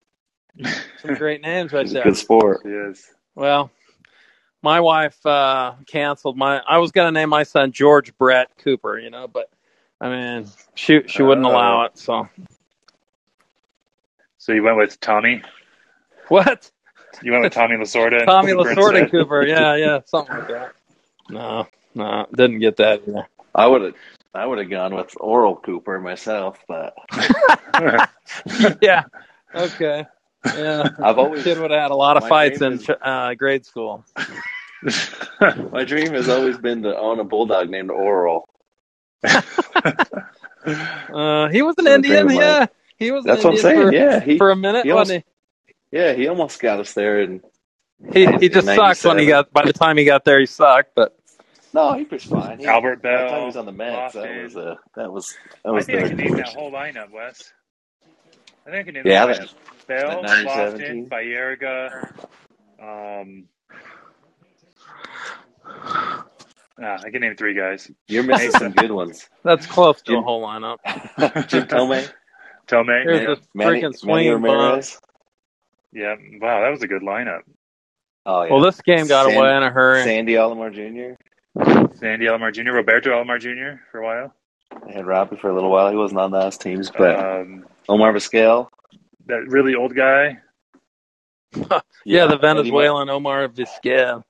Some 1.02 1.14
great 1.16 1.42
names 1.42 1.72
right 1.74 1.84
she's 1.84 1.90
a 1.92 1.94
there. 1.94 2.04
good 2.04 2.16
sport. 2.16 2.60
He 2.64 2.70
is. 2.70 3.04
Well, 3.34 3.70
my 4.62 4.80
wife 4.80 5.24
uh, 5.26 5.74
canceled 5.86 6.38
my. 6.38 6.60
I 6.66 6.78
was 6.78 6.90
going 6.92 7.12
to 7.12 7.12
name 7.20 7.28
my 7.28 7.42
son 7.42 7.72
George 7.72 8.16
Brett 8.16 8.48
Cooper, 8.64 8.98
you 8.98 9.10
know, 9.10 9.28
but 9.28 9.50
I 10.02 10.08
mean, 10.10 10.48
she 10.74 11.02
she 11.06 11.22
wouldn't 11.22 11.46
Oh. 11.46 11.50
allow 11.50 11.84
it. 11.84 11.96
So 11.96 12.28
So 14.38 14.52
you 14.52 14.62
went 14.62 14.76
with 14.76 14.98
Tommy. 15.00 15.42
what? 16.28 16.70
You 17.22 17.30
went 17.32 17.44
with 17.44 17.52
Tommy 17.52 17.76
Lasorda. 17.76 18.18
and 18.18 18.26
Tommy 18.26 18.52
Lasorda 18.52 19.02
instead? 19.02 19.10
Cooper? 19.12 19.46
Yeah, 19.46 19.76
yeah, 19.76 20.00
something 20.06 20.36
like 20.36 20.48
that. 20.48 20.72
No, 21.30 21.68
no, 21.94 22.26
didn't 22.34 22.58
get 22.58 22.76
that 22.78 23.02
either. 23.06 23.26
I 23.54 23.66
would 23.66 23.82
have 23.82 23.94
I 24.34 24.44
would 24.46 24.58
have 24.58 24.70
gone 24.70 24.94
with 24.94 25.14
Orel 25.20 25.62
Cooper 25.62 26.00
myself, 26.00 26.58
but 26.66 26.94
yeah. 28.80 29.04
Okay. 29.54 30.06
Yeah. 30.56 30.88
I've 31.00 31.18
always 31.18 31.44
Kid 31.44 31.58
would 31.60 31.70
have 31.70 31.80
had 31.82 31.90
a 31.92 31.94
lot 31.94 32.16
of 32.16 32.26
fights 32.26 32.60
in 32.62 32.72
is- 32.74 32.90
uh, 32.90 33.34
grade 33.34 33.64
school. 33.66 34.04
my 35.70 35.84
dream 35.84 36.12
has 36.14 36.28
always 36.28 36.58
been 36.58 36.82
to 36.82 36.98
own 36.98 37.20
a 37.20 37.24
bulldog 37.24 37.68
named 37.70 37.90
Orel. 37.90 38.42
Uh, 40.64 41.48
he 41.48 41.60
was 41.62 41.74
an 41.78 41.86
That's 41.86 41.98
a 41.98 42.02
dream 42.02 42.18
Indian. 42.18 42.20
of 42.20 42.26
mine. 42.34 42.36
Yeah, 42.36 42.66
he 42.96 43.10
was. 43.10 43.24
That's 43.24 43.42
an 43.44 43.50
what 43.52 43.64
I'm 43.66 43.66
Indian 43.66 43.76
saying. 43.76 43.88
For, 43.88 43.94
yeah, 43.94 44.20
he 44.20 44.38
for 44.38 44.50
a 44.52 44.56
minute, 44.56 44.84
he 44.84 44.92
wasn't 44.92 45.24
yeah 45.90 46.12
he 46.12 46.28
almost 46.28 46.60
got 46.60 46.78
us 46.78 46.92
there, 46.94 47.20
and 47.20 47.40
he? 48.12 48.26
He, 48.26 48.32
he 48.38 48.48
just 48.48 48.68
in 48.68 48.76
sucked 48.76 49.04
when 49.04 49.18
he 49.18 49.26
got. 49.26 49.52
By 49.52 49.64
the 49.64 49.72
time 49.72 49.96
he 49.96 50.04
got 50.04 50.24
there, 50.24 50.38
he 50.38 50.46
sucked. 50.46 50.94
But 50.94 51.18
no, 51.74 51.94
he 51.94 52.04
was 52.04 52.22
fine. 52.22 52.60
He, 52.60 52.66
Albert 52.66 53.02
by 53.02 53.10
the 53.10 53.16
time 53.16 53.28
Belle. 53.30 53.40
he 53.40 53.46
was 53.46 53.56
on 53.56 53.66
the 53.66 53.72
Mets, 53.72 54.14
that 54.14 54.42
was 54.44 54.56
uh, 54.56 54.76
that 54.94 55.12
was 55.12 55.36
that 55.64 55.74
I 55.74 55.80
think 55.82 56.04
I 56.04 56.08
can 56.08 56.16
name 56.16 56.36
that 56.36 56.48
whole 56.50 56.70
lineup, 56.70 57.10
Wes. 57.10 57.52
I 58.64 58.70
think 58.70 58.76
I 58.76 58.82
can 58.84 58.94
name 58.94 59.02
Yeah, 59.06 59.26
that 59.26 59.38
that- 59.38 59.48
lineup. 59.48 59.86
Belle, 59.88 60.22
that 60.22 60.46
Lofton, 60.46 60.46
1917. 60.46 61.10
Baerga. 61.10 62.12
Um, 63.20 63.48
ah, 66.80 66.98
I 67.04 67.10
can 67.10 67.20
name 67.20 67.34
three 67.36 67.54
guys. 67.54 67.90
You're 68.08 68.22
missing 68.22 68.50
some 68.52 68.72
good 68.72 68.90
ones. 68.92 69.28
that's 69.44 69.66
close 69.66 70.02
to 70.02 70.12
a 70.12 70.14
Jim- 70.16 70.24
whole 70.24 70.42
lineup. 70.42 70.78
Jim 71.48 71.66
Thome, 71.66 72.08
Thome. 72.68 73.02
Here's 73.02 73.20
Yeah. 73.20 73.26
this 73.34 73.38
Manny, 73.54 73.78
freaking 73.78 73.82
Manny 73.82 73.92
swinging. 73.94 74.32
Ramirez. 74.34 75.00
yeah. 75.92 76.14
Wow, 76.40 76.60
that 76.62 76.70
was 76.70 76.82
a 76.82 76.86
good 76.86 77.02
lineup. 77.02 77.40
Oh 78.24 78.42
yeah, 78.44 78.52
Well, 78.52 78.62
this 78.62 78.80
game 78.82 79.06
got 79.08 79.26
San- 79.26 79.36
away 79.36 79.56
in 79.56 79.62
a 79.62 79.70
hurry. 79.70 80.04
Sandy 80.04 80.34
Alomar 80.34 80.72
Jr. 80.72 81.14
Sandy 81.96 82.26
Alomar 82.26 82.52
Jr., 82.54 82.70
Roberto 82.72 83.10
Alomar 83.10 83.38
Jr. 83.40 83.80
for 83.90 84.00
a 84.00 84.04
while. 84.04 84.34
I 84.88 84.92
had 84.92 85.06
Robbie 85.06 85.36
for 85.36 85.50
a 85.50 85.54
little 85.54 85.70
while. 85.70 85.90
He 85.90 85.96
wasn't 85.96 86.20
on 86.20 86.30
the 86.30 86.40
those 86.40 86.56
teams, 86.56 86.90
but 86.90 87.18
Um, 87.18 87.66
Omar 87.88 88.12
Vizquel. 88.14 88.68
that 89.26 89.44
really 89.48 89.74
old 89.74 89.94
guy. 89.94 90.38
yeah, 92.04 92.26
the 92.26 92.38
Venezuelan 92.38 93.10
Omar 93.10 93.48
Vizquel. 93.48 94.22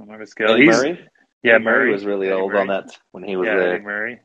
Omar 0.00 0.18
Vizquel. 0.18 0.50
Eddie 0.50 0.66
He's 0.66 0.76
Murray. 0.76 1.08
Yeah, 1.42 1.54
Eddie 1.54 1.64
Murray 1.64 1.92
was 1.92 2.04
really 2.04 2.28
Eddie 2.28 2.36
old 2.40 2.52
Murray. 2.52 2.60
on 2.62 2.66
that 2.68 2.98
when 3.12 3.24
he 3.24 3.36
was 3.36 3.46
yeah, 3.46 3.56
there. 3.56 3.74
Eddie 3.74 3.84
Murray. 3.84 4.20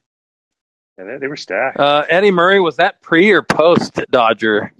Yeah, 0.98 1.06
they, 1.06 1.18
they 1.18 1.28
were 1.28 1.36
stacked. 1.38 1.80
Uh, 1.80 2.06
Eddie 2.10 2.32
Murray 2.32 2.60
was 2.60 2.78
that 2.78 3.02
pre 3.02 3.32
or 3.32 3.42
post 3.44 4.00
Dodger? 4.12 4.74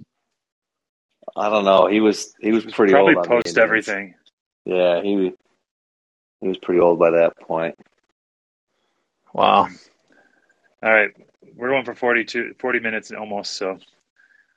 I 1.36 1.48
don't 1.50 1.64
know. 1.64 1.86
He 1.86 2.00
was 2.00 2.34
he 2.40 2.50
was 2.52 2.64
pretty 2.64 2.92
Probably 2.92 3.14
old. 3.14 3.24
Probably 3.26 3.42
post 3.42 3.48
Indians. 3.58 3.58
everything. 3.64 4.14
Yeah, 4.64 5.00
he 5.02 5.32
he 6.40 6.48
was 6.48 6.58
pretty 6.58 6.80
old 6.80 6.98
by 6.98 7.10
that 7.10 7.38
point. 7.40 7.76
Wow. 9.32 9.68
All 10.82 10.92
right, 10.92 11.10
we're 11.56 11.68
going 11.70 11.84
for 11.84 11.94
42, 11.94 12.54
40 12.58 12.80
minutes 12.80 13.10
and 13.10 13.18
almost. 13.18 13.54
So 13.56 13.78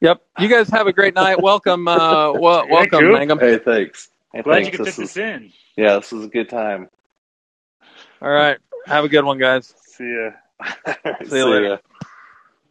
Yep. 0.02 0.22
You 0.40 0.48
guys 0.48 0.68
have 0.70 0.88
a 0.88 0.94
great 0.94 1.14
night. 1.14 1.40
Welcome. 1.42 1.88
Uh, 1.88 2.34
well, 2.40 2.66
Yeah, 2.68 2.72
welcome, 2.74 3.12
Mangum. 3.12 3.40
Hey, 3.40 3.58
thanks. 3.60 4.10
Hey, 4.34 4.42
Glad 4.42 4.64
thanks. 4.64 4.68
you 4.72 4.72
could 4.78 4.86
fit 4.88 4.96
This 5.02 5.14
this 5.14 5.18
in. 5.18 5.52
Yeah, 5.78 5.96
this 5.98 6.12
was 6.12 6.26
a 6.26 6.28
good 6.28 6.50
time. 6.50 6.90
All 8.22 8.30
right. 8.30 8.58
Have 8.86 9.04
a 9.04 9.10
good 9.10 9.26
one, 9.26 9.38
guys. 9.38 9.74
See 9.84 10.04
ya. 10.04 10.32
See 11.26 11.38
you 11.38 11.46
later. 11.46 11.66
ya. 11.66 11.78